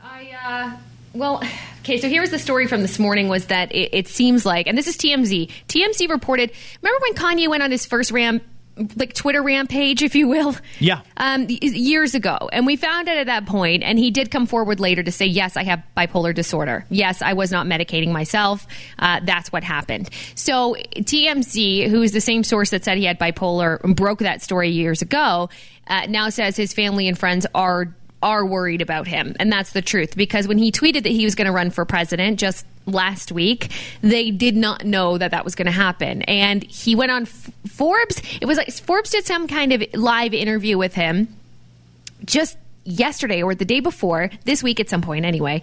I, 0.00 0.32
uh, 0.44 0.76
well, 1.14 1.42
okay, 1.82 1.98
so 1.98 2.08
here's 2.08 2.30
the 2.30 2.38
story 2.38 2.68
from 2.68 2.80
this 2.82 2.98
morning 2.98 3.28
was 3.28 3.46
that 3.46 3.72
it, 3.72 3.90
it 3.92 4.08
seems 4.08 4.46
like, 4.46 4.66
and 4.68 4.78
this 4.78 4.86
is 4.86 4.96
TMZ. 4.96 5.50
TMZ 5.68 6.08
reported, 6.08 6.52
remember 6.80 7.02
when 7.02 7.14
Kanye 7.14 7.48
went 7.48 7.62
on 7.62 7.70
his 7.70 7.84
first 7.84 8.12
ram 8.12 8.40
like 8.96 9.12
Twitter 9.12 9.42
rampage, 9.42 10.02
if 10.02 10.14
you 10.14 10.28
will. 10.28 10.56
Yeah. 10.78 11.02
Um, 11.18 11.46
years 11.48 12.14
ago, 12.14 12.48
and 12.52 12.66
we 12.66 12.76
found 12.76 13.08
out 13.08 13.18
at 13.18 13.26
that 13.26 13.44
point, 13.44 13.82
and 13.82 13.98
he 13.98 14.10
did 14.10 14.30
come 14.30 14.46
forward 14.46 14.80
later 14.80 15.02
to 15.02 15.12
say, 15.12 15.26
"Yes, 15.26 15.58
I 15.58 15.64
have 15.64 15.82
bipolar 15.94 16.34
disorder. 16.34 16.86
Yes, 16.88 17.20
I 17.20 17.34
was 17.34 17.52
not 17.52 17.66
medicating 17.66 18.12
myself. 18.12 18.66
Uh, 18.98 19.20
that's 19.22 19.52
what 19.52 19.62
happened." 19.62 20.08
So 20.34 20.76
TMZ, 20.94 21.88
who 21.90 22.00
is 22.00 22.12
the 22.12 22.20
same 22.22 22.44
source 22.44 22.70
that 22.70 22.82
said 22.82 22.96
he 22.96 23.04
had 23.04 23.18
bipolar, 23.18 23.78
broke 23.94 24.20
that 24.20 24.40
story 24.40 24.70
years 24.70 25.02
ago. 25.02 25.50
Uh, 25.86 26.06
now 26.08 26.30
says 26.30 26.56
his 26.56 26.72
family 26.72 27.08
and 27.08 27.18
friends 27.18 27.44
are 27.54 27.94
are 28.22 28.44
worried 28.44 28.80
about 28.80 29.06
him. 29.06 29.34
And 29.38 29.52
that's 29.52 29.72
the 29.72 29.82
truth 29.82 30.16
because 30.16 30.46
when 30.48 30.58
he 30.58 30.70
tweeted 30.70 31.02
that 31.02 31.12
he 31.12 31.24
was 31.24 31.34
going 31.34 31.46
to 31.46 31.52
run 31.52 31.70
for 31.70 31.84
president 31.84 32.38
just 32.38 32.64
last 32.86 33.32
week, 33.32 33.70
they 34.00 34.30
did 34.30 34.56
not 34.56 34.84
know 34.84 35.18
that 35.18 35.30
that 35.30 35.44
was 35.44 35.54
going 35.54 35.66
to 35.66 35.72
happen. 35.72 36.22
And 36.22 36.62
he 36.62 36.94
went 36.94 37.12
on 37.12 37.22
F- 37.22 37.50
Forbes. 37.68 38.22
It 38.40 38.46
was 38.46 38.56
like 38.58 38.72
Forbes 38.72 39.10
did 39.10 39.24
some 39.26 39.46
kind 39.46 39.72
of 39.72 39.84
live 39.94 40.34
interview 40.34 40.78
with 40.78 40.94
him 40.94 41.28
just 42.24 42.56
yesterday 42.84 43.42
or 43.42 43.54
the 43.54 43.64
day 43.64 43.80
before, 43.80 44.30
this 44.44 44.62
week 44.62 44.80
at 44.80 44.88
some 44.88 45.02
point 45.02 45.24
anyway. 45.24 45.62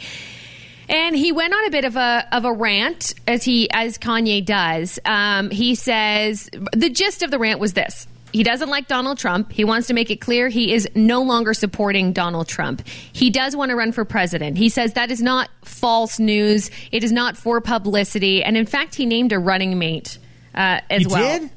And 0.87 1.15
he 1.15 1.31
went 1.31 1.53
on 1.53 1.65
a 1.65 1.69
bit 1.69 1.85
of 1.85 1.95
a 1.95 2.27
of 2.31 2.45
a 2.45 2.51
rant 2.51 3.13
as 3.27 3.43
he 3.43 3.69
as 3.71 3.99
Kanye 3.99 4.43
does. 4.43 4.97
Um, 5.05 5.51
he 5.51 5.75
says 5.75 6.49
the 6.73 6.89
gist 6.89 7.21
of 7.21 7.29
the 7.29 7.37
rant 7.37 7.59
was 7.59 7.73
this: 7.73 8.07
he 8.31 8.43
doesn't 8.43 8.69
like 8.69 8.87
Donald 8.87 9.17
Trump. 9.17 9.51
He 9.51 9.63
wants 9.63 9.87
to 9.87 9.93
make 9.93 10.09
it 10.09 10.17
clear 10.21 10.49
he 10.49 10.73
is 10.73 10.87
no 10.95 11.21
longer 11.21 11.53
supporting 11.53 12.13
Donald 12.13 12.47
Trump. 12.47 12.85
He 12.87 13.29
does 13.29 13.55
want 13.55 13.69
to 13.69 13.75
run 13.75 13.91
for 13.91 14.05
president. 14.05 14.57
He 14.57 14.69
says 14.69 14.93
that 14.93 15.11
is 15.11 15.21
not 15.21 15.49
false 15.63 16.19
news. 16.19 16.71
It 16.91 17.03
is 17.03 17.11
not 17.11 17.37
for 17.37 17.61
publicity. 17.61 18.43
And 18.43 18.57
in 18.57 18.65
fact, 18.65 18.95
he 18.95 19.05
named 19.05 19.31
a 19.31 19.39
running 19.39 19.79
mate 19.79 20.17
uh, 20.55 20.81
as 20.89 21.01
he 21.01 21.07
well. 21.07 21.39
Did? 21.39 21.49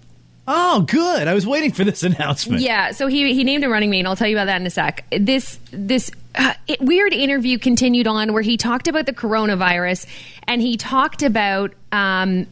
Oh, 0.47 0.83
good. 0.83 1.29
I 1.29 1.35
was 1.35 1.47
waiting 1.47 1.73
for 1.73 1.85
this 1.85 2.03
announcement. 2.03 2.61
Yeah, 2.63 2.93
so 2.93 3.07
he 3.07 3.35
he 3.35 3.45
named 3.45 3.65
a 3.65 3.69
running 3.69 3.91
mate. 3.91 4.01
And 4.01 4.09
I'll 4.09 4.17
tell 4.17 4.29
you 4.29 4.37
about 4.37 4.47
that 4.47 4.61
in 4.61 4.67
a 4.67 4.71
sec. 4.71 5.05
This 5.11 5.59
this 5.71 6.11
uh, 6.35 6.55
it, 6.67 6.81
weird 6.81 7.13
interview 7.13 7.59
continued 7.59 8.07
on 8.07 8.33
where 8.33 8.43
he 8.43 8.57
talked 8.57 8.89
about 8.89 9.07
the 9.07 9.13
coronavirus 9.13 10.07
and 10.45 10.61
he 10.61 10.77
talked 10.77 11.23
about. 11.23 11.75
Um, 11.93 12.47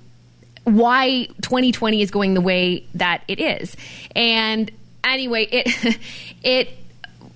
why 0.74 1.26
2020 1.42 2.02
is 2.02 2.10
going 2.10 2.34
the 2.34 2.40
way 2.40 2.84
that 2.94 3.22
it 3.28 3.40
is. 3.40 3.76
And 4.14 4.70
anyway, 5.04 5.44
it 5.50 5.98
it 6.42 6.76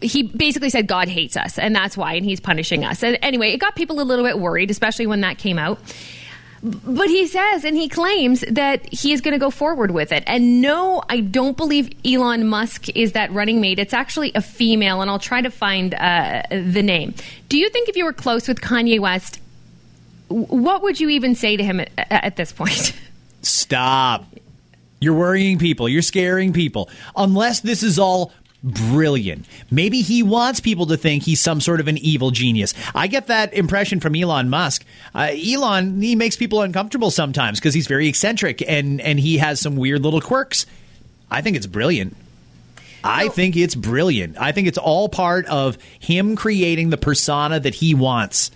he 0.00 0.22
basically 0.22 0.70
said 0.70 0.86
God 0.86 1.08
hates 1.08 1.36
us 1.36 1.58
and 1.58 1.74
that's 1.74 1.96
why 1.96 2.14
and 2.14 2.24
he's 2.24 2.40
punishing 2.40 2.84
us. 2.84 3.02
And 3.02 3.18
anyway, 3.22 3.52
it 3.52 3.58
got 3.58 3.74
people 3.74 4.00
a 4.00 4.04
little 4.04 4.24
bit 4.24 4.38
worried, 4.38 4.70
especially 4.70 5.06
when 5.06 5.22
that 5.22 5.38
came 5.38 5.58
out. 5.58 5.78
But 6.62 7.08
he 7.08 7.26
says 7.26 7.64
and 7.64 7.76
he 7.76 7.90
claims 7.90 8.42
that 8.50 8.90
he 8.90 9.12
is 9.12 9.20
going 9.20 9.32
to 9.32 9.38
go 9.38 9.50
forward 9.50 9.90
with 9.90 10.12
it. 10.12 10.24
And 10.26 10.62
no, 10.62 11.02
I 11.10 11.20
don't 11.20 11.58
believe 11.58 11.90
Elon 12.06 12.46
Musk 12.46 12.88
is 12.96 13.12
that 13.12 13.30
running 13.32 13.60
mate. 13.60 13.78
It's 13.78 13.92
actually 13.92 14.32
a 14.34 14.40
female, 14.40 15.02
and 15.02 15.10
I'll 15.10 15.18
try 15.18 15.42
to 15.42 15.50
find 15.50 15.92
uh, 15.92 16.42
the 16.50 16.82
name. 16.82 17.14
Do 17.50 17.58
you 17.58 17.68
think 17.68 17.90
if 17.90 17.96
you 17.96 18.06
were 18.06 18.14
close 18.14 18.48
with 18.48 18.62
Kanye 18.62 18.98
West, 18.98 19.40
what 20.28 20.82
would 20.82 20.98
you 20.98 21.10
even 21.10 21.34
say 21.34 21.58
to 21.58 21.62
him 21.62 21.80
at, 21.80 21.90
at 21.98 22.36
this 22.36 22.50
point? 22.50 22.94
Stop. 23.46 24.26
You're 25.00 25.14
worrying 25.14 25.58
people. 25.58 25.88
You're 25.88 26.02
scaring 26.02 26.52
people. 26.52 26.88
Unless 27.16 27.60
this 27.60 27.82
is 27.82 27.98
all 27.98 28.32
brilliant. 28.62 29.44
Maybe 29.70 30.00
he 30.00 30.22
wants 30.22 30.60
people 30.60 30.86
to 30.86 30.96
think 30.96 31.22
he's 31.22 31.40
some 31.40 31.60
sort 31.60 31.80
of 31.80 31.88
an 31.88 31.98
evil 31.98 32.30
genius. 32.30 32.72
I 32.94 33.06
get 33.06 33.26
that 33.26 33.52
impression 33.52 34.00
from 34.00 34.16
Elon 34.16 34.48
Musk. 34.48 34.84
Uh, 35.14 35.30
Elon, 35.32 36.00
he 36.00 36.16
makes 36.16 36.36
people 36.36 36.62
uncomfortable 36.62 37.10
sometimes 37.10 37.60
because 37.60 37.74
he's 37.74 37.86
very 37.86 38.08
eccentric 38.08 38.62
and, 38.66 39.00
and 39.02 39.20
he 39.20 39.36
has 39.38 39.60
some 39.60 39.76
weird 39.76 40.02
little 40.02 40.22
quirks. 40.22 40.64
I 41.30 41.42
think 41.42 41.56
it's 41.56 41.66
brilliant. 41.66 42.16
I 43.04 43.28
think 43.28 43.54
it's 43.54 43.74
brilliant. 43.74 44.38
I 44.40 44.52
think 44.52 44.66
it's 44.66 44.78
all 44.78 45.10
part 45.10 45.44
of 45.46 45.76
him 46.00 46.36
creating 46.36 46.88
the 46.88 46.96
persona 46.96 47.60
that 47.60 47.74
he 47.74 47.94
wants 47.94 48.50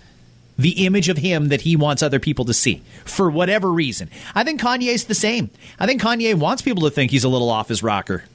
the 0.59 0.85
image 0.85 1.07
of 1.07 1.17
him 1.17 1.47
that 1.47 1.61
he 1.61 1.77
wants 1.77 2.03
other 2.03 2.19
people 2.19 2.43
to 2.43 2.53
see 2.53 2.81
for 3.05 3.31
whatever 3.31 3.71
reason. 3.71 4.09
I 4.35 4.43
think 4.43 4.59
Kanye's 4.59 5.05
the 5.05 5.15
same. 5.15 5.49
I 5.79 5.85
think 5.85 6.01
Kanye 6.01 6.35
wants 6.35 6.61
people 6.61 6.83
to 6.83 6.89
think 6.89 7.11
he's 7.11 7.23
a 7.23 7.29
little 7.29 7.49
off 7.49 7.69
his 7.69 7.81
rocker. 7.81 8.25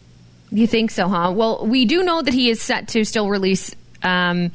You 0.50 0.66
think 0.66 0.90
so, 0.90 1.06
huh? 1.06 1.32
Well, 1.36 1.66
we 1.66 1.84
do 1.84 2.02
know 2.02 2.22
that 2.22 2.32
he 2.32 2.48
is 2.48 2.62
set 2.62 2.88
to 2.88 3.04
still 3.04 3.28
release 3.28 3.74
um, 4.02 4.52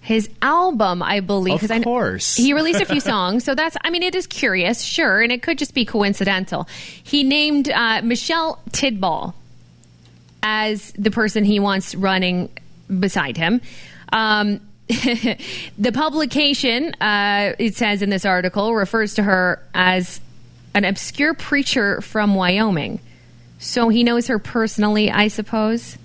his 0.00 0.30
album, 0.40 1.02
I 1.02 1.20
believe. 1.20 1.70
Of 1.70 1.82
course. 1.82 2.38
I, 2.38 2.42
he 2.42 2.54
released 2.54 2.80
a 2.80 2.86
few 2.86 3.00
songs, 3.12 3.44
so 3.44 3.54
that's, 3.54 3.76
I 3.84 3.90
mean, 3.90 4.02
it 4.02 4.14
is 4.14 4.26
curious, 4.26 4.80
sure, 4.80 5.20
and 5.20 5.30
it 5.30 5.42
could 5.42 5.58
just 5.58 5.74
be 5.74 5.84
coincidental. 5.84 6.66
He 7.02 7.22
named 7.22 7.68
uh, 7.68 8.00
Michelle 8.02 8.62
Tidball 8.70 9.34
as 10.42 10.92
the 10.92 11.10
person 11.10 11.44
he 11.44 11.60
wants 11.60 11.94
running 11.94 12.48
beside 12.98 13.36
him. 13.36 13.60
Um, 14.10 14.60
the 15.78 15.92
publication, 15.92 16.94
uh, 17.00 17.54
it 17.58 17.76
says 17.76 18.02
in 18.02 18.10
this 18.10 18.24
article, 18.24 18.74
refers 18.74 19.14
to 19.14 19.22
her 19.22 19.62
as 19.74 20.20
an 20.74 20.84
obscure 20.84 21.34
preacher 21.34 22.00
from 22.00 22.34
Wyoming. 22.34 23.00
So 23.58 23.88
he 23.88 24.04
knows 24.04 24.26
her 24.28 24.38
personally, 24.38 25.10
I 25.10 25.28
suppose. 25.28 25.96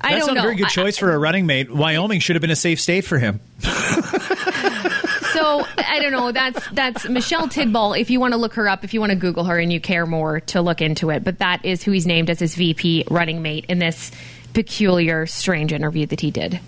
I 0.00 0.14
That's 0.14 0.26
don't 0.26 0.34
not 0.34 0.44
a 0.44 0.46
very 0.48 0.56
good 0.56 0.66
I- 0.66 0.70
choice 0.70 0.98
for 0.98 1.12
a 1.12 1.18
running 1.18 1.46
mate. 1.46 1.72
Wyoming 1.72 2.20
should 2.20 2.34
have 2.34 2.40
been 2.40 2.50
a 2.50 2.56
safe 2.56 2.80
state 2.80 3.04
for 3.04 3.18
him. 3.18 3.40
so 3.60 3.68
I 5.78 5.98
don't 6.00 6.12
know. 6.12 6.32
That's 6.32 6.66
that's 6.70 7.08
Michelle 7.08 7.46
Tidball. 7.48 7.98
If 8.00 8.10
you 8.10 8.18
want 8.18 8.32
to 8.32 8.38
look 8.38 8.54
her 8.54 8.68
up, 8.68 8.82
if 8.84 8.94
you 8.94 9.00
want 9.00 9.10
to 9.10 9.16
Google 9.16 9.44
her 9.44 9.58
and 9.58 9.72
you 9.72 9.80
care 9.80 10.06
more 10.06 10.40
to 10.40 10.60
look 10.60 10.80
into 10.80 11.10
it, 11.10 11.22
but 11.22 11.38
that 11.38 11.64
is 11.64 11.82
who 11.84 11.92
he's 11.92 12.06
named 12.06 12.30
as 12.30 12.40
his 12.40 12.54
VP 12.56 13.04
running 13.10 13.42
mate 13.42 13.66
in 13.68 13.78
this 13.78 14.10
peculiar, 14.54 15.26
strange 15.26 15.72
interview 15.72 16.06
that 16.06 16.20
he 16.20 16.30
did. 16.30 16.58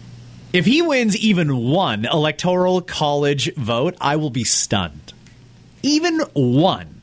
If 0.54 0.66
he 0.66 0.82
wins 0.82 1.16
even 1.16 1.56
one 1.56 2.04
electoral 2.04 2.80
college 2.80 3.52
vote, 3.56 3.96
I 4.00 4.14
will 4.14 4.30
be 4.30 4.44
stunned. 4.44 5.12
Even 5.82 6.20
one. 6.32 7.00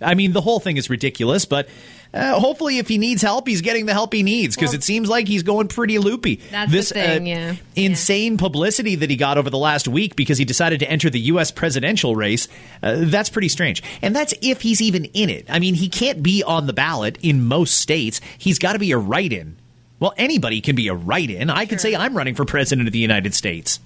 I 0.00 0.14
mean, 0.14 0.32
the 0.32 0.40
whole 0.40 0.60
thing 0.60 0.76
is 0.76 0.88
ridiculous, 0.88 1.44
but 1.44 1.68
uh, 2.14 2.38
hopefully, 2.38 2.78
if 2.78 2.86
he 2.86 2.98
needs 2.98 3.20
help, 3.20 3.48
he's 3.48 3.62
getting 3.62 3.86
the 3.86 3.92
help 3.92 4.12
he 4.12 4.22
needs 4.22 4.54
because 4.54 4.68
Well- 4.68 4.76
it 4.76 4.84
seems 4.84 5.08
like 5.08 5.26
he's 5.26 5.42
going 5.42 5.66
pretty 5.66 5.98
loopy. 5.98 6.36
That's 6.52 6.70
the 6.70 6.76
this 6.76 6.92
uh, 6.92 6.94
thing, 6.94 7.26
yeah. 7.26 7.56
insane 7.74 8.36
publicity 8.36 8.94
that 8.94 9.10
he 9.10 9.16
got 9.16 9.38
over 9.38 9.50
the 9.50 9.58
last 9.58 9.88
week 9.88 10.14
because 10.14 10.38
he 10.38 10.44
decided 10.44 10.78
to 10.78 10.88
enter 10.88 11.10
the 11.10 11.18
U.S. 11.20 11.50
presidential 11.50 12.14
race, 12.14 12.46
uh, 12.80 12.94
that's 12.98 13.28
pretty 13.28 13.48
strange. 13.48 13.82
And 14.02 14.14
that's 14.14 14.34
if 14.40 14.60
he's 14.60 14.80
even 14.80 15.06
in 15.06 15.30
it. 15.30 15.46
I 15.48 15.58
mean, 15.58 15.74
he 15.74 15.88
can't 15.88 16.22
be 16.22 16.44
on 16.44 16.68
the 16.68 16.72
ballot 16.72 17.18
in 17.22 17.44
most 17.44 17.74
states, 17.80 18.20
he's 18.38 18.60
got 18.60 18.74
to 18.74 18.78
be 18.78 18.92
a 18.92 18.98
write 18.98 19.32
in. 19.32 19.56
Well, 20.04 20.12
anybody 20.18 20.60
can 20.60 20.76
be 20.76 20.88
a 20.88 20.94
write 20.94 21.30
in. 21.30 21.48
I 21.48 21.64
can 21.64 21.78
say 21.78 21.96
I'm 21.96 22.14
running 22.14 22.34
for 22.34 22.44
president 22.44 22.86
of 22.86 22.92
the 22.92 22.98
United 22.98 23.32
States. 23.32 23.80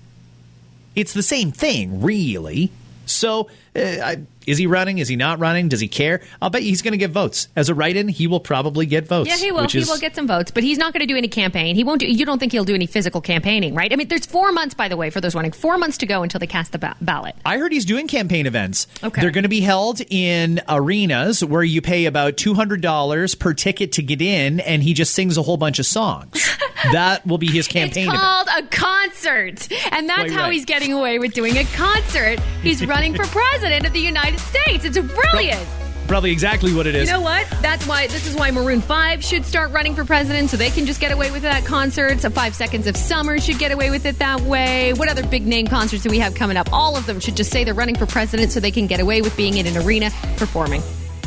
It's 0.96 1.12
the 1.12 1.22
same 1.22 1.52
thing, 1.52 2.02
really. 2.02 2.72
So 3.06 3.48
Eh, 3.78 4.00
I, 4.02 4.26
is 4.46 4.56
he 4.56 4.66
running? 4.66 4.96
Is 4.98 5.08
he 5.08 5.16
not 5.16 5.38
running? 5.40 5.68
Does 5.68 5.80
he 5.80 5.88
care? 5.88 6.22
I'll 6.40 6.48
bet 6.48 6.62
you 6.62 6.70
he's 6.70 6.80
going 6.80 6.92
to 6.92 6.98
get 6.98 7.10
votes. 7.10 7.48
As 7.54 7.68
a 7.68 7.74
write-in, 7.74 8.08
he 8.08 8.26
will 8.26 8.40
probably 8.40 8.86
get 8.86 9.06
votes. 9.06 9.28
Yeah, 9.28 9.36
he 9.36 9.52
will. 9.52 9.68
He 9.68 9.78
is- 9.78 9.88
will 9.88 9.98
get 9.98 10.14
some 10.16 10.26
votes, 10.26 10.50
but 10.50 10.62
he's 10.62 10.78
not 10.78 10.94
going 10.94 11.00
to 11.00 11.06
do 11.06 11.16
any 11.18 11.28
campaign. 11.28 11.76
He 11.76 11.84
won't 11.84 12.00
do. 12.00 12.06
You 12.06 12.24
don't 12.24 12.38
think 12.38 12.52
he'll 12.52 12.64
do 12.64 12.74
any 12.74 12.86
physical 12.86 13.20
campaigning, 13.20 13.74
right? 13.74 13.92
I 13.92 13.96
mean, 13.96 14.08
there's 14.08 14.24
four 14.24 14.50
months, 14.52 14.74
by 14.74 14.88
the 14.88 14.96
way, 14.96 15.10
for 15.10 15.20
those 15.20 15.34
running. 15.34 15.52
Four 15.52 15.76
months 15.76 15.98
to 15.98 16.06
go 16.06 16.22
until 16.22 16.40
they 16.40 16.46
cast 16.46 16.72
the 16.72 16.78
ba- 16.78 16.96
ballot. 17.02 17.34
I 17.44 17.58
heard 17.58 17.72
he's 17.72 17.84
doing 17.84 18.08
campaign 18.08 18.46
events. 18.46 18.86
Okay. 19.04 19.20
They're 19.20 19.30
going 19.30 19.42
to 19.42 19.48
be 19.50 19.60
held 19.60 20.00
in 20.08 20.62
arenas 20.66 21.44
where 21.44 21.62
you 21.62 21.82
pay 21.82 22.06
about 22.06 22.36
$200 22.38 23.38
per 23.38 23.52
ticket 23.52 23.92
to 23.92 24.02
get 24.02 24.22
in, 24.22 24.60
and 24.60 24.82
he 24.82 24.94
just 24.94 25.14
sings 25.14 25.36
a 25.36 25.42
whole 25.42 25.58
bunch 25.58 25.78
of 25.78 25.84
songs. 25.84 26.48
that 26.92 27.26
will 27.26 27.38
be 27.38 27.48
his 27.48 27.68
campaign 27.68 28.04
It's 28.04 28.14
event. 28.14 28.18
called 28.18 28.48
a 28.56 28.62
concert, 28.68 29.68
and 29.92 30.08
that's 30.08 30.32
how 30.32 30.44
right. 30.44 30.52
he's 30.54 30.64
getting 30.64 30.94
away 30.94 31.18
with 31.18 31.34
doing 31.34 31.56
a 31.58 31.64
concert. 31.64 32.40
He's 32.62 32.84
running 32.86 33.14
for 33.14 33.24
president 33.26 33.67
of 33.72 33.92
the 33.92 34.00
United 34.00 34.40
States. 34.40 34.84
It's 34.84 34.98
brilliant. 34.98 35.66
Probably 36.06 36.30
exactly 36.30 36.72
what 36.72 36.86
it 36.86 36.94
is. 36.94 37.06
You 37.06 37.14
know 37.14 37.20
what? 37.20 37.46
That's 37.60 37.86
why 37.86 38.06
this 38.06 38.26
is 38.26 38.34
why 38.34 38.50
Maroon 38.50 38.80
5 38.80 39.22
should 39.22 39.44
start 39.44 39.70
running 39.72 39.94
for 39.94 40.06
president 40.06 40.48
so 40.48 40.56
they 40.56 40.70
can 40.70 40.86
just 40.86 41.00
get 41.00 41.12
away 41.12 41.30
with 41.30 41.42
that 41.42 41.66
concert. 41.66 42.20
So 42.20 42.30
5 42.30 42.54
Seconds 42.54 42.86
of 42.86 42.96
Summer 42.96 43.38
should 43.38 43.58
get 43.58 43.72
away 43.72 43.90
with 43.90 44.06
it 44.06 44.18
that 44.18 44.40
way. 44.40 44.94
What 44.94 45.10
other 45.10 45.26
big 45.26 45.46
name 45.46 45.66
concerts 45.66 46.02
do 46.02 46.08
we 46.08 46.18
have 46.18 46.34
coming 46.34 46.56
up? 46.56 46.72
All 46.72 46.96
of 46.96 47.04
them 47.04 47.20
should 47.20 47.36
just 47.36 47.50
say 47.50 47.62
they're 47.62 47.74
running 47.74 47.94
for 47.94 48.06
president 48.06 48.52
so 48.52 48.58
they 48.58 48.70
can 48.70 48.86
get 48.86 49.00
away 49.00 49.20
with 49.20 49.36
being 49.36 49.58
in 49.58 49.66
an 49.66 49.76
arena 49.76 50.10
performing. 50.38 50.82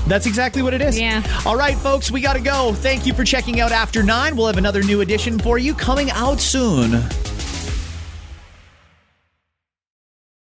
That's 0.08 0.26
exactly 0.26 0.64
what 0.64 0.74
it 0.74 0.82
is. 0.82 1.00
Yeah. 1.00 1.22
All 1.46 1.56
right, 1.56 1.78
folks, 1.78 2.10
we 2.10 2.22
got 2.22 2.34
to 2.34 2.42
go. 2.42 2.74
Thank 2.74 3.06
you 3.06 3.14
for 3.14 3.24
checking 3.24 3.60
out 3.60 3.72
After 3.72 4.02
Nine. 4.02 4.36
We'll 4.36 4.48
have 4.48 4.58
another 4.58 4.82
new 4.82 5.02
edition 5.02 5.38
for 5.38 5.60
you 5.60 5.76
coming 5.76 6.10
out 6.10 6.40
soon. 6.40 7.04